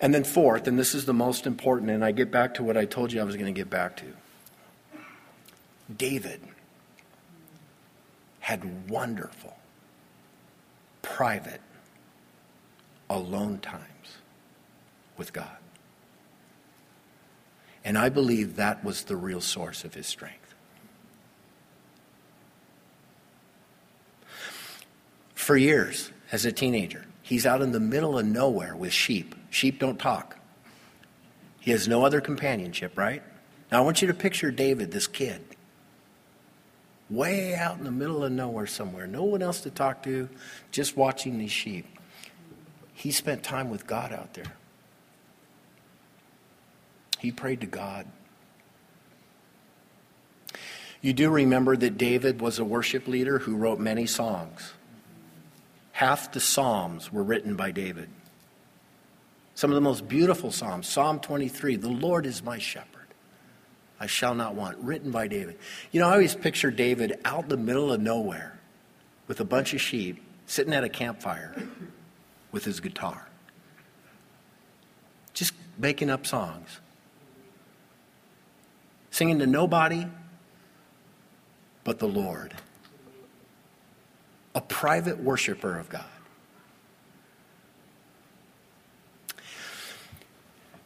And 0.00 0.14
then, 0.14 0.24
fourth, 0.24 0.66
and 0.66 0.78
this 0.78 0.94
is 0.94 1.04
the 1.04 1.12
most 1.12 1.46
important, 1.46 1.90
and 1.90 2.02
I 2.02 2.10
get 2.10 2.30
back 2.30 2.54
to 2.54 2.62
what 2.62 2.78
I 2.78 2.86
told 2.86 3.12
you 3.12 3.20
I 3.20 3.24
was 3.24 3.36
going 3.36 3.52
to 3.52 3.60
get 3.60 3.68
back 3.68 3.98
to 3.98 4.06
David 5.94 6.40
had 8.44 8.90
wonderful, 8.90 9.56
private, 11.00 11.62
alone 13.08 13.58
times 13.58 14.18
with 15.16 15.32
God. 15.32 15.56
And 17.86 17.96
I 17.96 18.10
believe 18.10 18.56
that 18.56 18.84
was 18.84 19.04
the 19.04 19.16
real 19.16 19.40
source 19.40 19.82
of 19.82 19.94
his 19.94 20.06
strength. 20.06 20.54
For 25.34 25.56
years, 25.56 26.10
as 26.30 26.44
a 26.44 26.52
teenager, 26.52 27.06
he's 27.22 27.46
out 27.46 27.62
in 27.62 27.72
the 27.72 27.80
middle 27.80 28.18
of 28.18 28.26
nowhere 28.26 28.76
with 28.76 28.92
sheep. 28.92 29.34
Sheep 29.48 29.78
don't 29.78 29.98
talk. 29.98 30.36
He 31.60 31.70
has 31.70 31.88
no 31.88 32.04
other 32.04 32.20
companionship, 32.20 32.98
right? 32.98 33.22
Now 33.72 33.78
I 33.78 33.80
want 33.80 34.02
you 34.02 34.08
to 34.08 34.14
picture 34.14 34.50
David, 34.50 34.92
this 34.92 35.06
kid 35.06 35.53
way 37.10 37.54
out 37.54 37.78
in 37.78 37.84
the 37.84 37.90
middle 37.90 38.24
of 38.24 38.32
nowhere 38.32 38.66
somewhere, 38.66 39.06
no 39.06 39.24
one 39.24 39.42
else 39.42 39.60
to 39.62 39.70
talk 39.70 40.02
to, 40.04 40.28
just 40.70 40.96
watching 40.96 41.38
these 41.38 41.52
sheep. 41.52 41.86
He 42.94 43.10
spent 43.10 43.42
time 43.42 43.70
with 43.70 43.86
God 43.86 44.12
out 44.12 44.34
there. 44.34 44.52
He 47.18 47.32
prayed 47.32 47.60
to 47.60 47.66
God. 47.66 48.06
You 51.00 51.12
do 51.12 51.30
remember 51.30 51.76
that 51.76 51.98
David 51.98 52.40
was 52.40 52.58
a 52.58 52.64
worship 52.64 53.06
leader 53.06 53.38
who 53.38 53.56
wrote 53.56 53.78
many 53.78 54.06
songs. 54.06 54.72
Half 55.92 56.32
the 56.32 56.40
Psalms 56.40 57.12
were 57.12 57.22
written 57.22 57.56
by 57.56 57.70
David. 57.70 58.08
Some 59.54 59.70
of 59.70 59.74
the 59.74 59.80
most 59.80 60.08
beautiful 60.08 60.50
Psalms. 60.50 60.88
Psalm 60.88 61.20
23 61.20 61.76
The 61.76 61.88
Lord 61.88 62.26
is 62.26 62.42
my 62.42 62.58
shepherd. 62.58 62.93
I 64.00 64.06
shall 64.06 64.34
not 64.34 64.54
want, 64.54 64.78
written 64.78 65.10
by 65.10 65.28
David. 65.28 65.56
You 65.92 66.00
know, 66.00 66.08
I 66.08 66.12
always 66.12 66.34
picture 66.34 66.70
David 66.70 67.18
out 67.24 67.44
in 67.44 67.48
the 67.48 67.56
middle 67.56 67.92
of 67.92 68.00
nowhere 68.00 68.58
with 69.28 69.40
a 69.40 69.44
bunch 69.44 69.72
of 69.72 69.80
sheep 69.80 70.22
sitting 70.46 70.74
at 70.74 70.84
a 70.84 70.88
campfire 70.88 71.54
with 72.52 72.64
his 72.64 72.80
guitar, 72.80 73.28
just 75.32 75.54
making 75.78 76.10
up 76.10 76.26
songs, 76.26 76.80
singing 79.10 79.38
to 79.38 79.46
nobody 79.46 80.06
but 81.84 81.98
the 81.98 82.08
Lord, 82.08 82.54
a 84.54 84.60
private 84.60 85.18
worshiper 85.18 85.78
of 85.78 85.88
God. 85.88 86.04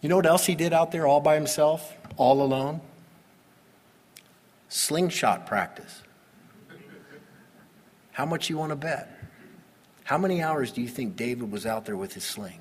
You 0.01 0.09
know 0.09 0.17
what 0.17 0.27
else 0.27 0.47
he 0.47 0.55
did 0.55 0.73
out 0.73 0.93
there 0.93 1.07
all 1.07 1.21
by 1.21 1.35
himself, 1.35 1.93
all 2.17 2.43
alone? 2.43 2.81
Slingshot 4.69 5.47
practice. 5.47 6.03
How 8.13 8.27
much 8.27 8.51
you 8.51 8.59
want 8.59 8.71
to 8.71 8.77
bet? 8.77 9.15
How 10.05 10.19
many 10.19 10.43
hours 10.43 10.73
do 10.73 10.81
you 10.81 10.89
think 10.89 11.17
David 11.17 11.51
was 11.51 11.67
out 11.67 11.85
there 11.85 11.97
with 11.97 12.15
his 12.15 12.25
sling? 12.25 12.61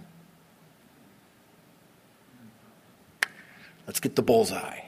Let's 3.88 4.00
get 4.00 4.16
the 4.16 4.22
bullseye. 4.22 4.82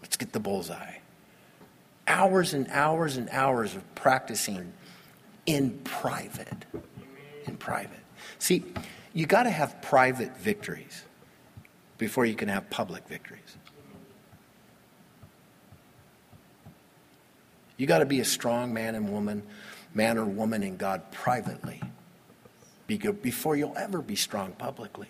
Let's 0.00 0.16
get 0.16 0.32
the 0.32 0.40
bullseye. 0.40 0.98
Hours 2.06 2.54
and 2.54 2.68
hours 2.68 3.16
and 3.16 3.28
hours 3.30 3.74
of 3.74 3.94
practicing 3.94 4.72
in 5.46 5.78
private. 5.82 6.64
In 7.46 7.56
private. 7.56 7.98
See, 8.38 8.64
you 9.12 9.26
got 9.26 9.42
to 9.42 9.50
have 9.50 9.82
private 9.82 10.36
victories 10.38 11.02
before 11.98 12.24
you 12.24 12.34
can 12.34 12.48
have 12.48 12.70
public 12.70 13.06
victories. 13.08 13.56
You 17.76 17.86
got 17.86 17.98
to 17.98 18.06
be 18.06 18.20
a 18.20 18.24
strong 18.24 18.72
man 18.72 18.94
and 18.94 19.12
woman, 19.12 19.42
man 19.94 20.18
or 20.18 20.24
woman 20.24 20.62
in 20.62 20.76
God 20.76 21.10
privately 21.10 21.80
before 22.86 23.56
you'll 23.56 23.76
ever 23.76 24.02
be 24.02 24.14
strong 24.14 24.52
publicly. 24.52 25.08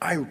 I, 0.00 0.24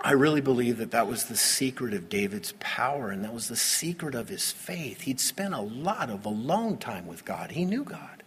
I 0.00 0.12
really 0.12 0.40
believe 0.40 0.78
that 0.78 0.90
that 0.90 1.06
was 1.06 1.26
the 1.26 1.36
secret 1.36 1.94
of 1.94 2.08
David's 2.08 2.54
power, 2.58 3.10
and 3.10 3.22
that 3.22 3.32
was 3.32 3.48
the 3.48 3.56
secret 3.56 4.14
of 4.14 4.28
his 4.28 4.50
faith. 4.50 5.02
He'd 5.02 5.20
spent 5.20 5.54
a 5.54 5.60
lot 5.60 6.10
of 6.10 6.24
alone 6.24 6.78
time 6.78 7.06
with 7.06 7.24
God. 7.24 7.52
He 7.52 7.64
knew 7.64 7.84
God, 7.84 8.22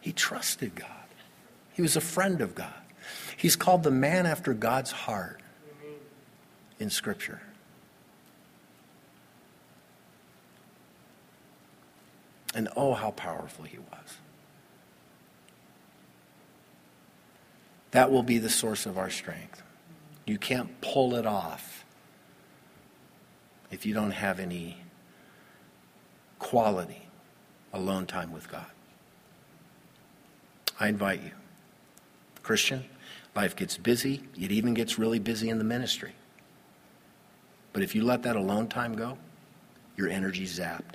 he 0.00 0.12
trusted 0.12 0.74
God, 0.74 0.88
he 1.72 1.82
was 1.82 1.96
a 1.96 2.00
friend 2.00 2.40
of 2.40 2.54
God. 2.54 2.72
He's 3.36 3.56
called 3.56 3.82
the 3.82 3.90
man 3.90 4.26
after 4.26 4.54
God's 4.54 4.90
heart 4.90 5.40
in 6.78 6.90
Scripture. 6.90 7.40
And 12.54 12.68
oh, 12.76 12.94
how 12.94 13.10
powerful 13.10 13.64
he 13.64 13.78
was. 13.78 14.18
That 17.90 18.10
will 18.10 18.22
be 18.22 18.38
the 18.38 18.50
source 18.50 18.86
of 18.86 18.98
our 18.98 19.10
strength. 19.10 19.62
You 20.26 20.38
can't 20.38 20.80
pull 20.80 21.14
it 21.14 21.26
off 21.26 21.84
if 23.70 23.84
you 23.84 23.94
don't 23.94 24.12
have 24.12 24.40
any 24.40 24.78
quality 26.38 27.08
alone 27.72 28.06
time 28.06 28.32
with 28.32 28.50
God. 28.50 28.66
I 30.78 30.88
invite 30.88 31.22
you. 31.22 31.30
Christian, 32.42 32.84
life 33.34 33.56
gets 33.56 33.76
busy. 33.76 34.24
It 34.38 34.50
even 34.50 34.74
gets 34.74 34.98
really 34.98 35.18
busy 35.18 35.48
in 35.48 35.58
the 35.58 35.64
ministry. 35.64 36.14
But 37.74 37.82
if 37.82 37.94
you 37.94 38.04
let 38.04 38.22
that 38.22 38.36
alone 38.36 38.68
time 38.68 38.94
go, 38.94 39.18
your 39.96 40.08
energy's 40.08 40.58
zapped. 40.58 40.94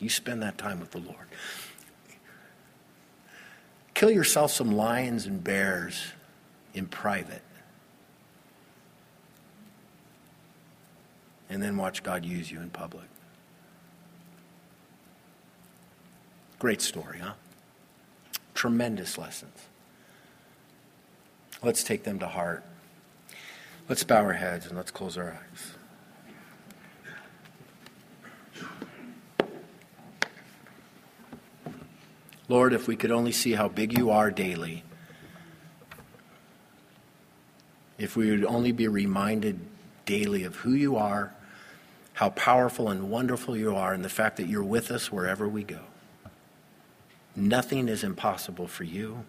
You 0.00 0.08
spend 0.08 0.42
that 0.42 0.58
time 0.58 0.80
with 0.80 0.90
the 0.90 0.98
Lord. 0.98 1.28
Kill 3.94 4.10
yourself 4.10 4.50
some 4.52 4.72
lions 4.72 5.26
and 5.26 5.44
bears 5.44 6.12
in 6.72 6.86
private. 6.86 7.42
And 11.50 11.62
then 11.62 11.76
watch 11.76 12.02
God 12.02 12.24
use 12.24 12.50
you 12.50 12.60
in 12.60 12.70
public. 12.70 13.06
Great 16.58 16.80
story, 16.80 17.18
huh? 17.18 17.34
Tremendous 18.54 19.18
lessons. 19.18 19.66
Let's 21.62 21.84
take 21.84 22.04
them 22.04 22.18
to 22.20 22.28
heart. 22.28 22.64
Let's 23.88 24.04
bow 24.04 24.22
our 24.22 24.34
heads 24.34 24.66
and 24.66 24.76
let's 24.76 24.90
close 24.90 25.16
our 25.16 25.32
eyes. 25.32 25.74
Lord, 32.48 32.72
if 32.72 32.86
we 32.86 32.96
could 32.96 33.10
only 33.10 33.32
see 33.32 33.52
how 33.52 33.68
big 33.68 33.96
you 33.96 34.10
are 34.10 34.30
daily, 34.30 34.84
if 37.98 38.16
we 38.16 38.30
would 38.30 38.44
only 38.44 38.72
be 38.72 38.88
reminded 38.88 39.58
daily 40.04 40.44
of 40.44 40.56
who 40.56 40.72
you 40.72 40.96
are, 40.96 41.34
how 42.14 42.30
powerful 42.30 42.90
and 42.90 43.10
wonderful 43.10 43.56
you 43.56 43.74
are, 43.74 43.92
and 43.92 44.04
the 44.04 44.08
fact 44.08 44.36
that 44.38 44.48
you're 44.48 44.62
with 44.62 44.90
us 44.90 45.12
wherever 45.12 45.48
we 45.48 45.62
go. 45.62 45.80
Nothing 47.36 47.88
is 47.88 48.02
impossible 48.02 48.66
for 48.66 48.84
you. 48.84 49.24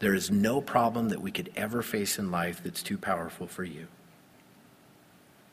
There 0.00 0.14
is 0.14 0.30
no 0.30 0.60
problem 0.60 1.10
that 1.10 1.20
we 1.20 1.30
could 1.30 1.50
ever 1.54 1.82
face 1.82 2.18
in 2.18 2.30
life 2.30 2.62
that's 2.64 2.82
too 2.82 2.98
powerful 2.98 3.46
for 3.46 3.64
you. 3.64 3.86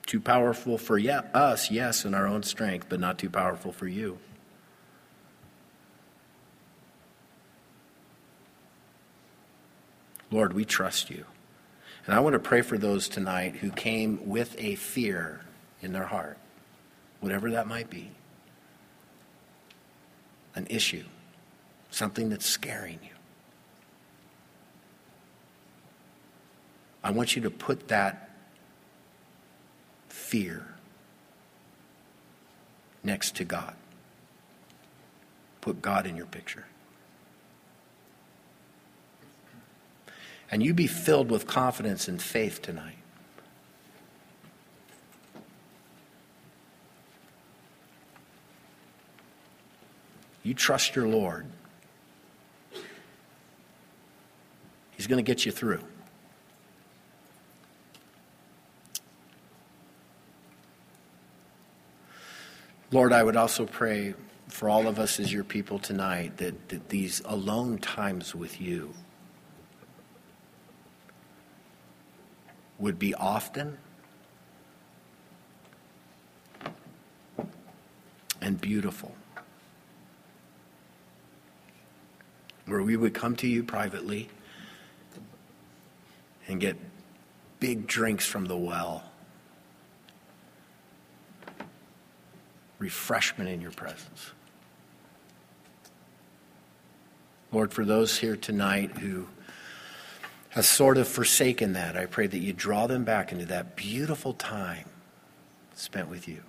Too 0.05 0.21
powerful 0.21 0.77
for 0.77 0.97
us, 1.33 1.69
yes, 1.69 2.05
in 2.05 2.13
our 2.13 2.25
own 2.25 2.43
strength, 2.43 2.87
but 2.87 3.01
not 3.01 3.19
too 3.19 3.29
powerful 3.29 3.73
for 3.73 3.87
you. 3.87 4.17
Lord, 10.31 10.53
we 10.53 10.63
trust 10.63 11.09
you. 11.09 11.25
And 12.05 12.15
I 12.15 12.21
want 12.21 12.33
to 12.33 12.39
pray 12.39 12.61
for 12.61 12.77
those 12.77 13.09
tonight 13.09 13.57
who 13.57 13.69
came 13.69 14.29
with 14.29 14.55
a 14.57 14.75
fear 14.75 15.41
in 15.81 15.91
their 15.91 16.05
heart, 16.05 16.37
whatever 17.19 17.51
that 17.51 17.67
might 17.67 17.89
be 17.89 18.11
an 20.55 20.67
issue, 20.69 21.03
something 21.91 22.29
that's 22.29 22.45
scaring 22.45 22.99
you. 23.03 23.16
I 27.07 27.09
want 27.09 27.37
you 27.37 27.41
to 27.43 27.49
put 27.49 27.87
that 27.87 28.31
fear 30.09 30.75
next 33.01 33.37
to 33.37 33.45
God. 33.45 33.75
Put 35.61 35.81
God 35.81 36.05
in 36.05 36.17
your 36.17 36.25
picture. 36.25 36.65
And 40.51 40.61
you 40.61 40.73
be 40.73 40.85
filled 40.85 41.31
with 41.31 41.47
confidence 41.47 42.09
and 42.09 42.21
faith 42.21 42.61
tonight. 42.61 42.97
You 50.43 50.53
trust 50.53 50.93
your 50.93 51.07
Lord. 51.07 51.45
He's 54.97 55.07
going 55.07 55.23
to 55.23 55.31
get 55.31 55.45
you 55.45 55.53
through. 55.53 55.85
Lord, 62.89 63.11
I 63.11 63.21
would 63.21 63.35
also 63.35 63.65
pray 63.65 64.13
for 64.47 64.69
all 64.69 64.88
of 64.88 64.97
us 64.97 65.19
as 65.19 65.31
your 65.31 65.43
people 65.43 65.77
tonight 65.77 66.38
that, 66.38 66.69
that 66.69 66.88
these 66.88 67.21
alone 67.25 67.79
times 67.79 68.33
with 68.33 68.61
you 68.61 68.93
would 72.79 72.97
be 72.97 73.13
often 73.13 73.77
and 78.39 78.61
beautiful. 78.61 79.13
Where 82.67 82.81
we 82.81 82.95
would 82.95 83.13
come 83.13 83.35
to 83.38 83.47
you 83.47 83.63
privately 83.63 84.29
and 86.47 86.61
get 86.61 86.77
big 87.59 87.85
drinks 87.85 88.25
from 88.25 88.45
the 88.45 88.57
well, 88.57 89.06
refreshment 92.80 93.49
in 93.49 93.61
your 93.61 93.71
presence. 93.71 94.32
Lord, 97.51 97.73
for 97.73 97.86
those 97.86 98.17
here 98.17 98.36
tonight 98.36 98.97
who 98.97 99.28
have 100.49 100.65
sort 100.65 100.97
of 100.97 101.07
forsaken 101.07 101.73
that, 101.73 101.95
I 101.95 102.05
pray 102.05 102.28
that 102.28 102.39
you 102.39 102.53
draw 102.53 102.88
them 102.88 103.03
back 103.03 103.32
into 103.32 103.45
that 103.45 103.75
beautiful 103.75 104.34
time 104.34 104.86
spent 105.75 106.09
with 106.09 106.28
you. 106.28 106.41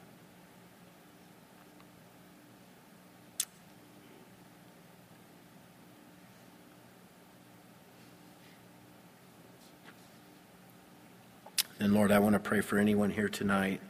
And 11.80 11.94
Lord, 11.94 12.10
I 12.10 12.18
want 12.18 12.32
to 12.32 12.40
pray 12.40 12.60
for 12.60 12.78
anyone 12.78 13.10
here 13.10 13.28
tonight 13.28 13.80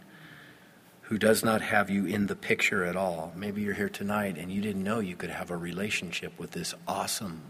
who 1.08 1.16
does 1.16 1.42
not 1.42 1.62
have 1.62 1.88
you 1.88 2.04
in 2.04 2.26
the 2.26 2.36
picture 2.36 2.84
at 2.84 2.94
all. 2.94 3.32
Maybe 3.34 3.62
you're 3.62 3.72
here 3.72 3.88
tonight 3.88 4.36
and 4.36 4.52
you 4.52 4.60
didn't 4.60 4.84
know 4.84 5.00
you 5.00 5.16
could 5.16 5.30
have 5.30 5.50
a 5.50 5.56
relationship 5.56 6.38
with 6.38 6.50
this 6.50 6.74
awesome, 6.86 7.40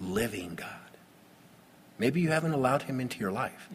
living 0.00 0.56
God. 0.56 0.68
Maybe 2.00 2.20
you 2.20 2.30
haven't 2.30 2.52
allowed 2.52 2.82
him 2.82 2.98
into 2.98 3.20
your 3.20 3.30
life. 3.30 3.68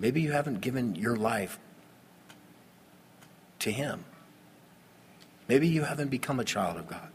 Maybe 0.00 0.20
you 0.20 0.32
haven't 0.32 0.62
given 0.62 0.96
your 0.96 1.14
life 1.14 1.60
to 3.60 3.70
him. 3.70 4.04
Maybe 5.46 5.68
you 5.68 5.84
haven't 5.84 6.08
become 6.08 6.40
a 6.40 6.44
child 6.44 6.78
of 6.78 6.88
God. 6.88 7.10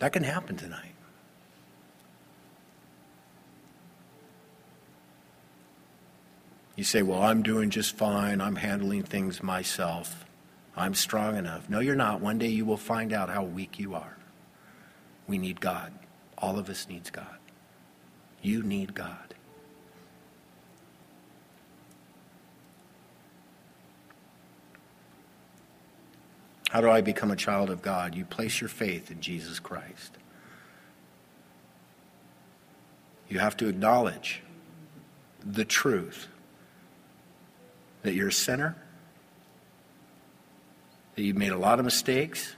That 0.00 0.12
can 0.12 0.22
happen 0.22 0.56
tonight. 0.58 0.95
You 6.76 6.84
say, 6.84 7.02
Well, 7.02 7.22
I'm 7.22 7.42
doing 7.42 7.70
just 7.70 7.96
fine. 7.96 8.40
I'm 8.40 8.56
handling 8.56 9.02
things 9.02 9.42
myself. 9.42 10.26
I'm 10.76 10.94
strong 10.94 11.36
enough. 11.36 11.70
No, 11.70 11.80
you're 11.80 11.96
not. 11.96 12.20
One 12.20 12.38
day 12.38 12.48
you 12.48 12.66
will 12.66 12.76
find 12.76 13.12
out 13.12 13.30
how 13.30 13.42
weak 13.42 13.78
you 13.78 13.94
are. 13.94 14.18
We 15.26 15.38
need 15.38 15.60
God. 15.60 15.92
All 16.36 16.58
of 16.58 16.68
us 16.68 16.86
needs 16.86 17.10
God. 17.10 17.38
You 18.42 18.62
need 18.62 18.94
God. 18.94 19.34
How 26.70 26.82
do 26.82 26.90
I 26.90 27.00
become 27.00 27.30
a 27.30 27.36
child 27.36 27.70
of 27.70 27.80
God? 27.80 28.14
You 28.14 28.26
place 28.26 28.60
your 28.60 28.68
faith 28.68 29.10
in 29.10 29.22
Jesus 29.22 29.58
Christ. 29.58 30.18
You 33.28 33.38
have 33.38 33.56
to 33.56 33.68
acknowledge 33.68 34.42
the 35.42 35.64
truth 35.64 36.28
that 38.06 38.14
you're 38.14 38.28
a 38.28 38.32
sinner, 38.32 38.76
that 41.16 41.22
you've 41.22 41.36
made 41.36 41.50
a 41.50 41.58
lot 41.58 41.78
of 41.80 41.84
mistakes, 41.84 42.54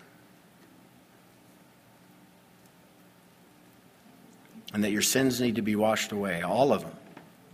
and 4.74 4.84
that 4.84 4.90
your 4.90 5.02
sins 5.02 5.40
need 5.40 5.56
to 5.56 5.62
be 5.62 5.74
washed 5.74 6.12
away. 6.12 6.42
All 6.42 6.72
of 6.72 6.82
them. 6.82 6.92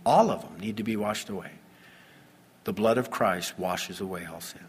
All 0.05 0.29
of 0.29 0.41
them 0.41 0.59
need 0.59 0.77
to 0.77 0.83
be 0.83 0.97
washed 0.97 1.29
away. 1.29 1.51
The 2.65 2.73
blood 2.73 2.97
of 2.97 3.09
Christ 3.09 3.57
washes 3.57 4.01
away 4.01 4.25
all 4.25 4.41
sin. 4.41 4.65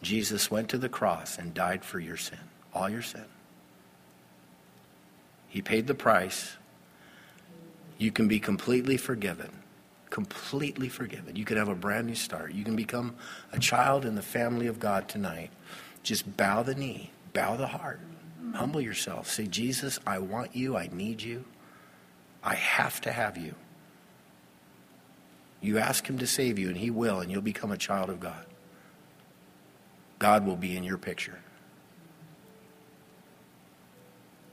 Jesus 0.00 0.50
went 0.50 0.70
to 0.70 0.78
the 0.78 0.88
cross 0.88 1.36
and 1.38 1.52
died 1.52 1.84
for 1.84 2.00
your 2.00 2.16
sin, 2.16 2.38
all 2.72 2.88
your 2.88 3.02
sin. 3.02 3.26
He 5.48 5.60
paid 5.60 5.86
the 5.86 5.94
price. 5.94 6.56
You 7.98 8.10
can 8.10 8.26
be 8.26 8.40
completely 8.40 8.96
forgiven. 8.96 9.63
Completely 10.14 10.88
forgiven. 10.88 11.34
You 11.34 11.44
can 11.44 11.56
have 11.56 11.68
a 11.68 11.74
brand 11.74 12.06
new 12.06 12.14
start. 12.14 12.52
You 12.52 12.62
can 12.62 12.76
become 12.76 13.16
a 13.52 13.58
child 13.58 14.04
in 14.04 14.14
the 14.14 14.22
family 14.22 14.68
of 14.68 14.78
God 14.78 15.08
tonight. 15.08 15.50
Just 16.04 16.36
bow 16.36 16.62
the 16.62 16.76
knee, 16.76 17.10
bow 17.32 17.56
the 17.56 17.66
heart, 17.66 17.98
humble 18.54 18.80
yourself. 18.80 19.28
Say, 19.28 19.48
Jesus, 19.48 19.98
I 20.06 20.20
want 20.20 20.54
you. 20.54 20.76
I 20.76 20.88
need 20.92 21.20
you. 21.20 21.44
I 22.44 22.54
have 22.54 23.00
to 23.00 23.10
have 23.10 23.36
you. 23.36 23.56
You 25.60 25.78
ask 25.78 26.08
Him 26.08 26.18
to 26.18 26.28
save 26.28 26.60
you, 26.60 26.68
and 26.68 26.76
He 26.76 26.92
will, 26.92 27.18
and 27.18 27.28
you'll 27.28 27.42
become 27.42 27.72
a 27.72 27.76
child 27.76 28.08
of 28.08 28.20
God. 28.20 28.46
God 30.20 30.46
will 30.46 30.54
be 30.54 30.76
in 30.76 30.84
your 30.84 30.96
picture. 30.96 31.40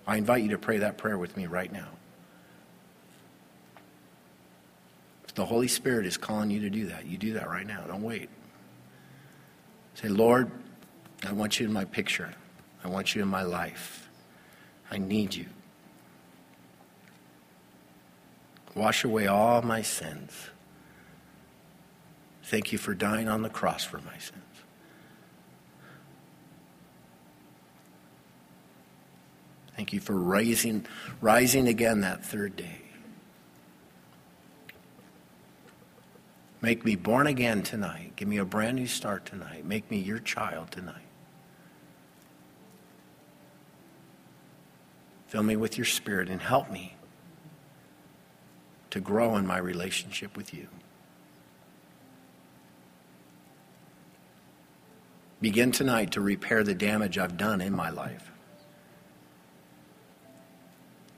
I 0.08 0.18
invite 0.18 0.42
you 0.42 0.50
to 0.50 0.58
pray 0.58 0.80
that 0.80 0.98
prayer 0.98 1.20
with 1.20 1.38
me 1.38 1.46
right 1.46 1.72
now. 1.72 1.90
The 5.36 5.46
Holy 5.46 5.68
Spirit 5.68 6.06
is 6.06 6.18
calling 6.18 6.52
you 6.52 6.60
to 6.62 6.70
do 6.70 6.88
that, 6.88 7.06
you 7.06 7.18
do 7.18 7.34
that 7.34 7.50
right 7.50 7.66
now. 7.66 7.82
Don't 7.88 8.04
wait. 8.04 8.30
Say, 9.94 10.08
Lord, 10.08 10.52
I 11.28 11.32
want 11.32 11.60
you 11.60 11.66
in 11.66 11.74
my 11.74 11.86
picture. 11.86 12.34
I 12.84 12.88
want 12.88 13.16
you 13.16 13.22
in 13.22 13.28
my 13.28 13.44
life. 13.44 14.10
I 14.90 14.98
need 14.98 15.36
you. 15.36 15.46
Wash 18.74 19.04
away 19.04 19.28
all 19.28 19.62
my 19.62 19.82
sins. 19.82 20.50
Thank 22.44 22.72
you 22.72 22.78
for 22.78 22.94
dying 22.94 23.28
on 23.28 23.42
the 23.42 23.50
cross 23.50 23.84
for 23.84 24.00
my 24.00 24.18
sins. 24.18 24.42
Thank 29.76 29.94
you 29.94 30.00
for 30.00 30.14
rising, 30.14 30.86
rising 31.22 31.68
again 31.68 32.02
that 32.02 32.26
third 32.26 32.56
day. 32.56 32.81
Make 36.62 36.86
me 36.86 36.96
born 36.96 37.26
again 37.26 37.64
tonight. 37.64 38.14
Give 38.16 38.28
me 38.28 38.38
a 38.38 38.46
brand 38.46 38.78
new 38.78 38.86
start 38.86 39.26
tonight. 39.26 39.66
Make 39.66 39.90
me 39.90 39.98
your 39.98 40.20
child 40.20 40.70
tonight. 40.70 41.02
Fill 45.28 45.44
me 45.44 45.56
with 45.56 45.78
your 45.78 45.86
spirit 45.86 46.30
and 46.30 46.42
help 46.42 46.70
me 46.70 46.96
to 48.92 49.00
grow 49.00 49.38
in 49.38 49.48
my 49.48 49.58
relationship 49.58 50.38
with 50.38 50.54
you. 50.54 50.68
Begin 55.40 55.72
tonight 55.72 56.12
to 56.12 56.22
repair 56.22 56.64
the 56.64 56.76
damage 56.76 57.18
I've 57.18 57.38
done 57.38 57.62
in 57.62 57.74
my 57.74 57.90
life. 57.90 58.30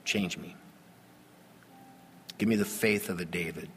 Change 0.04 0.38
me. 0.38 0.56
Give 2.38 2.48
me 2.48 2.56
the 2.56 2.64
faith 2.64 3.10
of 3.10 3.20
a 3.20 3.24
David. 3.26 3.68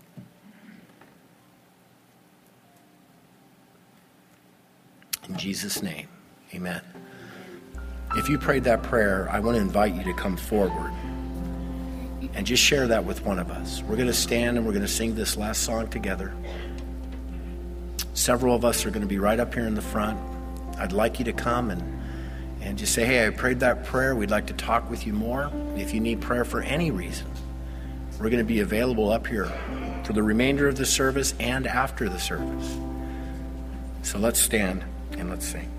In 5.29 5.37
Jesus' 5.37 5.83
name, 5.83 6.07
amen. 6.53 6.81
If 8.15 8.29
you 8.29 8.37
prayed 8.37 8.63
that 8.63 8.83
prayer, 8.83 9.27
I 9.29 9.39
want 9.39 9.55
to 9.55 9.61
invite 9.61 9.93
you 9.93 10.03
to 10.05 10.13
come 10.13 10.37
forward 10.37 10.93
and 12.33 12.47
just 12.47 12.63
share 12.63 12.87
that 12.87 13.03
with 13.03 13.25
one 13.25 13.37
of 13.37 13.51
us. 13.51 13.83
We're 13.83 13.97
going 13.97 14.07
to 14.07 14.13
stand 14.13 14.57
and 14.57 14.65
we're 14.65 14.71
going 14.71 14.85
to 14.85 14.87
sing 14.87 15.15
this 15.15 15.35
last 15.35 15.63
song 15.63 15.89
together. 15.89 16.33
Several 18.13 18.55
of 18.55 18.63
us 18.63 18.85
are 18.85 18.89
going 18.89 19.01
to 19.01 19.07
be 19.07 19.19
right 19.19 19.39
up 19.39 19.53
here 19.53 19.67
in 19.67 19.75
the 19.75 19.81
front. 19.81 20.17
I'd 20.77 20.93
like 20.93 21.19
you 21.19 21.25
to 21.25 21.33
come 21.33 21.71
and, 21.71 22.01
and 22.61 22.77
just 22.77 22.93
say, 22.93 23.05
hey, 23.05 23.27
I 23.27 23.29
prayed 23.31 23.59
that 23.59 23.83
prayer. 23.85 24.15
We'd 24.15 24.31
like 24.31 24.47
to 24.47 24.53
talk 24.53 24.89
with 24.89 25.05
you 25.05 25.13
more. 25.13 25.51
If 25.75 25.93
you 25.93 25.99
need 25.99 26.21
prayer 26.21 26.45
for 26.45 26.61
any 26.61 26.89
reason, 26.89 27.27
we're 28.13 28.29
going 28.29 28.37
to 28.37 28.45
be 28.45 28.61
available 28.61 29.11
up 29.11 29.27
here 29.27 29.51
for 30.05 30.13
the 30.13 30.23
remainder 30.23 30.67
of 30.67 30.77
the 30.77 30.85
service 30.85 31.33
and 31.39 31.67
after 31.67 32.07
the 32.07 32.19
service. 32.19 32.77
So 34.03 34.17
let's 34.17 34.41
stand 34.41 34.83
and 35.17 35.29
let's 35.29 35.45
sing. 35.45 35.76